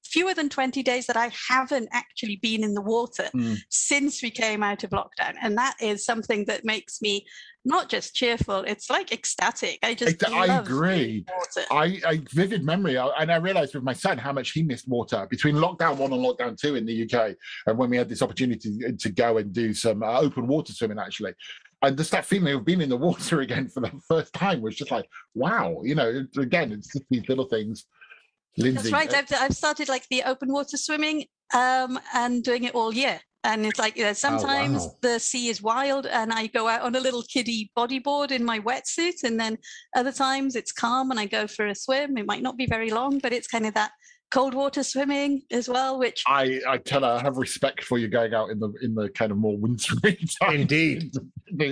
fewer 0.03 0.33
than 0.33 0.49
20 0.49 0.83
days 0.83 1.07
that 1.07 1.17
I 1.17 1.31
haven't 1.49 1.89
actually 1.91 2.37
been 2.41 2.63
in 2.63 2.73
the 2.73 2.81
water 2.81 3.29
Mm. 3.33 3.57
since 3.69 4.21
we 4.21 4.29
came 4.29 4.61
out 4.63 4.83
of 4.83 4.91
lockdown. 4.91 5.35
And 5.41 5.57
that 5.57 5.75
is 5.81 6.05
something 6.05 6.45
that 6.45 6.65
makes 6.65 7.01
me 7.01 7.25
not 7.65 7.89
just 7.89 8.13
cheerful, 8.13 8.59
it's 8.67 8.89
like 8.89 9.13
ecstatic. 9.13 9.79
I 9.83 9.93
just 9.93 10.21
Ex- 10.21 10.33
I 10.33 10.59
agree. 10.59 11.25
I, 11.71 12.01
I 12.05 12.21
vivid 12.33 12.63
memory, 12.63 12.97
I- 12.97 13.07
and 13.21 13.31
I 13.31 13.37
realised 13.37 13.73
with 13.73 13.83
my 13.83 13.93
son 13.93 14.17
how 14.17 14.33
much 14.33 14.51
he 14.51 14.63
missed 14.63 14.87
water 14.89 15.25
between 15.29 15.55
lockdown 15.55 15.95
one 15.97 16.11
and 16.11 16.21
lockdown 16.21 16.57
two 16.59 16.75
in 16.75 16.85
the 16.85 17.03
UK, 17.03 17.35
and 17.67 17.77
when 17.77 17.89
we 17.89 17.95
had 17.97 18.09
this 18.09 18.21
opportunity 18.21 18.77
to, 18.79 18.91
to 18.91 19.09
go 19.09 19.37
and 19.37 19.53
do 19.53 19.73
some 19.73 20.03
uh, 20.03 20.19
open 20.19 20.45
water 20.47 20.73
swimming, 20.73 20.99
actually. 20.99 21.33
And 21.81 21.97
just 21.97 22.11
that 22.11 22.25
feeling 22.25 22.53
of 22.53 22.65
being 22.65 22.81
in 22.81 22.89
the 22.89 22.97
water 23.09 23.39
again 23.41 23.69
for 23.69 23.79
the 23.79 23.91
first 24.09 24.33
time 24.33 24.61
was 24.61 24.75
just 24.75 24.91
like, 24.91 25.05
wow, 25.33 25.79
you 25.83 25.95
know. 25.95 26.25
Again, 26.37 26.71
it's 26.73 26.91
just 26.91 27.05
these 27.09 27.27
little 27.29 27.45
things. 27.47 27.85
Lindsay, 28.57 28.91
That's 28.91 28.91
right. 28.91 29.13
uh, 29.13 29.17
I've, 29.17 29.33
I've 29.41 29.55
started 29.55 29.89
like 29.89 30.07
the 30.09 30.23
open 30.23 30.51
water 30.51 30.77
swimming 30.77 31.25
um, 31.53 31.99
and 32.13 32.43
doing 32.43 32.65
it 32.65 32.75
all 32.75 32.93
year. 32.93 33.19
And 33.45 33.65
it's 33.65 33.79
like, 33.79 33.97
you 33.97 34.05
know, 34.05 34.13
sometimes 34.13 34.83
wow. 34.83 34.95
the 35.01 35.19
sea 35.19 35.49
is 35.49 35.61
wild 35.61 36.05
and 36.05 36.31
I 36.31 36.47
go 36.47 36.69
out 36.69 36.81
on 36.81 36.95
a 36.95 36.99
little 36.99 37.23
kiddie 37.23 37.71
bodyboard 37.77 38.31
in 38.31 38.45
my 38.45 38.59
wetsuit. 38.59 39.23
And 39.23 39.37
then 39.37 39.57
other 39.95 40.13
times 40.13 40.55
it's 40.55 40.71
calm 40.71 41.11
and 41.11 41.19
I 41.19 41.25
go 41.25 41.45
for 41.45 41.67
a 41.67 41.75
swim. 41.75 42.17
It 42.17 42.25
might 42.25 42.41
not 42.41 42.55
be 42.55 42.65
very 42.65 42.89
long, 42.89 43.19
but 43.19 43.33
it's 43.33 43.47
kind 43.47 43.65
of 43.65 43.73
that 43.73 43.91
cold 44.34 44.56
water 44.56 44.82
swimming 44.84 45.43
as 45.52 45.69
well, 45.69 46.00
which 46.00 46.24
I, 46.28 46.60
I 46.67 46.78
tell 46.78 47.02
her 47.02 47.08
I 47.08 47.22
have 47.22 47.38
respect 47.38 47.84
for 47.84 48.00
you 48.00 48.08
going 48.08 48.34
out 48.34 48.50
in 48.50 48.60
the 48.60 48.74
in 48.82 48.96
the 48.96 49.10
kind 49.10 49.32
of 49.32 49.38
more 49.38 49.56
wintry 49.58 50.17
time. 50.41 50.62
Indeed. 50.62 51.12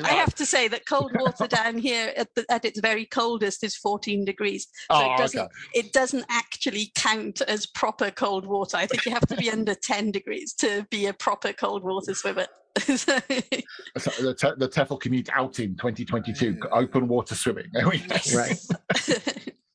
I 0.03 0.09
have 0.09 0.35
to 0.35 0.45
say 0.45 0.67
that 0.67 0.85
cold 0.87 1.11
water 1.19 1.47
down 1.47 1.79
here 1.79 2.13
at, 2.15 2.27
the, 2.35 2.45
at 2.51 2.63
its 2.63 2.79
very 2.79 3.05
coldest 3.05 3.63
is 3.63 3.75
14 3.75 4.23
degrees. 4.25 4.67
So 4.91 4.97
Oh, 4.97 5.13
it 5.13 5.17
doesn't 5.17 5.39
okay. 5.39 5.49
it 5.73 5.91
doesn't 5.93 6.25
actually 6.29 6.91
count 6.95 7.41
as 7.41 7.65
proper 7.65 8.11
cold 8.11 8.45
water. 8.45 8.77
I 8.77 8.85
think 8.85 9.05
you 9.07 9.11
have 9.11 9.25
to 9.27 9.35
be 9.35 9.49
under 9.49 9.73
10 9.73 10.11
degrees 10.11 10.53
to 10.55 10.85
be 10.91 11.07
a 11.07 11.13
proper 11.13 11.53
cold 11.53 11.83
water 11.83 12.13
swimmer. 12.13 12.45
So- 12.77 13.17
So 13.97 14.11
the, 14.23 14.33
te- 14.35 14.53
the 14.57 14.69
TEFL 14.69 15.01
commute 15.01 15.29
out 15.33 15.59
in 15.59 15.75
2022, 15.75 16.59
open 16.71 17.07
water 17.07 17.33
swimming. 17.35 17.65
There 17.73 17.89
we 17.89 17.97
go. 17.97 18.15
Right. 18.35 18.57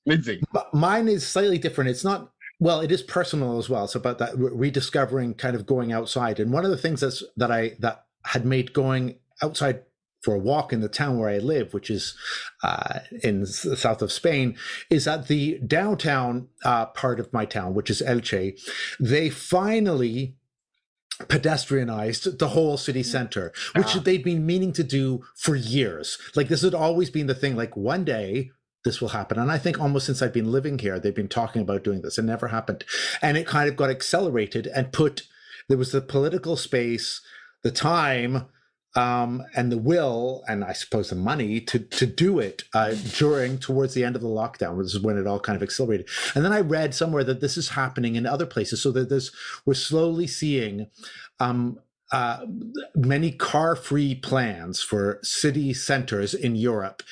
Lindsay. 0.07 0.40
M- 0.55 0.62
Mine 0.72 1.09
is 1.09 1.27
slightly 1.27 1.59
different. 1.59 1.90
It's 1.90 2.05
not 2.05 2.31
well, 2.58 2.80
it 2.80 2.90
is 2.90 3.02
personal 3.02 3.58
as 3.58 3.68
well. 3.68 3.84
It's 3.84 3.94
about 3.94 4.18
that 4.18 4.32
rediscovering 4.36 5.34
kind 5.34 5.54
of 5.56 5.66
going 5.66 5.92
outside. 5.92 6.40
And 6.40 6.52
one 6.52 6.64
of 6.64 6.70
the 6.70 6.78
things 6.78 7.00
that's 7.00 7.22
that 7.36 7.50
I 7.50 7.76
that 7.80 8.04
had 8.24 8.44
made 8.44 8.72
going 8.72 9.16
outside 9.42 9.82
for 10.22 10.34
a 10.34 10.38
walk 10.38 10.72
in 10.72 10.80
the 10.80 10.88
town 10.88 11.18
where 11.18 11.28
I 11.28 11.38
live, 11.38 11.72
which 11.74 11.90
is 11.90 12.16
uh, 12.62 13.00
in 13.22 13.40
the 13.40 13.46
south 13.46 14.02
of 14.02 14.10
Spain, 14.10 14.56
is 14.90 15.04
that 15.04 15.28
the 15.28 15.58
downtown 15.58 16.48
uh, 16.64 16.86
part 16.86 17.20
of 17.20 17.32
my 17.32 17.44
town, 17.44 17.74
which 17.74 17.90
is 17.90 18.02
Elche, 18.02 18.58
they 18.98 19.30
finally 19.30 20.34
pedestrianized 21.24 22.38
the 22.38 22.48
whole 22.48 22.76
city 22.76 23.02
center, 23.02 23.52
which 23.74 23.96
Ah. 23.96 24.00
they'd 24.00 24.24
been 24.24 24.44
meaning 24.44 24.72
to 24.72 24.84
do 24.84 25.24
for 25.34 25.54
years. 25.56 26.18
Like 26.34 26.48
this 26.48 26.62
had 26.62 26.74
always 26.74 27.10
been 27.10 27.26
the 27.26 27.34
thing. 27.34 27.56
Like 27.56 27.76
one 27.76 28.04
day 28.04 28.50
this 28.87 29.01
will 29.01 29.09
happen. 29.09 29.38
And 29.38 29.51
I 29.51 29.59
think 29.59 29.79
almost 29.79 30.07
since 30.07 30.22
I've 30.22 30.33
been 30.33 30.51
living 30.51 30.79
here, 30.79 30.99
they've 30.99 31.22
been 31.22 31.37
talking 31.40 31.61
about 31.61 31.85
doing 31.85 32.01
this. 32.01 32.16
It 32.16 32.25
never 32.25 32.49
happened. 32.49 32.85
And 33.20 33.37
it 33.37 33.46
kind 33.46 33.68
of 33.68 33.77
got 33.77 33.90
accelerated 33.90 34.66
and 34.68 34.92
put, 34.92 35.14
there 35.68 35.77
was 35.77 35.92
the 35.92 36.01
political 36.01 36.57
space, 36.57 37.20
the 37.62 37.70
time, 37.70 38.46
um, 38.94 39.42
and 39.55 39.70
the 39.70 39.77
will, 39.90 40.42
and 40.49 40.64
I 40.64 40.72
suppose 40.72 41.11
the 41.11 41.16
money 41.16 41.61
to 41.61 41.79
to 41.79 42.07
do 42.07 42.38
it 42.38 42.64
uh, 42.72 42.94
during 43.18 43.59
towards 43.59 43.92
the 43.92 44.05
end 44.05 44.16
of 44.16 44.22
the 44.22 44.29
lockdown. 44.29 44.79
This 44.79 44.94
is 44.94 45.03
when 45.03 45.18
it 45.18 45.27
all 45.27 45.40
kind 45.40 45.57
of 45.57 45.62
accelerated. 45.62 46.09
And 46.35 46.42
then 46.44 46.53
I 46.53 46.61
read 46.61 46.94
somewhere 46.94 47.25
that 47.25 47.40
this 47.40 47.59
is 47.59 47.70
happening 47.70 48.16
in 48.16 48.25
other 48.25 48.46
places, 48.46 48.81
so 48.81 48.90
that 48.92 49.11
there's 49.11 49.31
we're 49.66 49.75
slowly 49.75 50.27
seeing 50.27 50.87
um, 51.40 51.79
uh, 52.11 52.46
many 52.94 53.33
car-free 53.33 54.14
plans 54.14 54.81
for 54.81 55.18
city 55.22 55.75
centers 55.75 56.33
in 56.33 56.57
Europe 56.57 57.03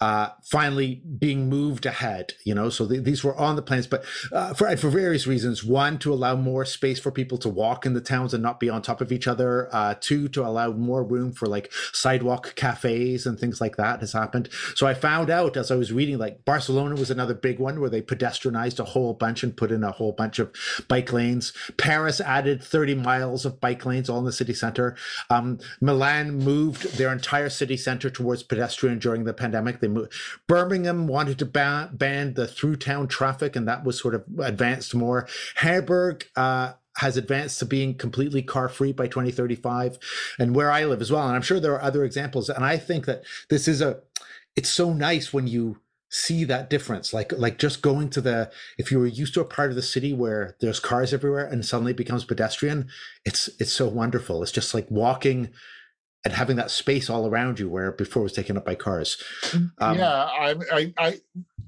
uh, 0.00 0.30
finally 0.42 1.02
being 1.18 1.48
moved 1.48 1.86
ahead. 1.86 2.34
You 2.44 2.54
know, 2.54 2.70
so 2.70 2.88
th- 2.88 3.04
these 3.04 3.22
were 3.22 3.36
on 3.36 3.56
the 3.56 3.62
plans, 3.62 3.86
but 3.86 4.04
uh, 4.32 4.54
for 4.54 4.74
for 4.76 4.90
various 4.90 5.26
reasons. 5.26 5.64
One, 5.64 5.98
to 5.98 6.12
allow 6.12 6.36
more 6.36 6.64
space 6.64 6.98
for 6.98 7.10
people 7.10 7.38
to 7.38 7.48
walk 7.48 7.84
in 7.84 7.94
the 7.94 8.00
towns 8.00 8.32
and 8.32 8.42
not 8.42 8.60
be 8.60 8.70
on 8.70 8.82
top 8.82 9.00
of 9.00 9.12
each 9.12 9.26
other. 9.26 9.68
Uh, 9.72 9.94
two, 10.00 10.28
to 10.28 10.44
allow 10.44 10.72
more 10.72 11.04
room 11.04 11.32
for 11.32 11.46
like 11.46 11.72
sidewalk 11.92 12.54
cafes 12.56 13.26
and 13.26 13.38
things 13.38 13.60
like 13.60 13.76
that 13.76 14.00
has 14.00 14.12
happened. 14.12 14.48
So 14.74 14.86
I 14.86 14.94
found 14.94 15.30
out 15.30 15.56
as 15.56 15.70
I 15.70 15.76
was 15.76 15.92
reading, 15.92 16.18
like 16.18 16.44
Barcelona 16.44 16.94
was 16.94 17.10
another 17.10 17.34
big 17.34 17.58
one 17.58 17.80
where 17.80 17.90
they 17.90 18.02
pedestrianized 18.02 18.78
a 18.78 18.84
whole 18.84 19.14
bunch 19.14 19.42
and 19.42 19.56
put 19.56 19.70
in 19.70 19.84
a 19.84 19.92
whole 19.92 20.12
bunch 20.12 20.38
of 20.38 20.52
bike 20.88 21.12
lanes. 21.12 21.52
Paris 21.76 22.20
added 22.20 22.62
30 22.62 22.94
miles 22.94 23.44
of 23.44 23.60
bike 23.60 23.84
lanes 23.84 24.08
all 24.08 24.18
in 24.18 24.24
the 24.24 24.32
city 24.32 24.54
center. 24.54 24.96
Um, 25.28 25.58
Milan 25.80 26.38
moved 26.38 26.96
their 26.96 27.12
entire 27.12 27.48
city 27.50 27.76
center 27.76 28.10
towards 28.10 28.42
pedestrian 28.42 28.98
during 28.98 29.24
the 29.24 29.34
pandemic. 29.34 29.80
They 29.80 29.88
moved. 29.92 30.12
Birmingham 30.46 31.06
wanted 31.06 31.38
to 31.38 31.46
ban, 31.46 31.90
ban 31.92 32.34
the 32.34 32.46
through 32.46 32.76
town 32.76 33.08
traffic, 33.08 33.56
and 33.56 33.66
that 33.68 33.84
was 33.84 34.00
sort 34.00 34.14
of 34.14 34.24
advanced 34.38 34.94
more. 34.94 35.28
Hamburg 35.56 36.26
uh, 36.36 36.72
has 36.96 37.16
advanced 37.16 37.58
to 37.58 37.66
being 37.66 37.94
completely 37.94 38.42
car 38.42 38.68
free 38.68 38.92
by 38.92 39.06
2035, 39.06 39.98
and 40.38 40.54
where 40.54 40.70
I 40.70 40.84
live 40.84 41.00
as 41.00 41.10
well. 41.10 41.26
And 41.26 41.36
I'm 41.36 41.42
sure 41.42 41.60
there 41.60 41.74
are 41.74 41.82
other 41.82 42.04
examples. 42.04 42.48
And 42.48 42.64
I 42.64 42.76
think 42.76 43.06
that 43.06 43.22
this 43.48 43.68
is 43.68 43.80
a, 43.80 44.00
it's 44.56 44.70
so 44.70 44.92
nice 44.92 45.32
when 45.32 45.46
you 45.46 45.78
see 46.12 46.42
that 46.42 46.68
difference 46.68 47.14
like 47.14 47.32
like 47.38 47.56
just 47.56 47.82
going 47.82 48.10
to 48.10 48.20
the 48.20 48.50
if 48.76 48.90
you 48.90 48.98
were 48.98 49.06
used 49.06 49.32
to 49.32 49.40
a 49.40 49.44
part 49.44 49.70
of 49.70 49.76
the 49.76 49.82
city 49.82 50.12
where 50.12 50.56
there's 50.60 50.80
cars 50.80 51.14
everywhere 51.14 51.46
and 51.46 51.64
suddenly 51.64 51.92
becomes 51.92 52.24
pedestrian 52.24 52.88
it's 53.24 53.48
it's 53.60 53.72
so 53.72 53.86
wonderful 53.86 54.42
it's 54.42 54.50
just 54.50 54.74
like 54.74 54.90
walking 54.90 55.50
and 56.24 56.34
having 56.34 56.56
that 56.56 56.70
space 56.70 57.08
all 57.08 57.26
around 57.26 57.58
you 57.58 57.68
where 57.68 57.92
before 57.92 58.20
it 58.20 58.24
was 58.24 58.32
taken 58.32 58.56
up 58.56 58.64
by 58.64 58.74
cars 58.74 59.22
Um, 59.78 59.98
yeah, 59.98 60.24
I, 60.24 60.54
I, 60.72 60.94
I, 60.98 61.20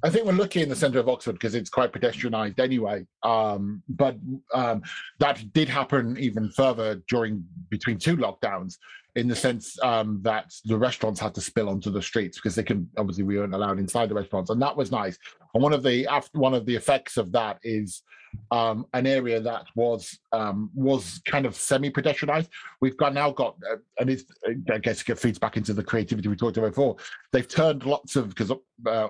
I 0.04 0.10
think 0.10 0.26
we're 0.26 0.32
lucky 0.32 0.62
in 0.62 0.68
the 0.68 0.76
centre 0.76 0.98
of 0.98 1.08
Oxford 1.08 1.32
because 1.32 1.54
it's 1.54 1.70
quite 1.70 1.92
pedestrianised 1.92 2.58
anyway. 2.58 3.06
Um, 3.22 3.82
but 3.88 4.16
um, 4.52 4.82
that 5.20 5.52
did 5.52 5.68
happen 5.68 6.18
even 6.18 6.50
further 6.50 7.02
during 7.08 7.44
between 7.70 7.98
two 7.98 8.16
lockdowns, 8.16 8.76
in 9.14 9.28
the 9.28 9.36
sense 9.36 9.78
um, 9.82 10.20
that 10.22 10.52
the 10.64 10.76
restaurants 10.76 11.20
had 11.20 11.34
to 11.34 11.40
spill 11.40 11.68
onto 11.68 11.90
the 11.90 12.02
streets 12.02 12.38
because 12.38 12.54
they 12.54 12.62
can 12.62 12.88
obviously 12.96 13.24
we 13.24 13.38
weren't 13.38 13.54
allowed 13.54 13.78
inside 13.78 14.08
the 14.08 14.14
restaurants, 14.14 14.50
and 14.50 14.60
that 14.60 14.76
was 14.76 14.90
nice. 14.90 15.18
And 15.54 15.62
one 15.62 15.72
of 15.72 15.82
the 15.82 16.06
after 16.06 16.38
one 16.38 16.54
of 16.54 16.66
the 16.66 16.74
effects 16.74 17.16
of 17.16 17.32
that 17.32 17.58
is 17.62 18.02
um, 18.50 18.86
an 18.94 19.06
area 19.06 19.40
that 19.40 19.66
was 19.74 20.18
um, 20.32 20.70
was 20.74 21.20
kind 21.26 21.46
of 21.46 21.54
semi-pedestrianised. 21.54 22.48
We've 22.80 22.96
got 22.96 23.14
now 23.14 23.30
got, 23.30 23.56
uh, 23.70 23.76
and 23.98 24.10
it's 24.10 24.24
I 24.70 24.78
guess 24.78 25.06
it 25.08 25.18
feeds 25.18 25.38
back 25.38 25.56
into 25.56 25.72
the 25.72 25.82
creativity 25.82 26.28
we 26.28 26.36
talked 26.36 26.56
about 26.56 26.70
before. 26.70 26.96
They've 27.32 27.48
turned 27.48 27.84
lots 27.84 28.16
of 28.16 28.30
because 28.30 28.52
uh, 28.86 29.08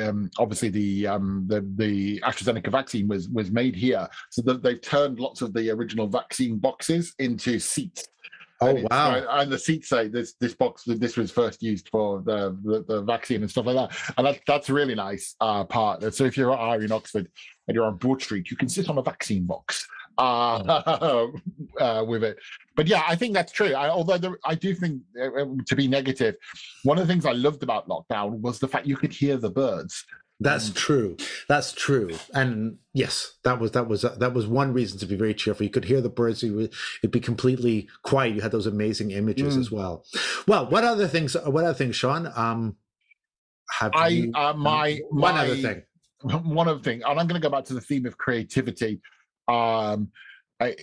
um, 0.00 0.30
obviously 0.38 0.68
the 0.68 1.06
um, 1.06 1.44
the 1.48 1.66
the 1.76 2.20
AstraZeneca 2.20 2.70
vaccine 2.70 3.08
was 3.08 3.28
was 3.28 3.50
made 3.50 3.74
here, 3.74 4.08
so 4.30 4.42
they've 4.42 4.80
turned 4.80 5.20
lots 5.20 5.42
of 5.42 5.52
the 5.54 5.70
original 5.70 6.06
vaccine 6.06 6.58
boxes 6.58 7.14
into 7.18 7.58
seats. 7.58 8.08
Oh 8.60 8.76
And 8.76 8.88
wow 8.90 9.26
And 9.30 9.52
the 9.52 9.58
seats 9.58 9.88
say 9.88 10.08
this 10.08 10.34
this 10.40 10.54
box 10.54 10.84
this 10.86 11.16
was 11.16 11.30
first 11.30 11.62
used 11.62 11.88
for 11.90 12.20
the 12.22 12.56
the, 12.64 12.84
the 12.86 13.02
vaccine 13.02 13.42
and 13.42 13.50
stuff 13.50 13.66
like 13.66 13.76
that, 13.76 14.14
and 14.16 14.26
that, 14.26 14.40
that's 14.46 14.68
a 14.68 14.74
really 14.74 14.94
nice 14.94 15.34
uh, 15.40 15.64
part. 15.64 16.14
So 16.14 16.24
if 16.24 16.36
you're 16.36 16.52
are 16.52 16.80
in 16.80 16.92
Oxford 16.92 17.28
and 17.66 17.74
you're 17.74 17.84
on 17.84 17.96
Broad 17.96 18.22
Street, 18.22 18.50
you 18.50 18.56
can 18.56 18.68
sit 18.68 18.88
on 18.88 18.98
a 18.98 19.02
vaccine 19.02 19.44
box 19.44 19.86
uh, 20.18 21.30
uh, 21.80 22.04
with 22.06 22.24
it. 22.24 22.38
But 22.76 22.86
yeah, 22.86 23.02
I 23.06 23.14
think 23.16 23.34
that's 23.34 23.52
true. 23.52 23.74
I, 23.74 23.88
although 23.88 24.18
there, 24.18 24.38
I 24.44 24.54
do 24.54 24.74
think 24.74 25.02
uh, 25.20 25.44
to 25.66 25.76
be 25.76 25.88
negative, 25.88 26.36
one 26.82 26.98
of 26.98 27.06
the 27.06 27.12
things 27.12 27.26
I 27.26 27.32
loved 27.32 27.62
about 27.62 27.88
lockdown 27.88 28.40
was 28.40 28.58
the 28.58 28.68
fact 28.68 28.86
you 28.86 28.96
could 28.96 29.12
hear 29.12 29.36
the 29.36 29.50
birds. 29.50 30.04
That's 30.40 30.70
true. 30.70 31.16
That's 31.48 31.72
true. 31.72 32.10
And 32.34 32.78
yes 32.94 33.32
that 33.44 33.58
was 33.60 33.72
that 33.72 33.88
was 33.88 34.02
that 34.02 34.34
was 34.34 34.46
one 34.46 34.72
reason 34.72 34.98
to 35.00 35.06
be 35.06 35.16
very 35.16 35.34
cheerful. 35.34 35.64
You 35.64 35.70
could 35.70 35.84
hear 35.84 36.00
the 36.00 36.08
birds 36.08 36.42
you 36.42 36.54
would, 36.54 36.72
it'd 37.02 37.10
be 37.10 37.20
completely 37.20 37.88
quiet. 38.02 38.34
You 38.34 38.40
had 38.40 38.52
those 38.52 38.66
amazing 38.66 39.10
images 39.12 39.56
Mm. 39.56 39.60
as 39.60 39.70
well. 39.70 40.04
Well 40.46 40.66
what 40.68 40.84
other 40.84 41.08
things 41.08 41.34
what 41.34 41.64
other 41.64 41.74
things 41.74 41.96
sean? 41.96 42.30
Um 42.34 42.76
have 43.78 43.92
I 43.94 44.08
you, 44.08 44.32
uh, 44.34 44.54
my 44.54 45.00
one 45.10 45.34
my, 45.34 45.44
other 45.44 45.56
thing? 45.56 45.82
one 46.22 46.68
other 46.68 46.80
thing, 46.80 47.02
and 47.06 47.20
I'm 47.20 47.26
going 47.26 47.40
to 47.40 47.46
go 47.46 47.50
back 47.50 47.64
to 47.66 47.74
the 47.74 47.80
theme 47.80 48.06
of 48.06 48.16
creativity. 48.18 49.00
Um, 49.46 50.10
I, 50.60 50.74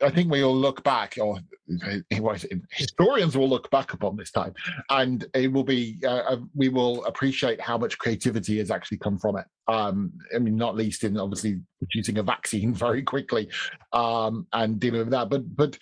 I 0.00 0.10
think 0.10 0.30
we 0.30 0.44
all 0.44 0.56
look 0.56 0.84
back, 0.84 1.16
or 1.20 1.38
historians 2.70 3.36
will 3.36 3.48
look 3.48 3.68
back 3.70 3.92
upon 3.92 4.16
this 4.16 4.30
time, 4.30 4.54
and 4.90 5.26
it 5.34 5.52
will 5.52 5.64
be 5.64 5.98
uh, 6.06 6.36
we 6.54 6.68
will 6.68 7.04
appreciate 7.04 7.60
how 7.60 7.76
much 7.76 7.98
creativity 7.98 8.58
has 8.58 8.70
actually 8.70 8.98
come 8.98 9.18
from 9.18 9.36
it. 9.36 9.44
Um, 9.66 10.12
I 10.34 10.38
mean, 10.38 10.56
not 10.56 10.76
least 10.76 11.02
in 11.02 11.18
obviously 11.18 11.60
producing 11.78 12.18
a 12.18 12.22
vaccine 12.22 12.72
very 12.86 13.02
quickly 13.02 13.48
um, 13.92 14.46
and 14.52 14.78
dealing 14.78 15.00
with 15.00 15.10
that. 15.10 15.30
But 15.30 15.56
but 15.56 15.76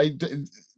I, 0.00 0.16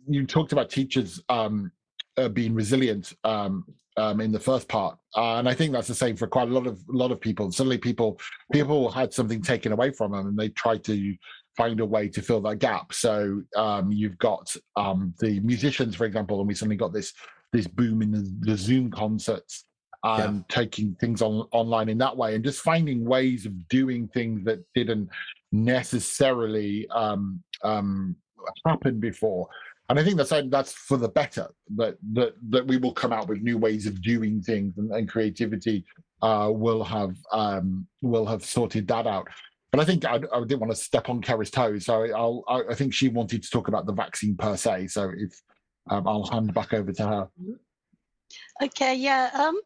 you 0.08 0.26
talked 0.26 0.52
about 0.52 0.68
teachers 0.68 1.22
um, 1.28 1.70
uh, 2.16 2.28
being 2.28 2.54
resilient 2.54 3.12
um, 3.22 3.64
um, 3.96 4.20
in 4.20 4.32
the 4.32 4.40
first 4.40 4.66
part, 4.66 4.98
uh, 5.16 5.36
and 5.36 5.48
I 5.48 5.54
think 5.54 5.72
that's 5.72 5.88
the 5.88 5.94
same 5.94 6.16
for 6.16 6.26
quite 6.26 6.48
a 6.48 6.52
lot 6.52 6.66
of 6.66 6.82
lot 6.88 7.12
of 7.12 7.20
people. 7.20 7.52
Suddenly, 7.52 7.78
people 7.78 8.20
people 8.52 8.90
had 8.90 9.14
something 9.14 9.40
taken 9.42 9.70
away 9.70 9.92
from 9.92 10.10
them, 10.10 10.26
and 10.26 10.36
they 10.36 10.48
tried 10.48 10.82
to 10.84 11.14
find 11.60 11.80
a 11.80 11.84
way 11.84 12.08
to 12.08 12.22
fill 12.22 12.40
that 12.40 12.58
gap. 12.58 12.92
So 12.92 13.42
um, 13.54 13.92
you've 13.92 14.18
got 14.18 14.54
um, 14.76 15.14
the 15.20 15.40
musicians, 15.40 15.94
for 15.94 16.06
example, 16.06 16.38
and 16.38 16.48
we 16.48 16.54
suddenly 16.54 16.76
got 16.76 16.92
this 16.92 17.12
this 17.52 17.66
boom 17.66 18.00
in 18.00 18.10
the, 18.12 18.24
the 18.40 18.56
Zoom 18.56 18.90
concerts 18.90 19.64
and 20.02 20.48
taking 20.48 20.96
things 21.00 21.20
on 21.20 21.46
online 21.52 21.88
in 21.90 21.98
that 21.98 22.16
way, 22.16 22.34
and 22.34 22.42
just 22.42 22.62
finding 22.62 23.04
ways 23.04 23.44
of 23.44 23.68
doing 23.68 24.08
things 24.08 24.42
that 24.44 24.60
didn't 24.74 25.08
necessarily 25.52 26.88
um, 26.88 27.42
um, 27.62 28.16
happen 28.66 28.98
before. 28.98 29.46
And 29.90 29.98
I 29.98 30.04
think 30.04 30.16
that's 30.16 30.32
that's 30.56 30.72
for 30.72 30.96
the 30.96 31.08
better 31.08 31.48
that 31.76 31.96
that 32.14 32.32
that 32.48 32.66
we 32.66 32.78
will 32.78 32.94
come 33.02 33.12
out 33.12 33.28
with 33.28 33.42
new 33.42 33.58
ways 33.58 33.86
of 33.86 34.00
doing 34.00 34.40
things, 34.40 34.78
and, 34.78 34.90
and 34.92 35.06
creativity 35.14 35.84
uh, 36.22 36.48
will 36.50 36.84
have 36.84 37.16
um, 37.32 37.86
will 38.00 38.24
have 38.24 38.44
sorted 38.44 38.88
that 38.88 39.06
out. 39.06 39.28
But 39.70 39.80
I 39.80 39.84
think 39.84 40.04
I, 40.04 40.16
I 40.16 40.40
didn't 40.40 40.60
want 40.60 40.72
to 40.72 40.76
step 40.76 41.08
on 41.08 41.20
Kerry's 41.20 41.50
toes, 41.50 41.86
so 41.86 42.02
I'll, 42.12 42.44
I, 42.48 42.72
I 42.72 42.74
think 42.74 42.92
she 42.92 43.08
wanted 43.08 43.42
to 43.42 43.50
talk 43.50 43.68
about 43.68 43.86
the 43.86 43.92
vaccine 43.92 44.36
per 44.36 44.56
se. 44.56 44.88
So 44.88 45.10
if 45.16 45.40
um, 45.88 46.06
I'll 46.06 46.26
hand 46.26 46.52
back 46.54 46.72
over 46.72 46.92
to 46.92 47.06
her. 47.06 47.28
Okay, 48.62 48.94
yeah. 48.94 49.30
Um, 49.34 49.60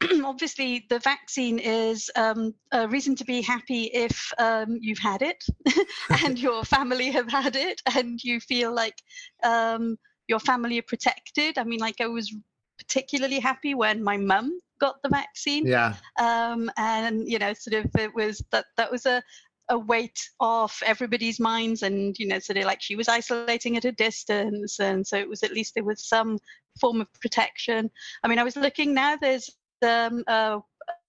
obviously, 0.24 0.86
the 0.90 0.98
vaccine 0.98 1.58
is 1.58 2.10
um, 2.16 2.54
a 2.72 2.86
reason 2.88 3.16
to 3.16 3.24
be 3.24 3.40
happy 3.40 3.84
if 3.94 4.32
um, 4.38 4.78
you've 4.80 4.98
had 4.98 5.22
it 5.22 5.42
and 6.24 6.38
your 6.38 6.64
family 6.64 7.10
have 7.10 7.30
had 7.30 7.56
it 7.56 7.80
and 7.94 8.22
you 8.22 8.40
feel 8.40 8.74
like 8.74 9.00
um, 9.42 9.98
your 10.28 10.40
family 10.40 10.78
are 10.78 10.82
protected. 10.82 11.58
I 11.58 11.64
mean, 11.64 11.80
like, 11.80 12.00
I 12.00 12.06
was 12.06 12.34
particularly 12.78 13.40
happy 13.40 13.74
when 13.74 14.02
my 14.02 14.16
mum 14.16 14.60
got 14.78 15.02
the 15.02 15.08
vaccine 15.08 15.66
yeah 15.66 15.94
um, 16.20 16.70
and 16.76 17.26
you 17.26 17.38
know 17.38 17.54
sort 17.54 17.82
of 17.82 17.90
it 17.98 18.14
was 18.14 18.42
that 18.50 18.66
that 18.76 18.90
was 18.90 19.06
a 19.06 19.22
a 19.68 19.78
weight 19.78 20.30
off 20.40 20.82
everybody's 20.84 21.40
minds 21.40 21.82
and 21.82 22.18
you 22.18 22.26
know 22.26 22.38
sort 22.38 22.56
of 22.56 22.64
like 22.64 22.80
she 22.80 22.96
was 22.96 23.08
isolating 23.08 23.76
at 23.76 23.84
a 23.84 23.92
distance 23.92 24.78
and 24.78 25.06
so 25.06 25.16
it 25.16 25.28
was 25.28 25.42
at 25.42 25.52
least 25.52 25.74
there 25.74 25.84
was 25.84 26.06
some 26.06 26.38
form 26.80 27.00
of 27.00 27.08
protection 27.20 27.90
i 28.22 28.28
mean 28.28 28.38
i 28.38 28.44
was 28.44 28.56
looking 28.56 28.94
now 28.94 29.16
there's 29.16 29.50
um, 29.82 30.24
a, 30.26 30.58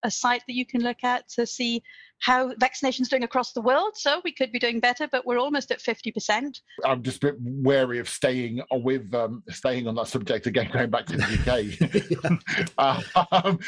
a 0.04 0.12
site 0.12 0.42
that 0.48 0.54
you 0.54 0.66
can 0.66 0.82
look 0.82 1.04
at 1.04 1.28
to 1.30 1.46
see 1.46 1.82
how 2.20 2.52
vaccination's 2.58 3.10
doing 3.10 3.24
across 3.24 3.54
the 3.54 3.62
world 3.62 3.92
so 3.96 4.22
we 4.24 4.32
could 4.32 4.52
be 4.52 4.60
doing 4.60 4.80
better 4.80 5.08
but 5.12 5.26
we're 5.26 5.40
almost 5.40 5.72
at 5.72 5.80
50% 5.80 6.60
I'm 6.84 7.04
just 7.04 7.24
a 7.24 7.28
bit 7.28 7.36
wary 7.40 8.00
of 8.00 8.10
staying 8.10 8.62
with 8.72 9.14
um, 9.14 9.44
staying 9.50 9.88
on 9.88 9.96
that 9.96 10.08
subject 10.08 10.48
again, 10.48 10.70
going 10.74 10.90
back 10.90 11.06
to 11.08 11.18
the 11.18 12.40
UK. 12.78 12.78
um, 13.44 13.60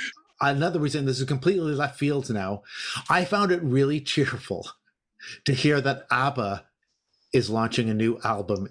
Another 0.41 0.79
reason 0.79 1.05
this 1.05 1.19
is 1.19 1.25
completely 1.25 1.73
left 1.73 1.99
field 1.99 2.29
now. 2.29 2.63
I 3.09 3.25
found 3.25 3.51
it 3.51 3.61
really 3.61 3.99
cheerful 3.99 4.65
to 5.45 5.53
hear 5.53 5.81
that 5.81 6.05
ABBA 6.11 6.65
is 7.33 7.49
launching 7.49 7.89
a 7.89 7.93
new 7.93 8.19
album 8.23 8.69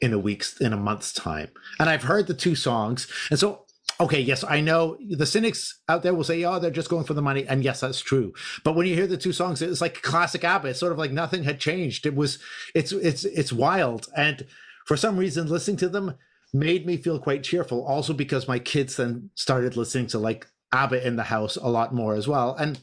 in 0.00 0.12
a 0.12 0.18
week's 0.18 0.60
in 0.60 0.72
a 0.72 0.76
month's 0.76 1.12
time. 1.12 1.48
And 1.78 1.88
I've 1.88 2.04
heard 2.04 2.26
the 2.26 2.34
two 2.34 2.54
songs. 2.54 3.08
And 3.30 3.38
so 3.38 3.66
okay, 4.00 4.20
yes, 4.20 4.44
I 4.44 4.60
know 4.60 4.96
the 5.08 5.26
cynics 5.26 5.80
out 5.88 6.02
there 6.02 6.14
will 6.14 6.24
say, 6.24 6.44
oh, 6.44 6.58
they're 6.58 6.70
just 6.70 6.88
going 6.88 7.04
for 7.04 7.14
the 7.14 7.22
money. 7.22 7.46
And 7.46 7.64
yes, 7.64 7.80
that's 7.80 8.00
true. 8.00 8.32
But 8.62 8.74
when 8.74 8.86
you 8.86 8.94
hear 8.94 9.06
the 9.06 9.16
two 9.16 9.32
songs, 9.32 9.60
it's 9.60 9.80
like 9.80 10.02
classic 10.02 10.44
ABBA. 10.44 10.68
It's 10.68 10.80
sort 10.80 10.92
of 10.92 10.98
like 10.98 11.10
nothing 11.10 11.44
had 11.44 11.58
changed. 11.58 12.06
It 12.06 12.14
was 12.14 12.38
it's 12.74 12.92
it's 12.92 13.24
it's 13.24 13.52
wild. 13.52 14.06
And 14.16 14.46
for 14.86 14.96
some 14.96 15.16
reason, 15.16 15.48
listening 15.48 15.78
to 15.78 15.88
them 15.88 16.14
made 16.52 16.86
me 16.86 16.96
feel 16.96 17.18
quite 17.18 17.42
cheerful. 17.42 17.84
Also 17.84 18.12
because 18.12 18.48
my 18.48 18.58
kids 18.58 18.96
then 18.96 19.30
started 19.34 19.76
listening 19.76 20.06
to 20.08 20.18
like 20.18 20.46
ABBA 20.72 21.06
in 21.06 21.16
the 21.16 21.24
house 21.24 21.56
a 21.56 21.68
lot 21.68 21.94
more 21.94 22.14
as 22.14 22.28
well. 22.28 22.54
And 22.54 22.80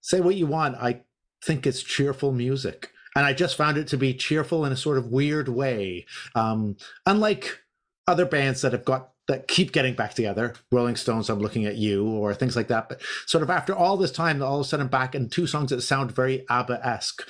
say 0.00 0.20
what 0.20 0.36
you 0.36 0.46
want, 0.46 0.76
I 0.76 1.02
think 1.46 1.66
it's 1.66 1.82
cheerful 1.82 2.32
music. 2.32 2.90
And 3.14 3.24
I 3.24 3.32
just 3.32 3.56
found 3.56 3.78
it 3.78 3.86
to 3.88 3.96
be 3.96 4.12
cheerful 4.12 4.66
in 4.66 4.72
a 4.72 4.76
sort 4.76 4.98
of 4.98 5.06
weird 5.06 5.48
way. 5.48 6.04
Um, 6.34 6.76
unlike 7.06 7.60
other 8.06 8.26
bands 8.26 8.60
that 8.60 8.72
have 8.72 8.84
got 8.84 9.12
that 9.28 9.48
keep 9.48 9.72
getting 9.72 9.94
back 9.94 10.14
together, 10.14 10.54
Rolling 10.70 10.96
Stones, 10.96 11.30
I'm 11.30 11.40
looking 11.40 11.64
at 11.64 11.76
you, 11.76 12.06
or 12.06 12.34
things 12.34 12.54
like 12.54 12.68
that. 12.68 12.88
But 12.88 13.00
sort 13.26 13.42
of 13.42 13.50
after 13.50 13.74
all 13.74 13.96
this 13.96 14.12
time, 14.12 14.42
all 14.42 14.60
of 14.60 14.66
a 14.66 14.68
sudden 14.68 14.88
back 14.88 15.14
and 15.14 15.32
two 15.32 15.46
songs 15.46 15.70
that 15.70 15.80
sound 15.80 16.12
very 16.12 16.44
ABBA-esque 16.48 17.26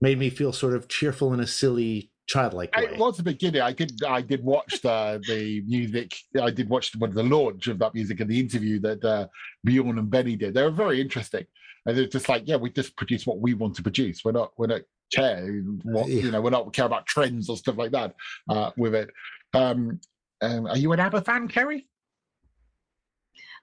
made 0.00 0.18
me 0.18 0.30
feel 0.30 0.52
sort 0.52 0.74
of 0.74 0.88
cheerful 0.88 1.32
in 1.32 1.40
a 1.40 1.46
silly, 1.46 2.10
childlike 2.26 2.76
way. 2.76 2.84
It 2.84 2.98
was 2.98 3.18
a 3.18 3.22
beginning. 3.22 3.60
I 3.62 3.72
did. 3.72 3.92
I 4.04 4.22
did 4.22 4.42
watch 4.42 4.80
the 4.82 5.22
the 5.28 5.62
music. 5.66 6.16
I 6.40 6.50
did 6.50 6.68
watch 6.68 6.92
the, 6.92 7.06
the 7.06 7.22
launch 7.22 7.68
of 7.68 7.78
that 7.78 7.94
music 7.94 8.20
and 8.20 8.30
the 8.30 8.40
interview 8.40 8.80
that 8.80 9.04
uh, 9.04 9.26
Bjorn 9.64 9.98
and 9.98 10.10
Benny 10.10 10.36
did. 10.36 10.54
They 10.54 10.62
were 10.62 10.70
very 10.70 11.00
interesting, 11.00 11.46
and 11.86 11.96
they're 11.96 12.06
just 12.06 12.28
like, 12.28 12.42
yeah, 12.46 12.56
we 12.56 12.70
just 12.70 12.96
produce 12.96 13.26
what 13.26 13.38
we 13.40 13.54
want 13.54 13.76
to 13.76 13.82
produce. 13.82 14.24
We're 14.24 14.32
not. 14.32 14.52
We're 14.58 14.66
not 14.66 14.82
care 15.12 15.46
what 15.84 16.08
Yeah. 16.08 16.22
you 16.22 16.30
know. 16.32 16.40
We're 16.40 16.50
not 16.50 16.72
care 16.72 16.86
about 16.86 17.06
trends 17.06 17.48
or 17.48 17.56
stuff 17.56 17.76
like 17.78 17.92
that 17.92 18.14
uh, 18.50 18.72
with 18.76 18.94
it. 18.94 19.10
Um, 19.54 20.00
um, 20.42 20.66
are 20.66 20.76
you 20.76 20.92
an 20.92 21.00
ABBA 21.00 21.22
fan, 21.22 21.48
Kerry? 21.48 21.86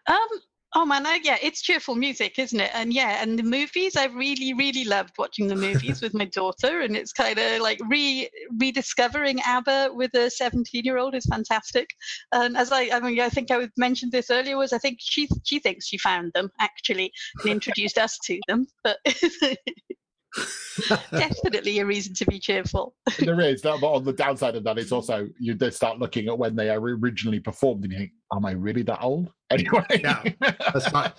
Um, 0.08 0.28
oh 0.76 0.86
man, 0.86 1.06
I, 1.06 1.20
yeah, 1.24 1.38
it's 1.42 1.62
cheerful 1.62 1.96
music, 1.96 2.40
isn't 2.40 2.60
it? 2.60 2.72
And 2.74 2.94
yeah, 2.94 3.22
and 3.22 3.38
the 3.38 3.44
movies, 3.44 3.96
I 3.96 4.06
really, 4.06 4.54
really 4.54 4.84
loved 4.86 5.14
watching 5.18 5.48
the 5.48 5.56
movies 5.56 6.02
with 6.02 6.14
my 6.14 6.26
daughter, 6.26 6.82
and 6.82 6.96
it's 6.96 7.14
kind 7.14 7.38
of 7.38 7.62
like 7.62 7.80
re 7.90 8.30
rediscovering 8.58 9.40
ABBA 9.46 9.92
with 9.94 10.14
a 10.16 10.30
17 10.30 10.84
year 10.84 10.98
old 10.98 11.16
is 11.16 11.26
fantastic. 11.26 11.90
And 12.32 12.58
as 12.58 12.72
I, 12.72 12.90
I 12.92 13.00
mean, 13.00 13.20
I 13.20 13.30
think 13.30 13.52
I 13.52 13.70
mentioned 13.78 14.12
this 14.12 14.30
earlier, 14.30 14.58
was 14.58 14.74
I 14.74 14.78
think 14.78 14.98
she 15.00 15.28
she 15.44 15.60
thinks 15.60 15.88
she 15.88 15.98
found 15.98 16.32
them 16.34 16.50
actually 16.60 17.12
and 17.42 17.52
introduced 17.52 17.98
us 17.98 18.18
to 18.26 18.40
them, 18.48 18.68
but. 18.84 18.98
Definitely 21.12 21.80
a 21.80 21.86
reason 21.86 22.14
to 22.16 22.26
be 22.26 22.40
cheerful. 22.40 22.96
there 23.20 23.40
is. 23.42 23.62
That, 23.62 23.80
but 23.80 23.94
on 23.94 24.04
the 24.04 24.14
downside 24.14 24.56
of 24.56 24.64
that, 24.64 24.78
it's 24.78 24.92
also 24.92 25.30
you 25.40 25.54
then 25.54 25.72
start 25.72 26.00
looking 26.00 26.28
at 26.28 26.38
when 26.38 26.56
they 26.56 26.70
are 26.70 26.80
originally 26.80 27.40
performed, 27.40 27.84
and 27.84 27.94
you 27.94 28.00
think, 28.00 28.12
"Am 28.34 28.46
I 28.46 28.52
really 28.52 28.84
that 28.84 29.02
old?" 29.02 29.32
Anyway, 29.52 29.86
Yeah. 30.02 30.24
That's 30.42 30.88
fine. 30.88 31.12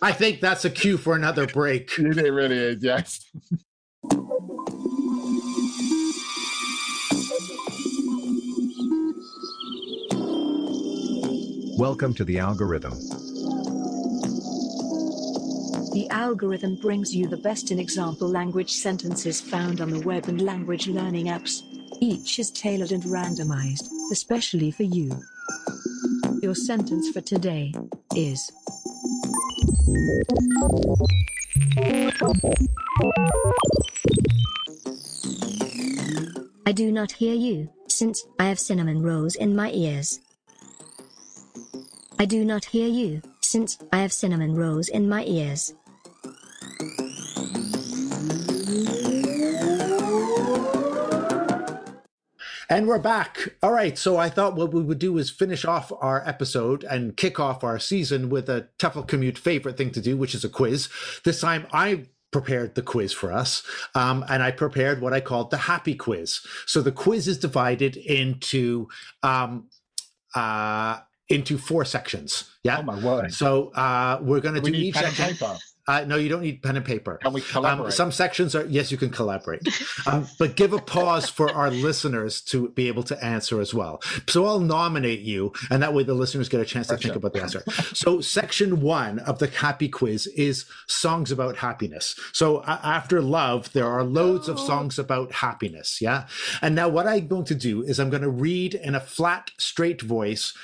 I 0.00 0.12
think 0.12 0.40
that's 0.40 0.64
a 0.64 0.70
cue 0.70 0.96
for 0.96 1.14
another 1.14 1.46
break. 1.46 1.90
it 1.98 2.32
really 2.32 2.56
is. 2.56 2.82
Yes. 2.82 3.20
Welcome 11.78 12.14
to 12.14 12.24
the 12.24 12.38
algorithm. 12.38 12.94
The 15.92 16.08
algorithm 16.08 16.76
brings 16.76 17.14
you 17.14 17.26
the 17.26 17.36
best 17.36 17.70
in 17.70 17.78
example 17.78 18.26
language 18.26 18.72
sentences 18.72 19.42
found 19.42 19.82
on 19.82 19.90
the 19.90 20.00
web 20.00 20.26
and 20.26 20.40
language 20.40 20.88
learning 20.88 21.26
apps. 21.26 21.60
Each 22.00 22.38
is 22.38 22.50
tailored 22.50 22.92
and 22.92 23.02
randomized, 23.02 23.88
especially 24.10 24.70
for 24.70 24.84
you. 24.84 25.10
Your 26.42 26.54
sentence 26.54 27.10
for 27.10 27.20
today 27.20 27.74
is 28.16 28.50
I 36.64 36.72
do 36.72 36.90
not 36.90 37.12
hear 37.12 37.34
you, 37.34 37.68
since 37.86 38.24
I 38.38 38.44
have 38.44 38.58
cinnamon 38.58 39.02
rolls 39.02 39.34
in 39.34 39.54
my 39.54 39.70
ears. 39.72 40.20
I 42.18 42.24
do 42.24 42.46
not 42.46 42.64
hear 42.64 42.88
you, 42.88 43.20
since 43.40 43.78
I 43.92 43.98
have 43.98 44.12
cinnamon 44.12 44.54
rolls 44.54 44.88
in 44.88 45.06
my 45.06 45.24
ears. 45.24 45.74
And 52.72 52.86
we're 52.86 52.98
back. 52.98 53.50
All 53.62 53.70
right. 53.70 53.98
So 53.98 54.16
I 54.16 54.30
thought 54.30 54.56
what 54.56 54.72
we 54.72 54.80
would 54.80 54.98
do 54.98 55.18
is 55.18 55.28
finish 55.28 55.66
off 55.66 55.92
our 56.00 56.26
episode 56.26 56.84
and 56.84 57.14
kick 57.14 57.38
off 57.38 57.62
our 57.62 57.78
season 57.78 58.30
with 58.30 58.48
a 58.48 58.66
TEFL 58.78 59.06
Commute 59.06 59.36
favorite 59.36 59.76
thing 59.76 59.90
to 59.90 60.00
do, 60.00 60.16
which 60.16 60.34
is 60.34 60.42
a 60.42 60.48
quiz. 60.48 60.88
This 61.22 61.42
time 61.42 61.66
I 61.70 62.06
prepared 62.30 62.74
the 62.74 62.80
quiz 62.80 63.12
for 63.12 63.30
us. 63.30 63.62
Um, 63.94 64.24
and 64.26 64.42
I 64.42 64.52
prepared 64.52 65.02
what 65.02 65.12
I 65.12 65.20
called 65.20 65.50
the 65.50 65.58
happy 65.58 65.94
quiz. 65.94 66.40
So 66.64 66.80
the 66.80 66.92
quiz 66.92 67.28
is 67.28 67.36
divided 67.36 67.98
into 67.98 68.88
um, 69.22 69.68
uh, 70.34 71.00
into 71.28 71.58
four 71.58 71.84
sections. 71.84 72.50
Yeah. 72.62 72.78
Oh 72.78 72.84
my 72.84 72.98
word! 73.04 73.34
So 73.34 73.68
uh, 73.74 74.18
we're 74.22 74.40
going 74.40 74.54
to 74.54 74.62
Do 74.62 74.70
we 74.70 74.70
do 74.70 74.78
need 74.78 74.86
each 74.88 74.94
section. 74.94 75.36
Paper. 75.86 76.02
Uh, 76.02 76.04
no, 76.06 76.16
you 76.16 76.28
don't 76.28 76.42
need 76.42 76.62
pen 76.62 76.76
and 76.76 76.84
paper. 76.84 77.18
Can 77.22 77.32
we 77.32 77.40
Um, 77.40 77.46
collaborate? 77.48 77.92
some 77.92 78.12
sections 78.12 78.54
are 78.54 78.64
yes, 78.66 78.90
you 78.92 78.96
can 78.98 79.10
collaborate, 79.10 79.62
um, 80.06 80.26
but 80.38 80.56
give 80.56 80.72
a 80.72 80.78
pause 80.78 81.28
for 81.28 81.50
our 81.52 81.70
listeners 81.70 82.40
to 82.42 82.68
be 82.70 82.88
able 82.88 83.02
to 83.04 83.24
answer 83.24 83.60
as 83.60 83.74
well. 83.74 84.00
So 84.28 84.44
I'll 84.46 84.60
nominate 84.60 85.20
you, 85.20 85.52
and 85.70 85.82
that 85.82 85.92
way 85.94 86.02
the 86.04 86.14
listeners 86.14 86.48
get 86.48 86.60
a 86.60 86.64
chance 86.64 86.86
to 86.88 86.96
think 86.96 87.16
about 87.16 87.32
the 87.32 87.42
answer. 87.42 87.62
So 87.94 88.20
section 88.20 88.80
one 88.80 89.18
of 89.20 89.38
the 89.38 89.48
happy 89.48 89.88
quiz 89.88 90.26
is 90.28 90.66
songs 90.86 91.30
about 91.32 91.56
happiness. 91.56 92.14
So 92.32 92.60
a- 92.62 92.80
after 92.84 93.20
love, 93.20 93.72
there 93.72 93.86
are 93.86 94.04
loads 94.04 94.48
of 94.48 94.58
songs 94.60 94.98
about 94.98 95.32
happiness. 95.32 95.98
Yeah, 96.00 96.26
and 96.60 96.74
now 96.74 96.88
what 96.88 97.06
I'm 97.06 97.26
going 97.26 97.44
to 97.46 97.54
do 97.54 97.82
is 97.82 97.98
I'm 97.98 98.10
going 98.10 98.22
to 98.22 98.30
read 98.30 98.74
in 98.74 98.94
a 98.94 99.00
flat, 99.00 99.50
straight 99.58 100.00
voice 100.02 100.54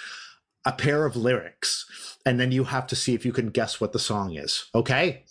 a 0.64 0.72
pair 0.72 1.06
of 1.06 1.16
lyrics, 1.16 1.86
and 2.26 2.38
then 2.38 2.52
you 2.52 2.64
have 2.64 2.86
to 2.88 2.96
see 2.96 3.14
if 3.14 3.24
you 3.24 3.32
can 3.32 3.50
guess 3.50 3.80
what 3.80 3.92
the 3.92 3.98
song 3.98 4.34
is. 4.36 4.66
Okay. 4.74 5.24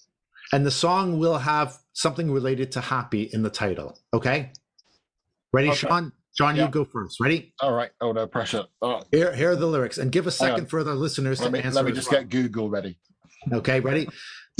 And 0.54 0.66
the 0.66 0.72
song 0.72 1.20
will 1.20 1.40
have 1.40 1.78
something 1.94 2.32
related 2.32 2.72
to 2.74 2.82
happy 2.82 3.24
in 3.34 3.44
the 3.44 3.50
title. 3.50 4.00
Okay. 4.14 4.52
Ready, 5.54 5.70
Okay. 5.70 5.78
Sean? 5.78 6.12
Sean, 6.38 6.56
Yeah. 6.56 6.66
you 6.66 6.72
go 6.72 6.86
first. 6.86 7.20
Ready? 7.20 7.54
All 7.62 7.74
right. 7.74 7.90
Oh 8.00 8.12
no 8.12 8.28
pressure. 8.28 8.66
Oh, 8.82 9.02
Here, 9.12 9.36
here 9.36 9.52
are 9.52 9.56
the 9.56 9.66
lyrics, 9.66 9.98
and 9.98 10.12
give 10.12 10.28
a 10.28 10.32
second 10.32 10.68
for 10.70 10.84
the 10.84 10.94
listeners 10.96 11.40
let 11.40 11.48
to 11.48 11.52
me 11.54 11.60
answer. 11.62 11.76
let 11.76 11.86
me 11.86 11.92
just 11.92 12.12
well. 12.12 12.22
get 12.22 12.30
Google 12.30 12.70
ready. 12.70 12.98
Okay, 13.52 13.80
ready? 13.80 14.08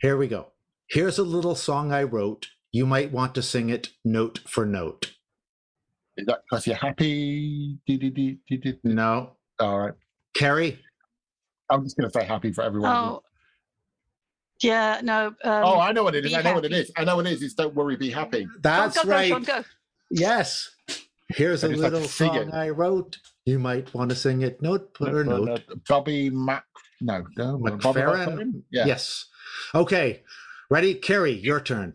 Here 0.00 0.16
we 0.16 0.26
go. 0.28 0.48
Here's 0.88 1.18
a 1.18 1.22
little 1.22 1.54
song 1.54 1.92
I 1.92 2.02
wrote. 2.02 2.48
You 2.72 2.86
might 2.86 3.12
want 3.12 3.34
to 3.36 3.42
sing 3.42 3.70
it 3.70 3.90
note 4.04 4.40
for 4.46 4.66
note. 4.66 5.12
Is 6.22 6.26
that 6.26 6.42
because 6.48 6.68
you're 6.68 6.76
happy? 6.76 7.76
Do, 7.84 7.98
do, 7.98 8.10
do, 8.10 8.36
do, 8.48 8.56
do. 8.58 8.74
No, 8.84 9.32
All 9.58 9.78
right. 9.80 9.94
Kerry. 10.36 10.78
I'm 11.68 11.82
just 11.82 11.96
going 11.96 12.08
to 12.08 12.16
say 12.16 12.24
happy 12.24 12.52
for 12.52 12.62
everyone. 12.62 12.94
oh, 12.94 13.22
yeah, 14.62 15.00
no. 15.02 15.26
Um, 15.26 15.34
oh, 15.42 15.80
I 15.80 15.90
know 15.90 16.04
what 16.04 16.14
it 16.14 16.24
is. 16.24 16.30
be 16.30 16.36
I 16.36 16.42
know 16.42 16.54
what 16.54 16.64
it 16.64 16.72
is. 16.72 16.92
I 16.96 17.02
know 17.02 17.16
what 17.16 17.26
it 17.26 17.32
is. 17.32 17.42
It's 17.42 17.54
don't 17.54 17.74
worry, 17.74 17.96
be 17.96 18.08
happy. 18.08 18.46
That's 18.60 18.98
go, 18.98 19.02
go, 19.02 19.10
right. 19.10 19.30
Go, 19.30 19.34
Sean, 19.34 19.42
go. 19.42 19.64
Yes. 20.12 20.70
Here's 21.28 21.64
I 21.64 21.66
a 21.66 21.70
just 21.70 21.82
like 21.82 21.92
little 21.92 22.06
sing 22.06 22.28
song 22.28 22.48
it. 22.48 22.54
I 22.54 22.68
wrote. 22.68 23.18
You 23.44 23.58
might 23.58 23.92
want 23.92 24.10
to 24.10 24.16
sing 24.16 24.42
it 24.42 24.62
note 24.62 24.90
for 24.96 25.24
No, 25.24 25.38
note. 25.38 25.62
no, 25.68 25.74
Bobby 25.88 26.30
Mac. 26.30 26.64
No, 27.00 27.24
no. 27.36 27.58
McFerrin? 27.58 28.28
McFerrin? 28.28 28.62
Yeah. 28.70 28.86
Yes. 28.86 29.24
Okay. 29.74 30.22
Ready? 30.70 30.94
Kerry, 30.94 31.32
your 31.32 31.58
turn. 31.60 31.94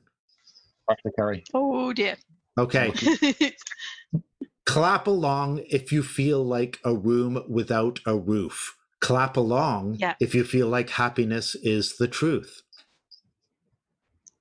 Back 0.90 1.02
to 1.04 1.12
Kerry. 1.18 1.46
Oh 1.54 1.94
dear. 1.94 2.18
Okay. 2.58 2.92
Clap 4.68 5.08
along 5.08 5.62
if 5.70 5.92
you 5.94 6.04
feel 6.04 6.46
like 6.46 6.80
a 6.86 6.96
room 6.96 7.44
without 7.50 8.00
a 8.06 8.18
roof. 8.18 8.78
Clap 9.02 9.38
along 9.38 9.98
Yeah. 10.00 10.16
if 10.20 10.36
you 10.36 10.44
feel 10.46 10.68
like 10.70 10.92
happiness 10.92 11.56
is 11.64 11.98
the 11.98 12.08
truth. 12.10 12.64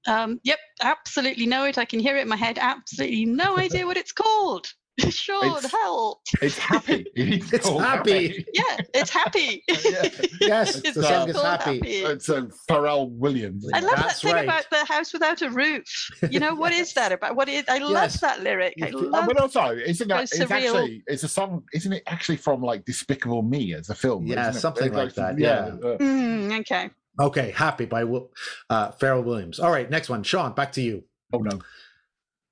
Um, 0.09 0.41
yep, 0.45 0.59
absolutely 0.83 1.47
know 1.47 1.65
it. 1.65 1.79
I 1.79 1.85
can 1.87 2.01
hear 2.01 2.17
it 2.17 2.23
in 2.23 2.29
my 2.29 2.37
head. 2.37 2.59
Absolutely 2.61 3.27
no 3.27 3.59
idea 3.59 3.87
what 3.87 3.97
it's 3.97 4.13
called. 4.13 4.67
Sean, 5.11 5.59
It's- 5.59 5.71
help. 5.71 6.21
It's 6.41 6.57
happy. 6.59 7.07
It's, 7.17 7.53
It's 7.53 7.67
called 7.67 7.83
happy. 7.83 8.47
Yeah, 8.55 8.77
it's 8.95 9.11
happy. 9.11 9.63
Yeah. 9.85 10.09
Yes, 10.41 10.77
It's 10.77 10.95
the 10.95 11.03
song 11.03 11.29
is 11.29 11.37
called 11.37 11.47
happy. 11.61 11.79
It's 11.83 12.29
a 12.29 12.49
Pharrell 12.69 13.11
Williams. 13.11 13.67
I 13.75 13.81
love 13.81 13.97
That's 13.97 14.21
that 14.21 14.27
thing 14.27 14.35
right. 14.35 14.45
about 14.45 14.65
the 14.71 14.85
house 14.87 15.13
without 15.13 15.43
a 15.43 15.51
roof. 15.51 15.85
You 16.31 16.41
know 16.41 16.55
what 16.55 16.73
is 16.73 16.93
that 16.95 17.13
about? 17.13 17.37
What 17.37 17.49
is? 17.49 17.65
I 17.69 17.79
love 17.79 17.91
Yes. 17.93 18.21
that 18.21 18.43
lyric. 18.43 18.75
I 18.83 18.89
You- 18.89 18.99
Oh, 18.99 19.11
love. 19.11 19.27
but 19.27 19.39
also, 19.41 19.71
isn't 19.77 20.09
that? 20.09 20.15
Very 20.15 20.23
It's 20.23 20.39
surreal. 20.39 20.53
actually 20.81 21.03
it's 21.07 21.23
a 21.25 21.29
song. 21.29 21.63
Isn't 21.75 21.93
it 21.93 22.03
actually 22.07 22.37
from 22.39 22.63
like 22.63 22.85
Despicable 22.87 23.43
Me 23.43 23.75
as 23.75 23.91
a 23.91 23.95
film? 23.95 24.27
Yeah, 24.27 24.51
something 24.53 24.87
It's 24.89 24.97
like 24.97 25.15
that, 25.15 25.33
uh, 25.35 25.99
Mm, 25.99 26.61
okay. 26.61 26.91
Okay, 27.21 27.51
happy 27.51 27.85
by 27.87 28.03
uh, 28.03 28.93
Pharrell 28.93 29.25
Williams. 29.25 29.59
All 29.61 29.71
right, 29.71 29.89
next 29.91 30.09
one. 30.09 30.23
Sean, 30.23 30.53
back 30.55 30.73
to 30.73 30.81
you. 30.83 31.05
oh 31.33 31.39
no. 31.39 31.59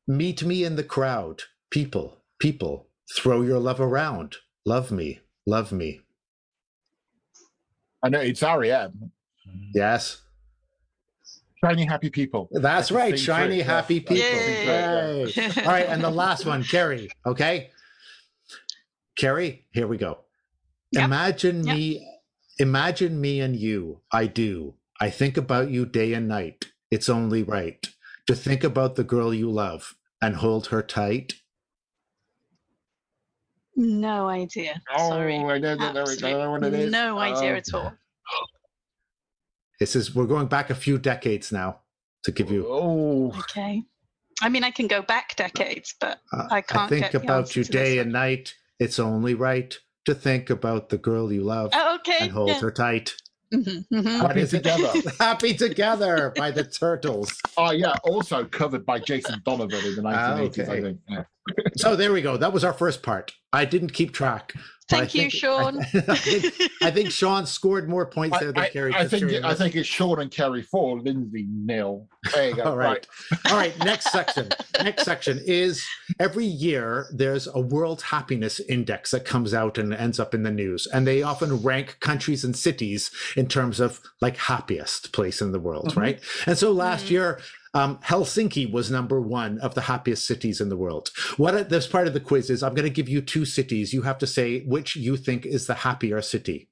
Meet 0.06 0.42
me 0.44 0.64
in 0.64 0.76
the 0.76 0.84
crowd. 0.84 1.42
People, 1.70 2.18
people, 2.44 2.86
throw 3.16 3.40
your 3.40 3.58
love 3.58 3.80
around. 3.80 4.36
Love 4.66 4.92
me, 4.92 5.20
love 5.46 5.72
me. 5.72 6.02
I 8.02 8.10
know 8.10 8.20
it's 8.20 8.42
REM. 8.42 9.10
Yes, 9.74 10.20
Shiny 11.64 11.86
happy 11.86 12.10
people. 12.10 12.48
that's 12.52 12.92
right. 12.92 13.18
Shiny, 13.18 13.56
through, 13.62 13.64
happy 13.64 13.94
yes. 13.94 14.02
people. 14.04 14.16
Yay. 14.16 15.32
Yay. 15.34 15.62
All 15.64 15.72
right, 15.72 15.86
and 15.86 16.04
the 16.04 16.10
last 16.10 16.44
one, 16.44 16.62
Kerry. 16.62 17.08
Okay, 17.24 17.70
Kerry, 19.16 19.66
here 19.72 19.86
we 19.86 19.96
go. 19.96 20.18
Yep. 20.92 21.04
Imagine 21.04 21.64
Yep. 21.66 21.76
me, 21.76 22.06
imagine 22.58 23.20
me 23.22 23.40
and 23.40 23.56
you. 23.56 24.00
I 24.12 24.26
do. 24.26 24.74
I 25.00 25.08
think 25.08 25.38
about 25.38 25.70
you 25.70 25.86
day 25.86 26.12
and 26.12 26.28
night. 26.28 26.66
It's 26.90 27.08
only 27.08 27.42
right 27.42 27.88
to 28.26 28.34
think 28.34 28.62
about 28.62 28.96
the 28.96 29.04
girl 29.04 29.32
you 29.32 29.50
love 29.50 29.94
and 30.20 30.36
hold 30.36 30.66
her 30.66 30.82
tight. 30.82 31.36
No 33.76 34.28
idea. 34.28 34.80
Oh, 34.96 35.10
Sorry. 35.10 35.36
I 35.36 35.58
know, 35.58 35.76
that- 35.76 35.94
there 35.94 36.04
we 36.06 36.16
go. 36.16 36.28
I 36.28 36.32
know 36.32 36.50
what 36.52 36.64
it 36.64 36.74
is. 36.74 36.92
No 36.92 37.18
idea 37.18 37.54
Oh. 37.54 37.56
at 37.56 37.74
all. 37.74 37.92
This 39.80 39.96
is 39.96 40.14
we're 40.14 40.26
going 40.26 40.46
back 40.46 40.70
a 40.70 40.74
few 40.74 40.98
decades 40.98 41.50
now 41.50 41.80
to 42.22 42.30
give 42.32 42.50
you. 42.50 42.66
Oh, 42.68 43.32
Okay. 43.40 43.82
I 44.42 44.48
mean, 44.48 44.64
I 44.64 44.70
can 44.70 44.86
go 44.88 45.00
back 45.02 45.36
decades, 45.36 45.94
but 46.00 46.20
uh, 46.32 46.48
I 46.50 46.60
can't 46.60 46.84
I 46.84 46.88
think 46.88 47.12
get 47.12 47.22
about 47.22 47.38
answer 47.42 47.60
you 47.60 47.64
day 47.64 47.98
and 47.98 48.12
night. 48.12 48.54
It's 48.80 48.98
only 48.98 49.34
right 49.34 49.76
to 50.06 50.14
think 50.14 50.50
about 50.50 50.88
the 50.88 50.98
girl 50.98 51.32
you 51.32 51.42
love 51.42 51.70
oh, 51.72 51.96
okay. 51.96 52.18
and 52.20 52.32
hold 52.32 52.48
yeah. 52.48 52.60
her 52.60 52.70
tight. 52.70 53.14
Mhm, 53.52 53.84
mhm. 53.92 54.20
Happy 54.20 54.40
it? 54.40 54.50
Together. 54.50 54.92
Happy 55.20 55.54
together 55.54 56.32
by 56.36 56.50
the 56.50 56.64
Turtles. 56.80 57.32
oh 57.56 57.70
yeah. 57.70 57.94
Also 58.04 58.44
covered 58.44 58.84
by 58.84 58.98
Jason 58.98 59.40
Donovan 59.44 59.84
in 59.84 59.94
the 59.96 60.02
1980s. 60.02 60.08
I 60.36 60.42
okay. 60.72 60.82
think. 60.82 60.98
Yeah. 61.08 61.24
So 61.76 61.96
there 61.96 62.12
we 62.12 62.22
go. 62.22 62.36
That 62.36 62.52
was 62.52 62.64
our 62.64 62.72
first 62.72 63.02
part. 63.02 63.32
I 63.52 63.64
didn't 63.64 63.92
keep 63.92 64.12
track. 64.12 64.52
but 64.88 64.96
I 64.96 64.98
Thank 65.00 65.14
you, 65.14 65.20
think- 65.22 65.32
Sean. 65.32 65.78
I, 66.08 66.16
think, 66.16 66.72
I 66.82 66.90
think 66.90 67.10
Sean 67.10 67.46
scored 67.46 67.88
more 67.88 68.06
points 68.06 68.38
there 68.38 68.50
than 68.52 68.64
I, 68.64 68.68
Kerry. 68.70 68.94
I, 68.94 69.00
I 69.00 69.08
think 69.08 69.30
it, 69.30 69.44
I 69.44 69.54
think 69.54 69.76
it's 69.76 69.88
Sean 69.88 70.20
and 70.20 70.30
Kerry 70.30 70.62
four, 70.62 71.00
Lindsay 71.00 71.46
nil. 71.50 72.08
There 72.34 72.48
you 72.48 72.56
go. 72.56 72.62
All 72.64 72.76
right. 72.76 73.06
All 73.50 73.56
right, 73.56 73.78
next 73.80 74.10
section. 74.12 74.48
Next 74.82 75.04
section 75.04 75.40
is 75.46 75.84
every 76.18 76.46
year 76.46 77.06
there's 77.12 77.46
a 77.46 77.60
World 77.60 78.02
Happiness 78.02 78.58
Index 78.60 79.10
that 79.12 79.24
comes 79.24 79.52
out 79.54 79.78
and 79.78 79.92
ends 79.94 80.18
up 80.18 80.34
in 80.34 80.42
the 80.42 80.50
news. 80.50 80.86
And 80.86 81.06
they 81.06 81.22
often 81.22 81.62
rank 81.62 81.98
countries 82.00 82.42
and 82.44 82.56
cities 82.56 83.10
in 83.36 83.46
terms 83.48 83.80
of 83.80 84.00
like 84.20 84.36
happiest 84.38 85.12
place 85.12 85.40
in 85.42 85.52
the 85.52 85.60
world, 85.60 85.92
Mhm. 85.94 85.96
right? 86.00 86.20
And 86.46 86.56
so 86.58 86.72
last 86.72 87.06
Mhm. 87.06 87.10
year, 87.10 87.40
um, 87.74 87.98
Helsinki 87.98 88.70
was 88.70 88.90
number 88.90 89.20
one 89.20 89.58
of 89.58 89.74
the 89.74 89.82
happiest 89.82 90.26
cities 90.26 90.60
in 90.60 90.68
the 90.68 90.76
world. 90.76 91.10
What 91.36 91.68
this 91.68 91.86
part 91.86 92.06
of 92.06 92.14
the 92.14 92.20
quiz 92.20 92.48
is, 92.48 92.62
I'm 92.62 92.74
going 92.74 92.84
to 92.84 92.90
give 92.90 93.08
you 93.08 93.20
two 93.20 93.44
cities. 93.44 93.92
You 93.92 94.02
have 94.02 94.18
to 94.18 94.26
say 94.26 94.60
which 94.60 94.96
you 94.96 95.16
think 95.16 95.44
is 95.44 95.66
the 95.66 95.74
happier 95.74 96.22
city. 96.22 96.68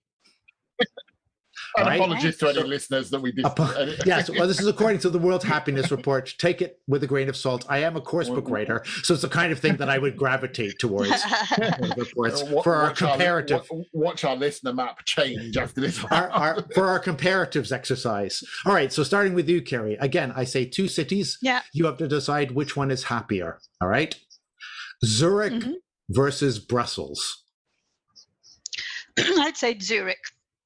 And 1.76 1.86
Right. 1.86 1.98
apologies 2.00 2.36
to 2.38 2.48
any 2.48 2.60
So- 2.60 2.66
listeners 2.66 3.10
that 3.10 3.20
we 3.20 3.32
did. 3.32 3.44
Apo- 3.46 3.94
yes, 4.06 4.28
well, 4.28 4.46
this 4.46 4.60
is 4.60 4.66
according 4.66 4.98
to 5.00 5.10
the 5.10 5.18
World 5.18 5.42
Happiness 5.42 5.90
Report. 5.90 6.34
Take 6.38 6.60
it 6.60 6.78
with 6.86 7.02
a 7.02 7.06
grain 7.06 7.28
of 7.30 7.36
salt. 7.36 7.64
I 7.68 7.78
am 7.78 7.96
a 7.96 8.00
course 8.00 8.28
book 8.28 8.50
writer, 8.50 8.82
so 9.02 9.14
it's 9.14 9.22
the 9.22 9.28
kind 9.28 9.52
of 9.52 9.58
thing 9.58 9.76
that 9.76 9.88
I 9.88 9.96
would 9.98 10.16
gravitate 10.16 10.78
towards 10.78 11.10
reports 11.96 12.42
Uh, 12.42 12.46
wa- 12.50 12.62
for 12.62 12.74
our 12.74 12.88
watch 12.88 13.02
our- 13.02 13.08
comparative. 13.12 13.68
watch 13.92 14.24
our 14.24 14.36
listener 14.36 14.72
map 14.74 15.04
change 15.06 15.56
after 15.56 15.80
this. 15.80 16.02
Our, 16.04 16.30
our, 16.30 16.62
for 16.74 16.86
our 16.88 17.00
comparatives 17.02 17.72
exercise. 17.72 18.42
All 18.66 18.74
right, 18.74 18.92
so 18.92 19.02
starting 19.02 19.32
with 19.32 19.48
you, 19.48 19.62
Kerry. 19.62 19.94
Again, 20.00 20.32
I 20.36 20.44
say 20.44 20.64
two 20.66 20.88
cities. 20.88 21.38
Yeah. 21.40 21.62
You 21.72 21.86
have 21.86 21.96
to 21.98 22.08
decide 22.08 22.50
which 22.50 22.76
one 22.76 22.90
is 22.90 23.04
happier. 23.04 23.58
All 23.80 23.88
right. 23.88 24.14
Zurich 25.04 25.52
Mhm. 25.54 25.74
versus 26.10 26.58
Brussels. 26.58 27.44
I'd 29.18 29.56
say 29.56 29.78
Zurich. 29.78 30.18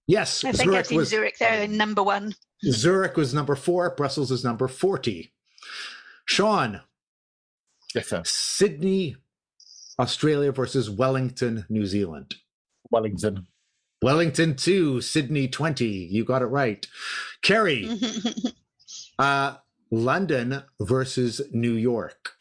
Yes, 0.06 0.44
I 0.44 0.52
think 0.52 0.72
I've 0.72 0.72
Zurich 0.72 0.86
seen 0.86 0.98
was 0.98 1.08
Zurich. 1.08 1.38
They're 1.38 1.66
number 1.68 2.02
one. 2.02 2.34
Zurich 2.64 3.16
was 3.16 3.34
number 3.34 3.56
four. 3.56 3.90
Brussels 3.90 4.30
is 4.30 4.44
number 4.44 4.68
forty. 4.68 5.32
Sean, 6.24 6.80
yes, 7.94 8.08
sir. 8.08 8.22
Sydney, 8.24 9.16
Australia 9.98 10.52
versus 10.52 10.90
Wellington, 10.90 11.66
New 11.68 11.86
Zealand. 11.86 12.36
Wellington. 12.90 13.46
Wellington 14.02 14.56
2, 14.56 15.00
Sydney 15.00 15.48
20. 15.48 15.86
You 15.86 16.24
got 16.24 16.42
it 16.42 16.46
right. 16.46 16.86
Kerry, 17.42 17.88
uh, 19.18 19.54
London 19.90 20.62
versus 20.80 21.40
New 21.50 21.72
York. 21.72 22.35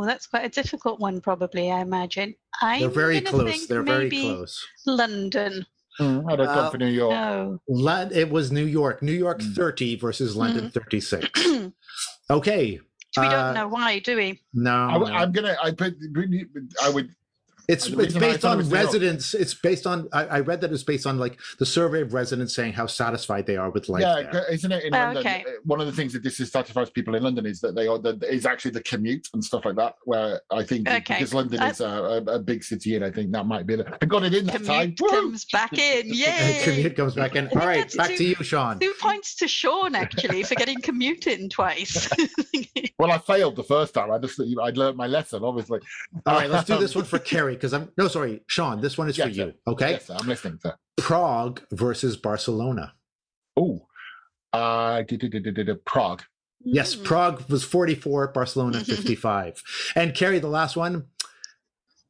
Oh, 0.00 0.06
that's 0.06 0.26
quite 0.26 0.46
a 0.46 0.48
difficult 0.48 0.98
one, 0.98 1.20
probably. 1.20 1.70
I 1.70 1.80
imagine. 1.80 2.34
I'm 2.62 2.80
They're 2.80 2.88
very 2.88 3.20
close. 3.20 3.50
think 3.52 3.68
They're 3.68 3.82
very 3.82 4.08
close. 4.08 4.66
London. 4.86 5.66
Mm, 6.00 6.24
I'd 6.32 6.38
have 6.38 6.48
Uh, 6.48 6.54
gone 6.54 6.70
for 6.70 6.78
New 6.78 6.86
York. 6.86 7.10
No. 7.12 7.60
Lon- 7.68 8.12
it 8.12 8.30
was 8.30 8.50
New 8.50 8.64
York. 8.64 9.02
New 9.02 9.12
York 9.12 9.40
Mm. 9.40 9.54
30 9.54 9.96
versus 9.96 10.34
London 10.36 10.66
Mm. 10.68 10.72
36. 10.72 11.28
we 13.18 13.24
don't 13.24 13.34
uh, 13.34 13.52
know 13.52 13.68
why, 13.68 13.98
do 13.98 14.16
we? 14.16 14.40
No. 14.54 14.70
I, 14.72 14.98
no. 14.98 15.06
am 15.06 15.32
gonna. 15.32 15.56
I 15.62 15.70
put. 15.72 15.94
I 16.82 16.88
would. 16.88 17.14
It's 17.70 17.86
it's 17.86 18.14
based 18.14 18.40
thought 18.40 18.48
it 18.48 18.52
on 18.52 18.58
was 18.58 18.70
residents. 18.72 19.34
It's 19.34 19.54
based 19.54 19.86
on. 19.86 20.08
I, 20.12 20.24
I 20.26 20.40
read 20.40 20.60
that 20.62 20.72
it's 20.72 20.82
based 20.82 21.06
on 21.06 21.18
like 21.18 21.38
the 21.58 21.66
survey 21.66 22.00
of 22.02 22.12
residents 22.12 22.54
saying 22.54 22.72
how 22.72 22.86
satisfied 22.86 23.46
they 23.46 23.56
are 23.56 23.70
with 23.70 23.88
life 23.88 24.02
yeah, 24.02 24.28
there. 24.32 24.52
isn't 24.52 24.72
it 24.72 24.84
in 24.84 24.94
Oh, 24.94 24.98
London? 24.98 25.18
okay. 25.26 25.44
uh, 25.46 25.50
One 25.64 25.80
of 25.80 25.86
the 25.86 25.92
things 25.92 26.12
that 26.14 26.22
this 26.22 26.36
dissatisfies 26.38 26.90
people 26.90 27.14
in 27.14 27.22
London 27.22 27.46
is 27.46 27.60
that 27.60 27.74
they 27.74 27.86
are 27.86 27.98
that 28.00 28.22
is 28.24 28.44
actually 28.46 28.72
the 28.72 28.82
commute 28.82 29.28
and 29.34 29.44
stuff 29.44 29.64
like 29.64 29.76
that. 29.76 29.94
Where 30.04 30.40
I 30.50 30.64
think 30.64 30.88
Okay. 30.88 31.14
because 31.14 31.32
London 31.34 31.60
I- 31.60 31.70
is 31.70 31.80
a, 31.80 31.86
a, 31.88 32.16
a 32.34 32.38
big 32.38 32.64
city, 32.64 32.96
and 32.96 33.04
I 33.04 33.10
think 33.10 33.30
that 33.32 33.46
might 33.46 33.66
be. 33.66 33.76
The, 33.76 33.98
I 34.02 34.06
got 34.06 34.24
it 34.24 34.34
in 34.34 34.46
that 34.46 34.64
time. 34.64 34.94
Commute 34.96 35.00
Woo! 35.00 35.08
comes 35.08 35.44
back 35.46 35.78
in. 35.78 36.06
And 36.10 36.14
Yay! 36.16 36.60
commute 36.64 36.96
comes 36.96 37.14
back 37.14 37.36
in. 37.36 37.46
All 37.48 37.58
right, 37.58 37.78
that's 37.80 37.96
back 37.96 38.08
two- 38.10 38.16
to 38.16 38.24
you, 38.24 38.34
Sean. 38.36 38.78
Two 38.78 38.94
points 39.00 39.34
to 39.36 39.48
Sean 39.48 39.94
actually 39.94 40.42
for 40.42 40.54
getting 40.56 40.80
commute 40.82 41.26
in 41.26 41.48
twice. 41.48 42.08
Well, 43.00 43.12
I 43.12 43.18
failed 43.18 43.56
the 43.56 43.64
first 43.64 43.94
time. 43.94 44.10
I 44.10 44.18
just 44.18 44.38
I'd 44.40 44.76
learned 44.76 44.96
my 44.96 45.06
lesson, 45.06 45.42
obviously. 45.42 45.80
All 46.26 46.34
right, 46.36 46.50
let's 46.54 46.66
do 46.66 46.78
this 46.78 46.94
one 46.94 47.04
for 47.04 47.18
Kerry 47.18 47.54
because 47.54 47.72
I'm 47.72 47.90
no 47.96 48.08
sorry, 48.08 48.42
Sean. 48.46 48.80
This 48.80 48.98
one 48.98 49.08
is 49.08 49.16
for 49.16 49.28
Yes, 49.28 49.36
you. 49.36 49.54
Okay, 49.66 49.92
Yes, 49.92 50.06
sir, 50.06 50.16
I'm 50.20 50.28
listening, 50.28 50.58
sir. 50.62 50.74
Prague 50.98 51.62
versus 51.72 52.16
Barcelona. 52.16 52.94
Oh, 53.56 53.86
uh, 54.52 55.02
did, 55.02 55.20
did, 55.20 55.30
did, 55.32 55.42
did, 55.44 55.54
did, 55.66 55.84
Prague. 55.84 56.22
Yes, 56.62 56.94
Mm. 56.94 57.04
Prague 57.04 57.50
was 57.50 57.64
44, 57.64 58.28
Barcelona 58.28 58.80
55. 58.84 59.62
and 59.96 60.14
Kerry, 60.14 60.38
the 60.38 60.48
last 60.48 60.76
one, 60.76 61.06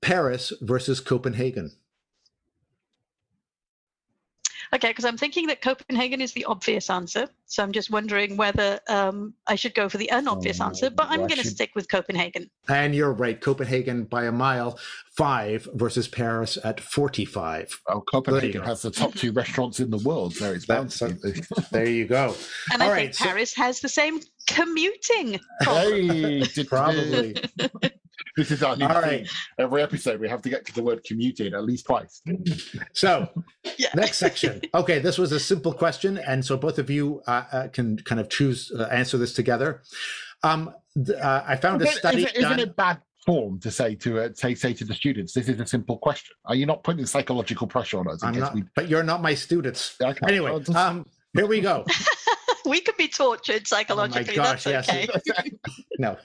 Paris 0.03 0.53
versus 0.61 0.99
Copenhagen. 0.99 1.71
Okay, 4.75 4.89
because 4.89 5.05
I'm 5.05 5.17
thinking 5.17 5.47
that 5.49 5.61
Copenhagen 5.63 6.21
is 6.21 6.33
the 6.33 6.45
obvious 6.45 6.91
answer. 6.91 7.29
So 7.51 7.65
I'm 7.65 7.73
just 7.73 7.91
wondering 7.91 8.37
whether 8.37 8.79
um, 8.89 9.35
I 9.49 9.57
should 9.57 9.75
go 9.75 9.89
for 9.89 9.99
the 9.99 10.09
unobvious 10.13 10.61
Oh, 10.61 10.67
answer, 10.67 10.89
but 10.89 11.09
I'm 11.11 11.19
going 11.27 11.41
to 11.41 11.45
stick 11.47 11.73
with 11.75 11.89
Copenhagen. 11.91 12.49
And 12.69 12.95
you're 12.95 13.13
right, 13.13 13.41
Copenhagen 13.41 14.05
by 14.05 14.27
a 14.27 14.31
mile, 14.33 14.79
five 15.17 15.67
versus 15.75 16.07
Paris 16.07 16.59
at 16.63 16.79
45. 16.81 17.81
Oh, 17.89 18.03
Copenhagen 18.03 18.63
has 18.63 18.83
the 18.83 18.91
top 18.93 19.15
two 19.15 19.33
restaurants 19.33 19.81
in 19.81 19.91
the 19.91 19.99
world. 19.99 20.37
There 20.37 20.55
it's 20.55 20.67
bound 20.67 20.91
to 20.93 21.09
be. 21.09 21.43
There 21.73 21.89
you 21.89 22.07
go. 22.07 22.37
And 22.73 22.83
All 22.83 22.89
I 22.89 22.93
right, 22.93 23.01
think 23.07 23.15
so- 23.15 23.25
Paris 23.25 23.53
has 23.57 23.81
the 23.81 23.89
same 23.89 24.21
commuting 24.47 25.41
problem. 25.63 26.09
Hey, 26.11 26.65
Probably. 26.69 27.35
This 28.37 28.53
is 28.53 28.63
our 28.63 28.77
new 28.77 28.87
All 28.87 29.03
theme. 29.03 29.27
Every 29.59 29.83
episode, 29.83 30.21
we 30.21 30.29
have 30.29 30.41
to 30.43 30.49
get 30.49 30.65
to 30.67 30.73
the 30.73 30.83
word 30.83 31.03
commuting 31.05 31.53
at 31.53 31.65
least 31.65 31.87
twice. 31.87 32.23
So, 32.93 33.29
Yeah. 33.79 33.89
next 33.95 34.19
section. 34.19 34.61
Okay, 34.75 34.99
this 35.01 35.19
was 35.19 35.33
a 35.33 35.41
simple 35.41 35.73
question, 35.73 36.17
and 36.19 36.45
so 36.45 36.57
both 36.57 36.79
of 36.79 36.89
you 36.91 37.23
uh, 37.27 37.40
uh, 37.53 37.69
can 37.69 37.97
kind 37.99 38.21
of 38.21 38.29
choose 38.29 38.71
uh, 38.79 38.85
answer 38.85 39.19
this 39.19 39.33
together. 39.35 39.83
Um, 40.43 40.75
th- 40.95 41.19
uh, 41.19 41.43
I 41.47 41.57
found 41.57 41.83
a 41.83 41.87
Isn't- 41.87 41.99
study 41.99 42.19
isn't, 42.25 42.37
isn't 42.37 42.51
done. 42.51 42.61
it 42.61 42.77
bad 42.77 43.01
form 43.27 43.61
to 43.61 43.71
say 43.71 43.95
to 43.97 44.19
uh, 44.21 44.29
say 44.35 44.55
say 44.55 44.73
to 44.75 44.85
the 44.85 44.95
students, 44.95 45.33
"This 45.35 45.49
is 45.49 45.61
a 45.61 45.67
simple 45.67 45.99
question"? 45.99 46.35
Are 46.47 46.55
you 46.55 46.67
not 46.67 46.83
putting 46.85 47.05
psychological 47.07 47.67
pressure 47.67 47.99
on 47.99 48.09
us? 48.09 48.23
I'm 48.23 48.35
not, 48.39 48.55
we- 48.55 48.65
but 48.75 48.89
you're 48.89 49.03
not 49.03 49.21
my 49.23 49.35
students. 49.35 49.97
Okay, 50.03 50.19
Anyway, 50.27 50.51
well, 50.51 50.77
um, 50.77 51.07
here 51.35 51.47
we 51.47 51.61
go. 51.61 51.85
we 52.67 52.81
can 52.81 52.95
be 52.99 53.09
tortured 53.09 53.63
Oh 53.63 53.65
psychologically. 53.67 54.37
gosh, 54.37 54.65
That's 54.65 54.89
yes. 54.89 55.09
okay. 55.29 55.51
no, 55.99 56.17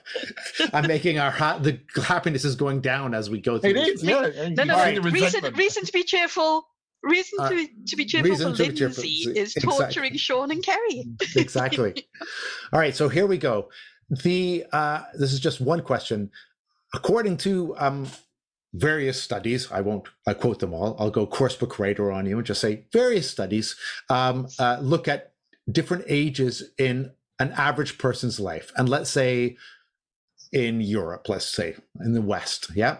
I'm 0.72 0.86
making 0.86 1.18
our 1.18 1.30
ha- 1.30 1.58
the 1.58 1.78
happiness 2.02 2.44
is 2.44 2.56
going 2.56 2.80
down 2.80 3.14
as 3.14 3.28
we 3.28 3.40
go 3.40 3.58
through. 3.58 3.70
It 3.70 3.74
this. 3.74 3.88
is, 3.88 4.02
yeah. 4.04 4.20
No, 4.56 4.64
no, 4.64 4.76
no. 4.76 4.94
the 4.94 5.10
Reason, 5.10 5.54
reason 5.54 5.84
to 5.84 5.92
be 5.92 6.02
cheerful. 6.02 6.66
Reason 7.06 7.38
Uh, 7.38 7.48
to, 7.50 7.54
be, 7.54 7.70
to 7.86 7.96
be 7.96 8.04
cheerful 8.04 8.30
reason 8.30 8.50
for 8.52 8.64
to 8.64 8.72
cheerful, 8.72 9.02
Lindsay 9.02 9.22
z- 9.22 9.38
is 9.38 9.56
exactly. 9.56 9.78
torturing 9.78 10.16
Sean 10.16 10.50
and 10.50 10.62
Kerry. 10.62 11.04
exactly. 11.36 11.94
All 12.72 12.80
right, 12.80 12.96
so 12.96 13.08
here 13.08 13.26
we 13.26 13.38
go. 13.38 13.68
The 14.10 14.64
uh, 14.72 15.02
this 15.14 15.32
is 15.32 15.38
just 15.38 15.60
one 15.60 15.82
question. 15.82 16.30
According 16.94 17.36
to 17.38 17.76
um, 17.78 18.08
various 18.74 19.22
studies, 19.22 19.70
I 19.70 19.82
won't 19.82 20.08
I 20.26 20.34
quote 20.34 20.58
them 20.58 20.74
all. 20.74 20.96
I'll 20.98 21.10
go 21.10 21.26
course 21.26 21.54
book 21.54 21.78
writer 21.78 22.10
on 22.10 22.26
you 22.26 22.38
and 22.38 22.46
just 22.46 22.60
say 22.60 22.86
various 22.92 23.30
studies 23.30 23.76
um, 24.10 24.48
uh, 24.58 24.78
look 24.80 25.06
at 25.06 25.32
different 25.70 26.04
ages 26.08 26.62
in 26.76 27.12
an 27.38 27.52
average 27.52 27.98
person's 27.98 28.40
life, 28.40 28.72
and 28.76 28.88
let's 28.88 29.10
say 29.10 29.56
in 30.52 30.80
Europe, 30.80 31.28
let's 31.28 31.46
say 31.46 31.76
in 32.00 32.14
the 32.14 32.22
West, 32.22 32.70
yeah. 32.74 32.98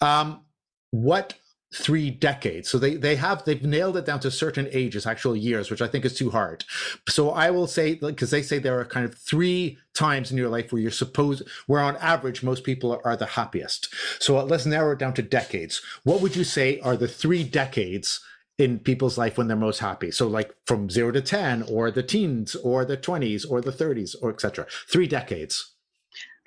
Um, 0.00 0.42
what 0.90 1.34
three 1.74 2.10
decades. 2.10 2.68
So 2.68 2.78
they 2.78 2.94
they 2.94 3.16
have 3.16 3.44
they've 3.44 3.62
nailed 3.62 3.96
it 3.96 4.06
down 4.06 4.20
to 4.20 4.30
certain 4.30 4.68
ages, 4.72 5.06
actual 5.06 5.36
years, 5.36 5.70
which 5.70 5.82
I 5.82 5.88
think 5.88 6.04
is 6.04 6.14
too 6.14 6.30
hard. 6.30 6.64
So 7.08 7.30
I 7.30 7.50
will 7.50 7.66
say 7.66 7.94
because 7.94 8.30
they 8.30 8.42
say 8.42 8.58
there 8.58 8.78
are 8.78 8.84
kind 8.84 9.04
of 9.04 9.14
three 9.14 9.78
times 9.94 10.30
in 10.30 10.36
your 10.36 10.48
life 10.48 10.72
where 10.72 10.80
you're 10.80 10.90
supposed 10.90 11.42
where 11.66 11.80
on 11.80 11.96
average 11.96 12.42
most 12.42 12.64
people 12.64 13.00
are, 13.04 13.16
the 13.16 13.26
happiest. 13.26 13.92
So 14.20 14.42
let's 14.44 14.66
narrow 14.66 14.92
it 14.92 14.98
down 14.98 15.14
to 15.14 15.22
decades. 15.22 15.80
What 16.04 16.20
would 16.20 16.36
you 16.36 16.44
say 16.44 16.80
are 16.80 16.96
the 16.96 17.08
three 17.08 17.44
decades? 17.44 18.20
in 18.58 18.78
people's 18.78 19.18
life 19.18 19.36
when 19.36 19.48
they're 19.48 19.56
most 19.56 19.80
happy 19.80 20.10
so 20.10 20.26
like 20.26 20.50
from 20.64 20.88
0 20.88 21.12
to 21.12 21.20
10 21.20 21.64
or 21.64 21.90
the 21.90 22.02
teens 22.02 22.54
or 22.54 22.86
the 22.86 22.96
20s 22.96 23.44
or 23.50 23.60
the 23.60 23.70
30s 23.70 24.16
or 24.22 24.30
etc 24.30 24.66
three 24.88 25.06
decades 25.06 25.75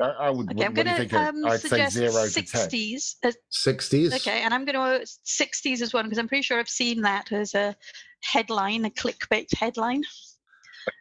I, 0.02 0.06
I 0.06 0.30
would. 0.30 0.50
Okay, 0.52 0.56
what, 0.58 0.66
I'm 0.68 0.74
what 0.74 0.84
do 0.86 0.92
you 0.92 0.98
going 0.98 0.98
think? 0.98 1.12
to 1.12 1.22
of- 1.22 1.36
um, 1.36 1.46
I'd 1.46 1.60
say 1.62 1.68
suggest 1.70 1.94
zero 1.96 2.12
60s. 2.12 3.16
As, 3.24 3.38
60s 3.68 4.16
okay, 4.16 4.42
and 4.42 4.54
I'm 4.54 4.66
going 4.66 4.76
to 4.76 5.06
60s 5.06 5.82
as 5.82 5.94
one 5.94 6.06
because 6.06 6.18
I'm 6.18 6.28
pretty 6.28 6.44
sure 6.44 6.60
I've 6.60 6.70
seen 6.70 7.02
that 7.02 7.32
as 7.32 7.54
a 7.54 7.76
headline, 8.24 8.86
a 8.86 8.90
clickbait 8.90 9.54
headline. 9.54 10.04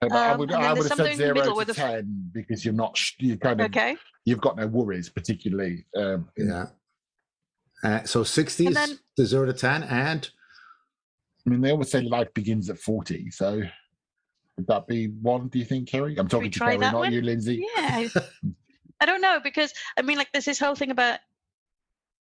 Okay, 0.03 0.09
but 0.09 0.13
I 0.13 0.31
Um, 0.33 0.39
would, 0.41 0.51
and 0.51 0.65
I 0.65 0.73
would 0.73 0.89
have 0.89 0.97
said 0.99 1.17
zero 1.17 1.35
to 1.35 1.55
with 1.55 1.69
the- 1.69 1.75
ten 1.75 2.31
because 2.33 2.65
you're 2.65 2.75
not. 2.75 2.97
sh- 2.97 3.15
You 3.21 3.37
kind 3.39 3.61
of. 3.61 3.67
Okay, 3.67 3.97
You've 4.25 4.41
got 4.41 4.57
no 4.57 4.67
worries, 4.67 5.09
particularly. 5.09 5.87
Um, 5.97 6.29
yeah 6.37 6.67
uh, 7.85 8.03
so 8.05 8.23
60s 8.25 8.67
And 8.67 8.77
then- 8.77 8.99
the 9.17 9.25
0 9.25 9.47
to 9.47 9.53
10 9.53 9.85
and 9.85 10.29
I 11.47 11.51
mean, 11.51 11.61
they 11.61 11.71
always 11.71 11.91
say 11.91 12.03
life 12.03 12.35
begins 12.35 12.69
at 12.69 12.79
forty. 12.79 13.31
So 13.31 13.63
would 14.57 14.67
that 14.67 14.87
be 14.89 15.07
one? 15.07 15.49
Do 15.49 15.59
you 15.61 15.65
think, 15.65 15.89
Kerry? 15.89 16.17
I'm 16.19 16.29
talking 16.29 16.51
to 16.51 16.59
Kerry, 16.59 16.77
not 16.77 16.93
one? 16.93 17.13
you, 17.13 17.23
Lindsay. 17.23 17.65
yeah. 17.77 18.09
I, 19.01 19.07
don't 19.07 19.21
know 19.21 19.41
because 19.43 19.73
I 19.97 20.03
mean, 20.03 20.19
like, 20.19 20.33
there's 20.33 20.45
this 20.45 20.59
whole 20.59 20.75
thing 20.75 20.91
about 20.91 21.21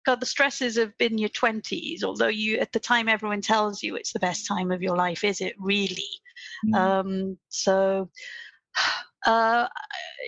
God, 0.06 0.20
the 0.20 0.26
stresses 0.26 0.78
have 0.78 0.96
been 0.98 1.18
your 1.18 1.30
20s, 1.30 2.04
although 2.04 2.28
you 2.28 2.58
at 2.58 2.72
the 2.72 2.80
time 2.80 3.10
everyone 3.10 3.42
tells 3.42 3.82
you 3.82 3.96
it's 3.96 4.14
the 4.14 4.20
best 4.20 4.48
time 4.48 4.72
of 4.72 4.84
your 4.84 4.96
life. 4.96 5.24
Is 5.24 5.42
it 5.42 5.56
really? 5.58 6.08
Mm. 6.66 6.76
Um, 6.76 7.38
so, 7.50 8.10
uh, 9.26 9.68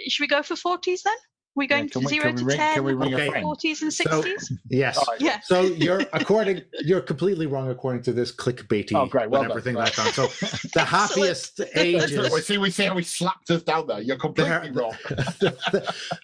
should 0.08 0.24
we 0.24 0.28
go 0.28 0.42
for 0.42 0.56
40s 0.56 1.04
then? 1.04 1.14
We're 1.58 1.64
Yeah, 1.64 1.68
going 1.70 1.90
can 1.90 2.02
to 2.04 2.08
we- 2.08 2.14
zero 2.14 2.32
to 2.34 2.46
ring- 2.46 2.58
10, 2.58 2.74
can 2.76 2.84
we 2.84 2.94
ring 2.94 3.14
Okay. 3.16 3.30
friend? 3.30 3.44
40s 3.44 3.82
and 3.82 3.92
So- 3.94 4.04
60s? 4.22 4.52
yes 4.70 4.98
All 4.98 5.06
right. 5.10 5.20
yeah. 5.20 5.40
So 5.44 5.62
you're 5.62 6.02
according 6.14 6.62
you're 6.86 7.02
completely 7.02 7.48
wrong 7.48 7.70
according 7.72 8.04
to 8.04 8.14
this 8.14 8.32
clickbaitty 8.32 8.94
Oh, 8.96 9.08
great. 9.08 9.30
Well 9.32 9.42
whatever 9.42 9.56
done. 9.60 9.64
thing 9.64 9.76
Right. 9.76 9.92
that's 9.94 10.18
on. 10.20 10.30
So 10.30 10.48
the 10.76 10.86
happiest 10.86 11.58
we 11.60 11.66
ages 11.82 12.46
see, 12.46 12.58
we 12.60 12.70
see 12.70 12.84
how 12.86 12.94
we 12.96 13.02
slapped 13.04 13.50
us 13.50 13.64
down 13.64 13.88
there. 13.88 14.02
You're 14.02 14.18
completely 14.18 14.70
There- 14.70 14.72
wrong. 14.74 14.96
Yeah, 15.42 15.52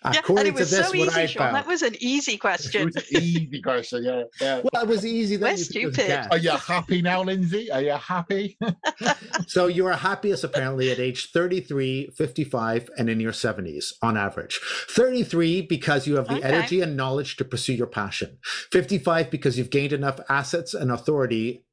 and 0.06 0.16
according 0.18 0.48
it 0.48 0.58
to 0.58 0.60
was 0.60 0.72
this, 0.72 0.86
so 0.88 0.98
what 0.98 1.08
easy, 1.08 1.22
I 1.22 1.26
Sean. 1.26 1.54
That 1.54 1.66
was 1.68 1.82
an 1.82 1.96
easy 2.00 2.38
It 2.82 2.86
was 2.86 2.96
an 2.96 3.04
easy 3.24 3.62
question. 3.62 4.04
Yeah, 4.04 4.24
yeah. 4.40 4.62
Well, 4.72 4.84
it 4.84 4.88
was 4.88 5.06
easy. 5.06 5.38
Then 5.38 5.44
We're 5.44 5.50
you 5.52 5.56
could 5.56 5.64
just 5.64 5.70
stupid. 5.72 6.08
guess. 6.08 6.28
Are 6.30 6.38
you 6.38 6.52
happy 6.52 7.02
now, 7.02 7.24
Lindsay? 7.24 7.72
Are 7.72 7.82
you 7.82 7.92
happy? 7.94 8.58
So 9.48 9.68
you 9.68 9.86
are 9.88 9.94
happiest 9.94 10.44
apparently 10.44 10.92
at 10.92 11.00
age 11.00 11.32
33, 11.32 12.10
55, 12.16 12.90
and 12.98 13.10
in 13.10 13.20
your 13.20 13.32
70s 13.32 13.94
on 14.02 14.18
average. 14.18 14.60
33 15.24 15.62
because 15.64 16.08
you 16.08 16.16
have 16.16 16.28
the 16.28 16.36
Okay. 16.38 16.48
energy 16.48 16.82
and 16.82 16.96
knowledge 16.98 17.36
to 17.38 17.46
pursue 17.46 17.74
your 17.74 17.88
passion. 17.88 18.38
55 18.72 19.30
because 19.30 19.58
you've 19.58 19.70
gained 19.70 19.94
enough 19.94 20.20
assets 20.30 20.74
and 20.74 20.92
authority, 20.92 21.66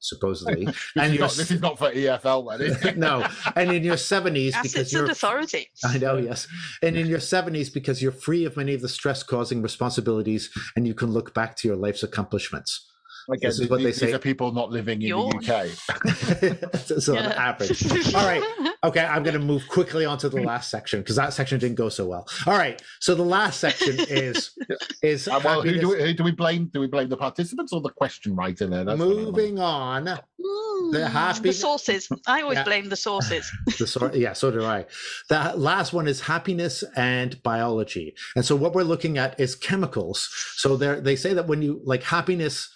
supposedly. 0.00 0.64
This, 0.66 0.76
and 0.96 1.06
is 1.06 1.12
you're 1.12 1.20
not, 1.20 1.30
this 1.36 1.50
is 1.50 1.60
not 1.60 1.78
for 1.78 1.90
EFL, 1.90 2.58
then. 2.58 2.66
Is 2.68 2.84
it? 2.84 2.96
no, 2.98 3.26
and 3.54 3.70
in 3.72 3.82
your 3.84 3.96
70s 3.96 4.46
because 4.52 4.74
Assets 4.74 4.92
you're 4.92 5.02
and 5.02 5.10
authority. 5.12 5.68
I 5.84 5.98
know, 5.98 6.16
yes. 6.16 6.46
And 6.82 6.96
in 6.96 7.06
your 7.06 7.18
70s, 7.18 7.72
because 7.72 8.02
you're 8.02 8.12
free 8.12 8.44
of 8.44 8.56
many 8.56 8.74
of 8.74 8.80
the 8.82 8.88
stress 8.88 9.22
causing 9.22 9.62
responsibilities 9.62 10.50
and 10.76 10.86
you 10.86 10.94
can 10.94 11.10
look 11.12 11.34
back 11.34 11.56
to 11.56 11.68
your 11.68 11.76
life's 11.76 12.02
accomplishments. 12.02 12.90
Again, 13.28 13.48
This 13.50 13.58
is 13.60 13.68
what 13.70 13.78
they 13.78 13.86
these, 13.86 13.96
say. 13.96 14.06
these 14.06 14.14
are 14.14 14.18
people 14.20 14.52
not 14.52 14.70
living 14.70 15.02
in 15.02 15.08
Yawn. 15.08 15.30
the 15.30 15.36
UK. 15.38 17.00
so 17.00 17.16
on 17.16 17.24
Yeah. 17.24 17.30
average. 17.50 18.14
All 18.14 18.26
right. 18.26 18.42
Okay, 18.84 19.04
I'm 19.04 19.22
going 19.22 19.34
to 19.34 19.40
move 19.44 19.66
quickly 19.68 20.04
on 20.04 20.18
to 20.18 20.28
the 20.28 20.42
last 20.42 20.70
section 20.70 21.00
because 21.00 21.16
that 21.16 21.32
section 21.32 21.58
didn't 21.58 21.76
go 21.76 21.88
so 21.88 22.06
well. 22.06 22.26
All 22.46 22.56
right. 22.56 22.80
So 23.00 23.14
the 23.14 23.24
last 23.24 23.58
section 23.60 23.96
is 24.08 24.50
is 25.02 25.26
Uh, 25.28 25.40
well, 25.44 25.62
who 25.62 25.78
do, 25.80 25.88
we, 25.90 26.02
who 26.02 26.12
do 26.14 26.22
we 26.24 26.30
blame? 26.32 26.70
Do 26.72 26.80
we 26.80 26.86
blame 26.86 27.08
the 27.08 27.16
participants 27.16 27.72
or 27.72 27.80
the 27.80 27.90
question 27.90 28.36
writer 28.36 28.66
there? 28.66 28.84
That's 28.84 28.98
what 28.98 29.08
I 29.08 29.12
want. 29.14 29.24
moving 29.36 29.58
on. 29.58 30.04
Mm, 30.06 31.08
happy- 31.08 31.48
the 31.48 31.52
sources. 31.52 32.08
I 32.26 32.42
always 32.42 32.58
Yeah. 32.58 32.64
blame 32.64 32.88
the 32.88 32.96
sources. 32.96 33.50
The 33.78 33.86
sort, 33.86 34.14
yeah, 34.14 34.32
so 34.32 34.50
do 34.50 34.64
I. 34.64 34.86
The 35.28 35.52
last 35.56 35.92
one 35.92 36.06
is 36.08 36.20
happiness 36.20 36.84
and 36.96 37.42
biology. 37.42 38.14
And 38.36 38.44
so 38.44 38.54
what 38.56 38.72
we're 38.74 38.84
looking 38.84 39.18
at 39.18 39.38
is 39.40 39.54
chemicals. 39.56 40.28
So 40.56 40.76
they 40.76 41.00
they 41.00 41.16
say 41.16 41.34
that 41.34 41.46
when 41.46 41.60
you 41.62 41.80
like 41.84 42.02
happiness, 42.02 42.54
w- 42.66 42.74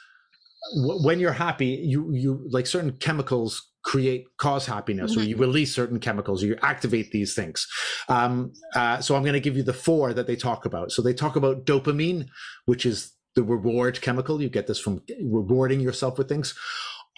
when 0.73 1.21
you're 1.21 1.33
happy, 1.33 1.67
you 1.67 2.13
you 2.13 2.47
like 2.51 2.67
certain 2.67 2.93
chemicals 2.93 3.71
create 3.83 4.27
cause 4.37 4.67
happiness, 4.67 5.17
or 5.17 5.21
Mhm. 5.21 5.29
you 5.29 5.37
release 5.37 5.75
certain 5.75 5.99
chemicals, 5.99 6.43
or 6.43 6.47
you 6.47 6.57
activate 6.63 7.11
these 7.13 7.35
things. 7.35 7.67
Um, 8.09 8.53
uh, 8.75 9.01
so 9.01 9.17
I'm 9.17 9.23
going 9.23 9.33
to 9.33 9.41
give 9.41 9.57
you 9.57 9.63
the 9.63 9.73
four 9.73 10.13
that 10.13 10.27
they 10.27 10.37
talk 10.37 10.67
about. 10.67 10.93
So 10.93 11.01
they 11.01 11.15
talk 11.15 11.37
about 11.37 11.65
dopamine, 11.65 12.29
which 12.67 12.85
is 12.85 13.13
the 13.35 13.43
reward 13.43 14.01
chemical. 14.03 14.43
You 14.43 14.51
get 14.51 14.67
this 14.67 14.79
from 14.79 15.03
rewarding 15.25 15.81
yourself 15.81 16.19
with 16.19 16.29
things. 16.29 16.55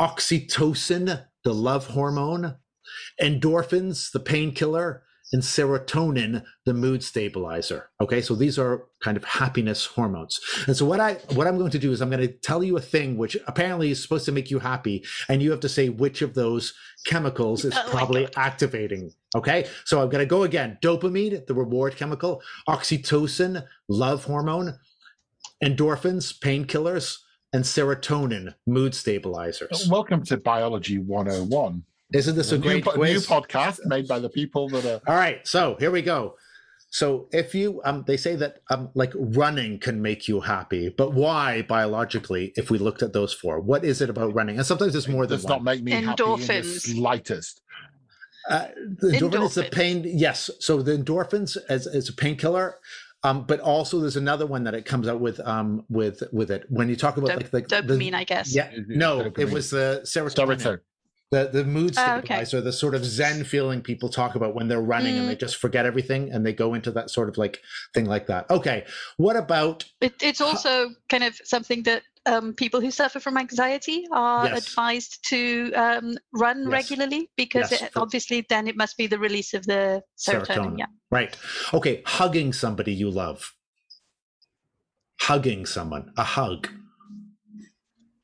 Oxytocin, 0.00 1.26
the 1.44 1.54
love 1.54 1.88
hormone 1.88 2.56
endorphins, 3.20 4.10
the 4.12 4.20
painkiller, 4.20 5.04
and 5.32 5.42
serotonin, 5.42 6.44
the 6.66 6.74
mood 6.74 7.02
stabilizer. 7.02 7.90
Okay, 8.00 8.20
so 8.20 8.34
these 8.34 8.58
are 8.58 8.84
kind 9.00 9.16
of 9.16 9.24
happiness 9.24 9.86
hormones. 9.86 10.38
And 10.66 10.76
so 10.76 10.84
what 10.84 11.00
I 11.00 11.14
what 11.34 11.46
I'm 11.46 11.58
going 11.58 11.70
to 11.70 11.78
do 11.78 11.90
is 11.90 12.00
I'm 12.00 12.10
going 12.10 12.26
to 12.26 12.32
tell 12.32 12.62
you 12.62 12.76
a 12.76 12.80
thing 12.80 13.16
which 13.16 13.36
apparently 13.46 13.90
is 13.90 14.02
supposed 14.02 14.26
to 14.26 14.32
make 14.32 14.50
you 14.50 14.58
happy, 14.58 15.04
and 15.28 15.42
you 15.42 15.50
have 15.50 15.60
to 15.60 15.68
say 15.68 15.88
which 15.88 16.22
of 16.22 16.34
those 16.34 16.74
chemicals 17.06 17.64
is 17.64 17.74
Oh 17.82 17.88
probably 17.90 18.28
activating. 18.36 19.10
Okay, 19.34 19.66
so 19.84 20.00
I'm 20.02 20.10
going 20.10 20.22
to 20.22 20.26
go 20.26 20.42
again: 20.42 20.78
dopamine, 20.82 21.46
the 21.46 21.54
reward 21.54 21.96
chemical, 21.96 22.42
oxytocin, 22.68 23.64
love 23.88 24.24
hormone, 24.24 24.78
endorphins, 25.64 26.38
painkillers, 26.38 27.18
and 27.52 27.64
serotonin, 27.64 28.54
mood 28.66 28.94
stabilizers. 28.94 29.88
Welcome 29.90 30.24
to 30.24 30.36
Biology 30.36 30.98
101. 30.98 31.84
Isn't 32.14 32.36
this 32.36 32.52
a 32.52 32.58
new, 32.58 32.62
great 32.62 32.84
new 32.86 32.92
quiz? 32.92 33.26
podcast 33.26 33.78
made 33.86 34.06
by 34.08 34.18
the 34.18 34.28
people 34.28 34.68
that 34.70 34.84
are. 34.84 35.00
All 35.10 35.18
right, 35.18 35.46
so 35.46 35.76
here 35.78 35.90
we 35.90 36.02
go. 36.02 36.36
So 36.90 37.26
if 37.32 37.54
you 37.54 37.80
um 37.86 38.04
they 38.06 38.18
say 38.18 38.36
that 38.36 38.58
um 38.68 38.90
like 38.94 39.12
running 39.14 39.78
can 39.78 40.02
make 40.02 40.28
you 40.28 40.40
happy, 40.40 40.90
but 40.90 41.14
why 41.14 41.62
biologically 41.62 42.52
if 42.56 42.70
we 42.70 42.76
looked 42.78 43.02
at 43.02 43.14
those 43.14 43.32
four? 43.32 43.60
What 43.60 43.82
is 43.84 44.02
it 44.02 44.10
about 44.10 44.34
running? 44.34 44.58
And 44.58 44.66
sometimes 44.66 44.94
it's 44.94 45.08
more 45.08 45.26
than 45.26 45.38
does 45.38 45.46
not 45.46 45.64
make 45.64 45.82
me 45.82 45.92
happy 45.92 46.04
in 46.04 46.06
the 46.08 46.12
Endorphins. 46.22 46.80
slightest. 46.94 47.62
Uh, 48.50 48.66
the 48.98 49.12
endorphin 49.12 49.44
is 49.46 49.54
the 49.54 49.62
Endorphins. 49.62 49.70
pain. 49.72 50.04
Yes. 50.04 50.50
So 50.60 50.82
the 50.82 50.98
endorphins 50.98 51.56
as 51.70 51.86
is 51.86 52.08
a 52.10 52.12
painkiller. 52.12 52.76
Um, 53.24 53.44
but 53.44 53.60
also 53.60 54.00
there's 54.00 54.16
another 54.16 54.46
one 54.46 54.64
that 54.64 54.74
it 54.74 54.84
comes 54.84 55.06
out 55.06 55.20
with 55.20 55.38
um 55.46 55.84
with 55.88 56.22
with 56.32 56.50
it 56.50 56.64
when 56.68 56.88
you 56.88 56.96
talk 56.96 57.16
about 57.16 57.28
Dop- 57.40 57.52
like 57.54 57.68
the, 57.68 57.76
Dopamine, 57.76 58.10
the 58.10 58.16
I 58.18 58.24
guess. 58.24 58.54
yeah 58.54 58.68
Is 58.72 58.90
it 58.90 58.96
no 58.96 59.32
it 59.38 59.50
was 59.50 59.70
the 59.70 60.00
serotonin. 60.04 60.58
Serotonin. 60.58 60.80
The 61.32 61.48
the 61.52 61.64
mood 61.64 61.96
Oh, 61.96 62.18
okay. 62.18 62.44
stabilizer, 62.44 62.60
the 62.60 62.72
sort 62.72 62.94
of 62.94 63.04
zen 63.04 63.42
feeling 63.44 63.80
people 63.80 64.08
talk 64.08 64.34
about 64.36 64.54
when 64.54 64.68
they're 64.68 64.82
running 64.82 65.16
and 65.16 65.24
Mm. 65.26 65.30
they 65.30 65.36
just 65.36 65.56
forget 65.56 65.86
everything 65.86 66.30
and 66.30 66.44
they 66.46 66.52
go 66.52 66.74
into 66.74 66.92
that 66.92 67.10
sort 67.10 67.28
of 67.28 67.36
like 67.38 67.60
thing 67.94 68.04
like 68.04 68.26
that. 68.26 68.48
Okay, 68.50 68.84
what 69.16 69.34
about 69.36 69.84
It, 70.00 70.14
it's 70.22 70.40
also 70.40 70.90
kind 71.08 71.24
of 71.24 71.34
something 71.44 71.82
that 71.84 72.02
um, 72.26 72.52
people 72.54 72.80
who 72.80 72.90
suffer 72.90 73.18
from 73.18 73.36
anxiety 73.38 74.04
are 74.12 74.44
Yes. 74.44 74.58
advised 74.68 75.24
to 75.30 75.72
um, 75.72 76.14
run 76.34 76.58
Yes. 76.64 76.72
regularly 76.72 77.30
because 77.36 77.70
Yes, 77.72 77.82
it, 77.82 77.92
obviously 77.96 78.46
then 78.48 78.68
it 78.68 78.76
must 78.76 78.96
be 78.96 79.06
the 79.08 79.18
release 79.18 79.54
of 79.54 79.64
the 79.66 80.02
serotonin. 80.18 80.46
Serotonin. 80.46 80.78
Yeah. 80.78 80.86
right? 81.10 81.36
Okay, 81.72 82.02
hugging 82.06 82.52
somebody 82.52 82.92
you 82.92 83.10
love, 83.10 83.54
hugging 85.22 85.64
someone, 85.66 86.12
a 86.16 86.24
hug. 86.24 86.68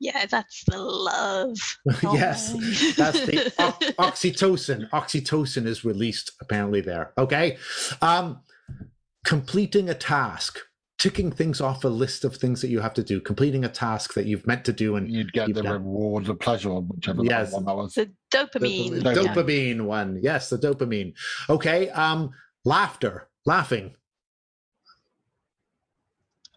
Yeah, 0.00 0.26
that's 0.26 0.62
the 0.66 0.78
love. 0.78 1.56
yes, 2.14 2.52
that's 2.96 3.24
the 3.26 3.52
o- 3.58 3.72
oxytocin. 3.98 4.88
Oxytocin 4.90 5.66
is 5.66 5.84
released 5.84 6.32
apparently 6.40 6.80
there. 6.80 7.12
Okay. 7.18 7.56
Um, 8.00 8.40
completing 9.24 9.88
a 9.90 9.94
task, 9.94 10.58
ticking 10.98 11.30
things 11.32 11.60
off 11.60 11.84
a 11.84 11.88
list 11.88 12.24
of 12.24 12.36
things 12.36 12.60
that 12.60 12.68
you 12.68 12.80
have 12.80 12.94
to 12.94 13.02
do, 13.02 13.20
completing 13.20 13.64
a 13.64 13.68
task 13.68 14.14
that 14.14 14.26
you've 14.26 14.46
meant 14.46 14.64
to 14.66 14.72
do, 14.72 14.96
and 14.96 15.10
You'd 15.10 15.32
get 15.32 15.52
the 15.52 15.62
done- 15.62 15.72
reward 15.72 16.28
of 16.28 16.38
pleasure, 16.38 16.70
or 16.70 16.82
whichever 16.82 17.24
Yes. 17.24 17.52
one 17.52 17.64
that 17.64 17.74
was. 17.76 17.94
The 17.94 18.10
dopamine. 18.32 19.02
the 19.02 19.10
Dopamine. 19.14 19.34
dopamine 19.34 19.80
one. 19.82 20.18
Yes, 20.22 20.48
the 20.50 20.58
dopamine. 20.58 21.14
Okay. 21.50 21.90
Um, 21.90 22.30
laughter, 22.64 23.28
laughing. 23.46 23.94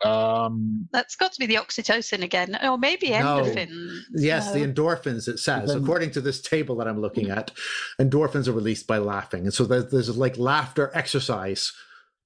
Um, 0.04 0.88
That's 0.92 1.16
got 1.16 1.32
to 1.34 1.40
be 1.40 1.46
the 1.46 1.56
oxytocin 1.56 2.24
again, 2.24 2.58
or 2.64 2.78
maybe 2.78 3.10
No. 3.12 3.18
endorphins. 3.18 4.00
Yes, 4.16 4.52
the 4.52 4.60
endorphins, 4.60 5.28
it 5.28 5.40
says, 5.40 5.70
Then- 5.70 5.84
according 5.84 6.12
to 6.12 6.22
this 6.22 6.42
table 6.42 6.76
that 6.78 6.88
I'm 6.88 7.00
looking 7.02 7.30
at, 7.30 7.52
endorphins 8.00 8.48
are 8.48 8.52
released 8.54 8.88
by 8.88 8.98
laughing. 8.98 9.44
And 9.44 9.54
so 9.54 9.66
there's, 9.66 9.92
there's 9.92 10.18
like 10.18 10.38
laughter 10.38 10.92
exercise 10.94 11.72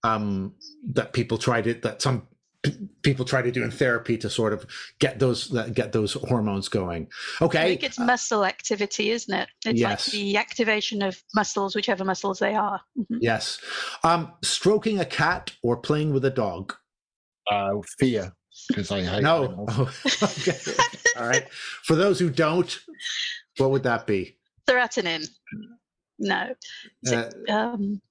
um, 0.03 0.53
that 0.93 1.13
people 1.13 1.38
try 1.38 1.61
to, 1.61 1.73
that 1.82 2.01
some 2.01 2.28
p- 2.63 2.78
people 3.01 3.26
try 3.26 3.41
to 3.41 3.51
do 3.51 3.63
in 3.63 3.71
therapy 3.71 4.17
to 4.19 4.30
sort 4.30 4.53
of 4.53 4.65
get 4.99 5.17
those, 5.19 5.49
that 5.49 5.73
get 5.73 5.91
those 5.93 6.13
hormones 6.13 6.69
going. 6.69 7.07
Okay 7.41 7.59
i 7.59 7.63
think 7.69 7.84
it's 7.84 7.97
muscle 7.99 8.45
activity, 8.45 9.09
isn't 9.11 9.34
it? 9.34 9.49
It's 9.65 9.80
Yes. 9.80 10.07
like 10.07 10.13
the 10.13 10.38
activation 10.38 11.01
of 11.01 11.21
muscles, 11.34 11.76
whichever 11.76 12.05
muscles 12.05 12.39
they 12.39 12.53
are. 12.55 12.82
Mhm. 12.97 13.17
Yes. 13.19 13.59
Um, 14.03 14.32
stroking 14.43 14.99
a 14.99 15.05
cat 15.05 15.51
or 15.63 15.76
playing 15.76 16.13
with 16.13 16.23
a 16.23 16.30
dog. 16.30 16.73
Uh, 17.51 17.73
fear, 17.99 18.33
because 18.67 18.91
I 18.91 19.03
hate 19.03 19.23
No. 19.23 19.65
Oh, 19.67 19.91
okay. 20.23 20.57
All 21.17 21.27
right. 21.27 21.49
For 21.83 21.95
those 21.95 22.19
who 22.19 22.29
don't, 22.29 22.77
what 23.57 23.71
would 23.71 23.83
that 23.83 24.07
be? 24.07 24.37
Serotonin. 24.67 25.27
No. 26.19 26.53
Uh, 27.07 27.11
it, 27.11 27.49
um, 27.49 28.01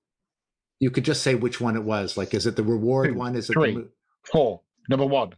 you 0.80 0.90
could 0.90 1.04
just 1.04 1.22
say 1.22 1.34
which 1.34 1.60
one 1.60 1.76
it 1.76 1.84
was. 1.84 2.16
Like, 2.16 2.34
is 2.34 2.46
it 2.46 2.56
the 2.56 2.62
reward 2.62 3.08
Two, 3.08 3.14
one? 3.14 3.36
Is 3.36 3.50
it 3.50 3.54
three. 3.54 3.74
the, 3.74 3.88
Four. 4.30 4.60
Number 4.88 5.06
one. 5.06 5.34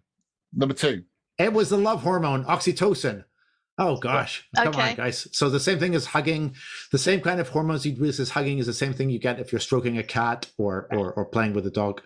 Number 0.53 0.75
two. 0.75 1.05
It 1.39 1.53
was 1.53 1.69
the 1.69 1.77
love 1.77 2.03
hormone, 2.03 2.45
oxytocin. 2.45 3.25
Oh 3.79 3.97
gosh. 3.97 4.49
Come 4.57 4.75
on, 4.75 4.95
guys. 4.95 5.29
So 5.33 5.51
the 5.51 5.61
same 5.61 5.79
thing 5.79 5.95
as 5.95 6.07
hugging, 6.07 6.55
the 6.93 6.99
same 6.99 7.21
kind 7.21 7.41
of 7.41 7.51
hormones 7.51 7.85
you'd 7.85 7.99
use 7.99 8.19
as 8.19 8.31
hugging 8.31 8.59
is 8.59 8.67
the 8.67 8.73
same 8.73 8.95
thing 8.95 9.11
you 9.11 9.19
get 9.19 9.39
if 9.39 9.53
you're 9.53 9.61
stroking 9.61 9.99
a 9.99 10.03
cat 10.03 10.51
or 10.57 10.89
or, 10.91 11.13
or 11.13 11.27
playing 11.27 11.53
with 11.53 11.67
a 11.67 11.71
dog. 11.71 12.01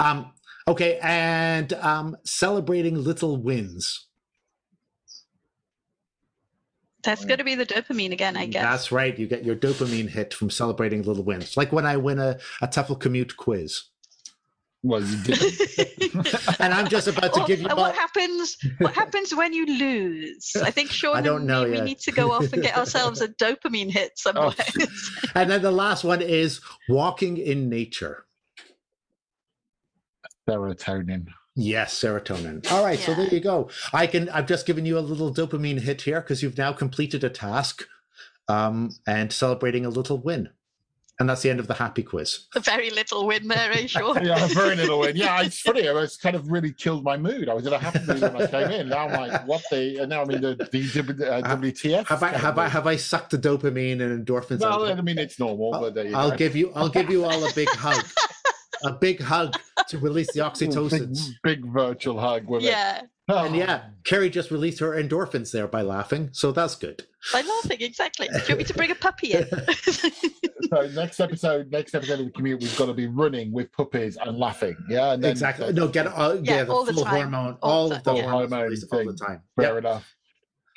Um, 0.00 0.32
okay, 0.68 0.98
and 1.02 1.72
um, 1.74 2.16
celebrating 2.24 3.02
little 3.02 3.36
wins. 3.36 4.06
that's 7.02 7.24
going 7.26 7.36
to 7.38 7.44
be 7.44 7.54
the 7.54 7.66
dopamine 7.66 8.12
again, 8.12 8.34
I 8.34 8.46
guess. 8.46 8.62
That's 8.62 8.90
right. 8.90 9.18
You 9.18 9.26
get 9.26 9.44
your 9.44 9.54
dopamine 9.56 10.08
hit 10.08 10.32
from 10.32 10.48
celebrating 10.48 11.02
little 11.02 11.22
wins. 11.22 11.54
Like 11.54 11.70
when 11.70 11.84
I 11.84 11.98
win 11.98 12.18
a, 12.18 12.38
a 12.62 12.66
TEFL 12.66 12.98
commute 12.98 13.36
quiz. 13.36 13.82
Well, 14.82 15.02
you 15.02 15.16
didn't. 15.22 16.34
And 16.60 16.72
I'm 16.72 16.88
just 16.88 17.06
about 17.08 17.34
to 17.34 17.42
Or- 17.42 17.46
give 17.46 17.60
you 17.60 17.66
and 17.66 17.72
all, 17.78 17.84
what 17.84 17.94
happens? 17.94 18.56
What 18.78 18.94
happens 18.94 19.34
when 19.34 19.52
you 19.52 19.66
lose? 19.66 20.52
I 20.62 20.70
think 20.70 20.90
Sean 20.98 21.16
I 21.16 21.20
don't 21.20 21.38
and 21.40 21.46
know 21.46 21.64
me, 21.66 21.72
we 21.72 21.80
need 21.82 21.98
to 22.00 22.12
go 22.12 22.32
off 22.32 22.50
and 22.54 22.62
get 22.62 22.74
ourselves 22.76 23.20
a 23.20 23.28
dopamine 23.28 23.90
hit 23.90 24.12
somewhere. 24.16 24.54
Oh, 24.58 24.86
and 25.34 25.50
then 25.50 25.60
the 25.60 25.70
last 25.72 26.04
one 26.04 26.22
is 26.22 26.60
walking 26.88 27.36
in 27.36 27.68
nature. 27.68 28.24
Serotonin. 30.48 31.26
Yes, 31.56 31.94
serotonin. 31.98 32.70
All 32.72 32.84
right, 32.84 32.98
so 32.98 33.14
there 33.14 33.28
you 33.28 33.40
go. 33.40 33.68
I 33.92 34.06
can. 34.06 34.28
I've 34.30 34.46
just 34.46 34.66
given 34.66 34.84
you 34.86 34.98
a 34.98 35.00
little 35.00 35.32
dopamine 35.32 35.80
hit 35.80 36.02
here 36.02 36.20
because 36.20 36.42
you've 36.42 36.58
now 36.58 36.72
completed 36.72 37.22
a 37.22 37.30
task, 37.30 37.84
um, 38.48 38.90
and 39.06 39.32
celebrating 39.32 39.86
a 39.86 39.88
little 39.88 40.18
win, 40.18 40.48
and 41.20 41.28
that's 41.28 41.42
the 41.42 41.50
end 41.50 41.60
of 41.60 41.68
the 41.68 41.74
happy 41.74 42.02
quiz. 42.02 42.46
a 42.56 42.60
very 42.60 42.90
little 42.90 43.24
win 43.24 43.46
there, 43.46 43.70
eh, 43.70 43.86
Sean? 43.94 44.24
Yeah, 44.24 44.48
very 44.48 44.74
little 44.74 44.98
win. 44.98 45.14
Yeah, 45.24 45.42
it's 45.42 45.60
funny. 45.60 45.82
It 45.82 45.94
was 45.94 46.16
kind 46.16 46.34
of 46.34 46.50
really 46.50 46.72
killed 46.72 47.04
my 47.04 47.16
mood. 47.16 47.48
I 47.48 47.54
was 47.54 47.68
in 47.68 47.72
a 47.72 47.78
happy 47.78 48.00
mood 48.04 48.20
when 48.20 48.36
I 48.42 48.46
came 48.48 48.70
in. 48.72 48.88
Now 48.88 49.06
I'm 49.06 49.12
like, 49.30 49.46
what 49.46 49.62
the? 49.70 49.98
And 49.98 50.08
now 50.10 50.22
I'm 50.22 50.30
in 50.32 50.40
the, 50.40 50.56
the 50.56 51.30
uh, 51.30 51.56
WTF. 51.56 52.08
Have 52.08 52.20
I 52.24 52.26
kind 52.32 52.34
of 52.36 52.40
have 52.42 52.58
I 52.58 52.68
have 52.68 52.86
I 52.88 52.96
sucked 52.96 53.30
the 53.30 53.38
dopamine 53.38 54.00
and 54.02 54.26
endorphins? 54.26 54.54
out 54.60 54.80
Well, 54.80 54.84
of 54.86 54.98
I 54.98 55.02
mean, 55.02 55.18
it's 55.18 55.38
normal, 55.38 55.70
but 55.70 55.94
there 55.94 56.06
you 56.08 56.16
I'll 56.16 56.30
go. 56.32 56.36
give 56.36 56.56
you. 56.56 56.72
I'll 56.74 56.88
give 56.88 57.10
you 57.10 57.24
all 57.24 57.44
a 57.48 57.52
big 57.54 57.68
hug, 57.68 58.04
a 58.84 58.92
big 58.92 59.20
hug 59.20 59.56
to 59.88 59.98
release 59.98 60.32
the 60.32 60.40
oxytocins. 60.48 61.28
Big, 61.42 61.62
big 61.62 61.72
virtual 61.72 62.18
hug 62.20 62.48
with 62.48 62.62
yeah, 62.62 62.98
it. 63.02 63.04
Oh, 63.28 63.44
And 63.46 63.56
yeah, 63.56 63.84
Kerry 64.04 64.28
just 64.28 64.50
released 64.50 64.80
her 64.80 64.90
endorphins 65.02 65.50
there 65.50 65.66
by 65.66 65.80
laughing, 65.82 66.28
so 66.32 66.52
that's 66.52 66.74
good. 66.76 67.06
by 67.32 67.40
laughing, 67.40 67.78
exactly. 67.80 68.28
Do 68.28 68.34
you 68.34 68.42
want 68.48 68.58
me 68.58 68.64
to 68.64 68.74
bring 68.74 68.90
a 68.90 68.94
puppy 68.94 69.32
in? 69.32 69.48
So 70.70 70.88
next 70.88 71.20
episode, 71.20 71.70
next 71.70 71.94
episode 71.94 72.20
of 72.20 72.26
the 72.26 72.32
commute, 72.32 72.58
we've 72.60 72.76
got 72.76 72.86
to 72.86 72.94
be 72.94 73.06
running 73.06 73.52
with 73.52 73.70
puppies 73.72 74.16
and 74.16 74.38
laughing. 74.38 74.74
Yeah, 74.88 75.12
and 75.12 75.22
then 75.22 75.30
exactly. 75.32 75.72
No, 75.72 75.86
get 75.88 76.06
uh, 76.06 76.38
yeah, 76.42 76.56
Yeah, 76.56 76.64
the 76.64 76.72
all 76.72 76.84
the 76.84 76.92
time. 76.94 77.04
hormone, 77.32 77.58
All 77.62 77.70
all 77.72 77.88
the 77.90 77.96
of 77.96 78.02
the. 78.04 78.14
Yeah. 78.14 78.22
hormones 78.30 78.84
Hormone 78.90 79.06
all 79.06 79.12
the 79.12 79.18
time. 79.18 79.42
Fair 79.56 79.74
Yep. 79.74 79.76
enough. 79.78 80.14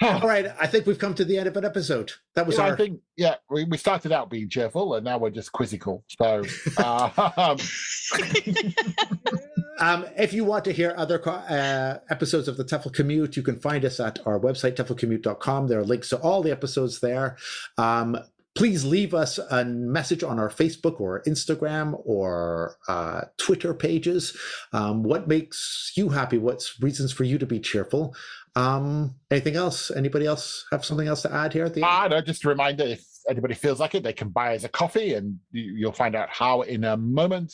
All 0.02 0.28
right, 0.28 0.54
I 0.60 0.68
think 0.68 0.86
we've 0.86 1.00
come 1.00 1.16
to 1.16 1.26
the 1.26 1.38
end 1.38 1.48
of 1.48 1.58
an 1.58 1.66
episode. 1.66 2.12
That 2.36 2.45
was 2.45 2.58
Yeah, 2.58 2.66
I 2.66 2.70
our 2.70 2.78
think 2.78 3.00
yeah, 3.16 3.36
we, 3.50 3.64
we 3.64 3.78
started 3.78 4.12
out 4.12 4.30
being 4.30 4.48
cheerful 4.50 4.93
and 4.93 5.04
now 5.04 5.18
we're 5.18 5.32
just 5.32 5.52
quizzical. 5.52 6.04
So 6.20 6.43
uh, 6.78 7.58
Um, 9.80 10.06
if 10.18 10.34
you 10.34 10.43
want 10.43 10.66
to 10.66 10.72
hear 10.72 10.93
other 10.98 11.22
uh, 11.28 12.00
episodes 12.10 12.48
of 12.48 12.58
the 12.58 12.66
TEFL 12.66 12.93
Commute, 12.93 13.38
you 13.38 13.43
can 13.43 13.60
find 13.60 13.86
us 13.86 14.00
at 14.00 14.20
our 14.26 14.39
website, 14.39 14.76
teflcommute.com. 14.76 15.68
There 15.68 15.80
are 15.80 15.86
links 15.86 16.10
to 16.10 16.18
all 16.18 16.41
the 16.41 16.52
episodes 16.52 17.00
there. 17.00 17.38
Um, 17.78 18.18
please 18.56 18.84
leave 18.84 19.14
us 19.14 19.38
a 19.38 19.64
message 19.66 20.24
on 20.24 20.39
our 20.39 20.50
Facebook 20.50 21.00
or 21.00 21.22
Instagram 21.28 22.02
or 22.06 22.78
uh, 22.88 23.22
Twitter 23.38 23.72
pages. 23.76 24.36
Um, 24.74 25.04
what 25.04 25.28
makes 25.28 25.91
you 25.95 26.10
happy? 26.10 26.39
What's 26.39 26.82
reasons 26.82 27.12
for 27.12 27.24
you 27.24 27.38
to 27.38 27.45
be 27.45 27.60
cheerful? 27.60 28.16
Um, 28.58 29.16
anything 29.32 29.55
else? 29.55 29.91
Anybody 29.91 30.26
else 30.26 30.66
have 30.72 30.84
something 30.84 31.08
else 31.08 31.22
to 31.24 31.34
add 31.34 31.53
here 31.53 31.66
at 31.66 31.74
the 31.74 31.82
end? 31.84 31.89
I 31.91 32.08
know, 32.08 32.22
just 32.22 32.43
a 32.45 32.49
reminder 32.49 32.84
if 32.86 33.03
anybody 33.30 33.53
feels 33.53 33.80
like 33.80 33.93
it, 33.95 34.03
they 34.03 34.14
can 34.14 34.30
buy 34.30 34.55
us 34.55 34.64
a 34.64 34.70
coffee 34.70 35.14
and 35.14 35.38
you, 35.51 35.64
you'll 35.76 35.91
find 35.91 36.16
out 36.16 36.30
how 36.32 36.62
in 36.62 36.84
a 36.84 36.97
moment. 36.97 37.53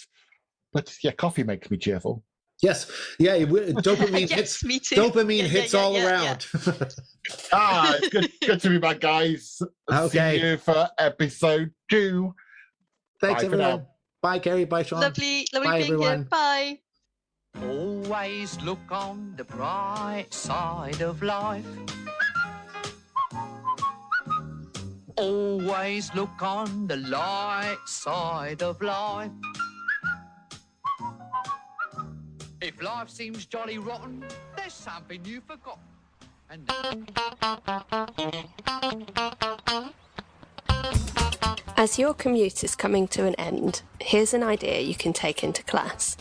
But 0.71 0.95
yeah, 1.03 1.11
coffee 1.11 1.43
makes 1.43 1.69
me 1.69 1.77
cheerful. 1.77 2.23
yes. 2.61 2.89
Yeah. 3.19 3.35
it 3.35 3.49
will- 3.49 3.73
Dopamine 3.73 4.19
hits. 4.29 4.31
yes, 4.31 4.63
me 4.63 4.79
too. 4.79 4.95
Dopamine 4.95 5.37
Yeah, 5.37 5.43
yeah, 5.43 5.49
hits 5.49 5.73
yeah, 5.73 5.79
all 5.81 5.93
yeah, 5.93 5.99
yeah. 5.99 6.21
around. 6.23 6.47
Ah, 7.53 7.93
it's 7.97 8.09
good, 8.09 8.29
good 8.45 8.59
to 8.61 8.69
be 8.69 8.77
back, 8.79 8.99
guys. 8.99 9.61
Okay. 9.91 10.39
See 10.39 10.45
you 10.47 10.57
for 10.57 10.89
episode 10.99 11.71
two. 11.89 12.33
Thanks, 13.21 13.41
Bye 13.41 13.45
everyone. 13.45 13.85
Bye, 14.21 14.39
Kerry. 14.39 14.65
Bye, 14.65 14.83
Sean. 14.83 14.99
Lovely, 15.01 15.45
lovely 15.53 15.67
Bye, 15.69 15.77
being 15.79 15.93
everyone. 15.93 16.17
here. 16.19 16.27
Bye. 16.29 16.79
Always 17.61 18.59
look 18.61 18.91
on 18.91 19.33
the 19.37 19.43
bright 19.43 20.27
side 20.33 21.01
of 21.01 21.21
life. 21.21 21.65
Always 25.15 26.13
look 26.13 26.41
on 26.41 26.87
the 26.87 26.97
light 26.97 27.77
side 27.85 28.63
of 28.63 28.81
life. 28.81 29.31
If 32.61 32.81
life 32.81 33.09
seems 33.09 33.45
jolly 33.45 33.77
rotten, 33.77 34.25
there's 34.57 34.73
something 34.73 35.23
you 35.25 35.41
forgot. 35.41 35.79
And 36.49 36.69
As 41.77 41.99
your 41.99 42.13
commute 42.13 42.63
is 42.63 42.75
coming 42.75 43.07
to 43.09 43.25
an 43.25 43.35
end, 43.35 43.81
here's 43.99 44.33
an 44.33 44.43
idea 44.43 44.79
you 44.79 44.95
can 44.95 45.13
take 45.13 45.43
into 45.43 45.63
class. 45.63 46.17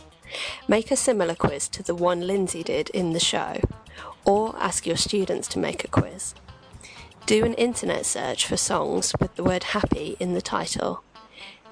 Make 0.69 0.91
a 0.91 0.97
similar 0.97 1.35
quiz 1.35 1.69
to 1.69 1.83
the 1.83 1.95
one 1.95 2.27
Lindsay 2.27 2.63
did 2.63 2.91
in 2.91 3.13
the 3.13 3.21
show, 3.21 3.61
or 4.25 4.55
ask 4.57 4.87
your 4.87 4.97
students 4.97 5.49
to 5.49 5.59
make 5.59 5.85
a 5.85 5.89
quiz. 5.89 6.35
Do 7.27 7.45
an 7.45 7.55
internet 7.55 8.05
search 8.05 8.47
for 8.47 8.57
songs 8.57 9.15
with 9.21 9.35
the 9.37 9.45
word 9.45 9.65
happy 9.65 10.17
in 10.19 10.35
the 10.35 10.43
title. 10.43 11.03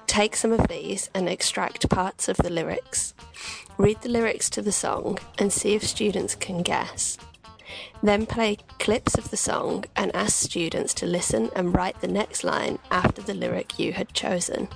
Take 0.07 0.35
some 0.35 0.51
of 0.51 0.67
these 0.67 1.09
and 1.13 1.27
extract 1.29 1.89
parts 1.89 2.27
of 2.27 2.37
the 2.37 2.49
lyrics. 2.49 3.13
Read 3.77 4.01
the 4.01 4.09
lyrics 4.09 4.49
to 4.51 4.61
the 4.61 4.71
song 4.71 5.17
and 5.37 5.51
see 5.51 5.73
if 5.73 5.83
students 5.83 6.35
can 6.35 6.61
guess. 6.61 7.17
Then 8.03 8.25
play 8.25 8.57
clips 8.79 9.15
of 9.17 9.29
the 9.29 9.37
song 9.37 9.85
and 9.95 10.13
ask 10.15 10.37
students 10.37 10.93
to 10.95 11.05
listen 11.05 11.49
and 11.55 11.75
write 11.75 12.01
the 12.01 12.07
next 12.07 12.43
line 12.43 12.79
after 12.89 13.21
the 13.21 13.33
lyric 13.33 13.79
you 13.79 13.93
had 13.93 14.13
chosen. 14.13 14.67